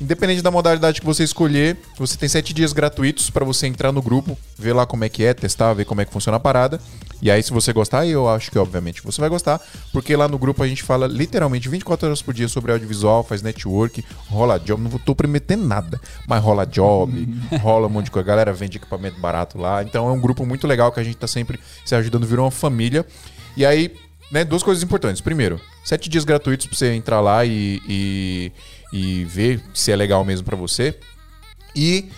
[0.00, 4.00] Independente da modalidade que você escolher, você tem sete dias gratuitos para você entrar no
[4.00, 6.80] grupo, ver lá como é que é, testar, ver como é que funciona a parada.
[7.20, 9.60] E aí, se você gostar, eu acho que obviamente você vai gostar,
[9.92, 13.42] porque lá no grupo a gente fala literalmente 24 horas por dia sobre audiovisual, faz
[13.42, 14.80] network, rola job.
[14.80, 17.28] Não tô prometendo nada, mas rola job,
[17.60, 18.24] rola um monte de coisa.
[18.24, 19.82] A galera vende equipamento barato lá.
[19.82, 22.52] Então é um grupo muito legal que a gente tá sempre se ajudando, virou uma
[22.52, 23.04] família.
[23.56, 23.92] E aí,
[24.30, 25.20] né, duas coisas importantes.
[25.20, 28.52] Primeiro, sete dias gratuitos pra você entrar lá e, e,
[28.92, 30.98] e ver se é legal mesmo pra você.
[31.74, 32.10] E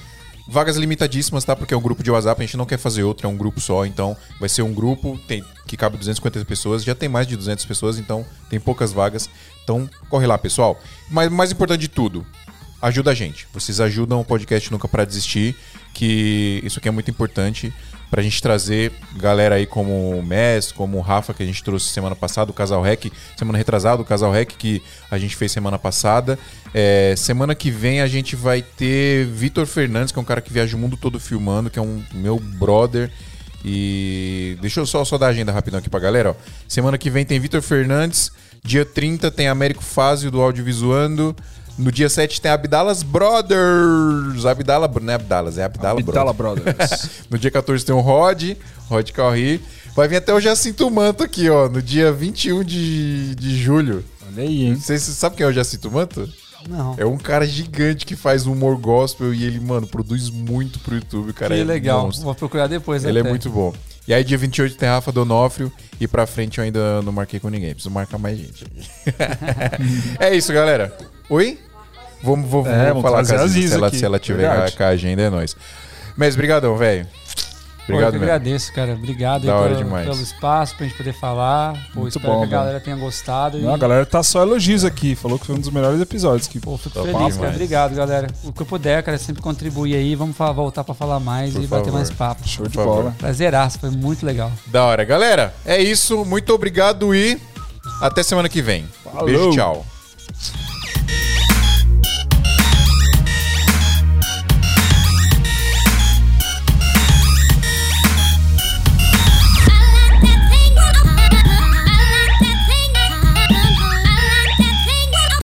[0.48, 1.54] vagas limitadíssimas, tá?
[1.54, 3.60] Porque é um grupo de WhatsApp, a gente não quer fazer outro, é um grupo
[3.60, 3.86] só.
[3.86, 6.82] Então, vai ser um grupo tem, que cabe 250 pessoas.
[6.82, 9.30] Já tem mais de 200 pessoas, então tem poucas vagas.
[9.62, 10.78] Então, corre lá, pessoal.
[11.08, 12.26] Mas mais importante de tudo,
[12.82, 13.46] ajuda a gente.
[13.52, 15.54] Vocês ajudam o podcast Nunca Para Desistir,
[15.94, 17.72] que isso aqui é muito importante
[18.10, 21.90] pra gente trazer galera aí como o Messi, como o Rafa, que a gente trouxe
[21.90, 25.78] semana passada, o Casal Rec, semana retrasada, o Casal Rec que a gente fez semana
[25.78, 26.38] passada.
[26.74, 30.52] É, semana que vem a gente vai ter Vitor Fernandes, que é um cara que
[30.52, 33.10] viaja o mundo todo filmando, que é um meu brother.
[33.64, 36.30] E deixa eu só, só dar a agenda rapidão aqui pra galera.
[36.30, 36.34] Ó.
[36.66, 38.32] Semana que vem tem Vitor Fernandes.
[38.64, 41.36] Dia 30 tem Américo Fázio do Audiovisuando.
[41.80, 44.44] No dia 7 tem Abdalas Brothers.
[44.44, 46.76] Abdala, não é Abdalas, é Abdala, Abdala Brothers.
[46.76, 47.10] Brothers.
[47.30, 48.52] No dia 14 tem o Rod,
[48.88, 49.62] Rod Calri.
[49.94, 54.04] Vai vir até o Jacinto Manto aqui, ó, no dia 21 de, de julho.
[54.28, 54.74] Olha aí, hein?
[54.74, 56.28] Você sabe quem é o Jacinto Manto?
[56.68, 56.94] Não.
[56.98, 61.32] É um cara gigante que faz humor gospel e ele, mano, produz muito pro YouTube.
[61.32, 62.04] Cara que é legal.
[62.04, 62.24] monstro.
[62.24, 63.04] Vou procurar depois.
[63.04, 63.30] Ele é até.
[63.30, 63.72] muito bom.
[64.06, 65.72] E aí, dia 28 tem Rafa Donofrio.
[65.98, 67.72] E pra frente eu ainda não marquei com ninguém.
[67.72, 68.66] Preciso marcar mais gente.
[70.20, 70.94] é isso, galera.
[71.30, 71.58] Oi?
[72.22, 74.76] Vamos, vou, É, vamos falar com a a Ziza, se ela, se ela tiver Verdade.
[74.76, 75.56] com a agenda, é nóis.
[76.16, 77.06] Mas, brigadão, velho.
[77.86, 78.32] Pô, eu Obrigado que mesmo.
[78.34, 78.92] agradeço, cara.
[78.92, 80.06] Obrigado aí Da hora pelo, demais.
[80.08, 81.72] pelo espaço pra gente poder falar.
[81.92, 83.58] Pô, Muito espero bom, que a galera tenha gostado.
[83.58, 83.74] Não, e...
[83.74, 85.16] a galera tá só elogios aqui.
[85.16, 86.46] Falou que foi um dos melhores episódios.
[86.46, 86.60] Que...
[86.60, 87.32] Pô, fico Top feliz, cara.
[87.32, 87.54] demais.
[87.54, 88.28] Obrigado, galera.
[88.44, 90.14] O que eu puder, cara, sempre contribuir aí.
[90.14, 91.96] Vamos fa- voltar pra falar mais Por e bater favor.
[91.96, 92.46] mais papo.
[92.46, 93.12] Show de bola.
[93.18, 94.52] Prazeraço, foi muito legal.
[94.66, 95.02] Da hora.
[95.02, 96.24] Galera, é isso.
[96.24, 97.40] Muito obrigado e
[98.00, 98.84] até semana que vem.
[99.02, 99.24] Falou.
[99.24, 99.84] Beijo, tchau.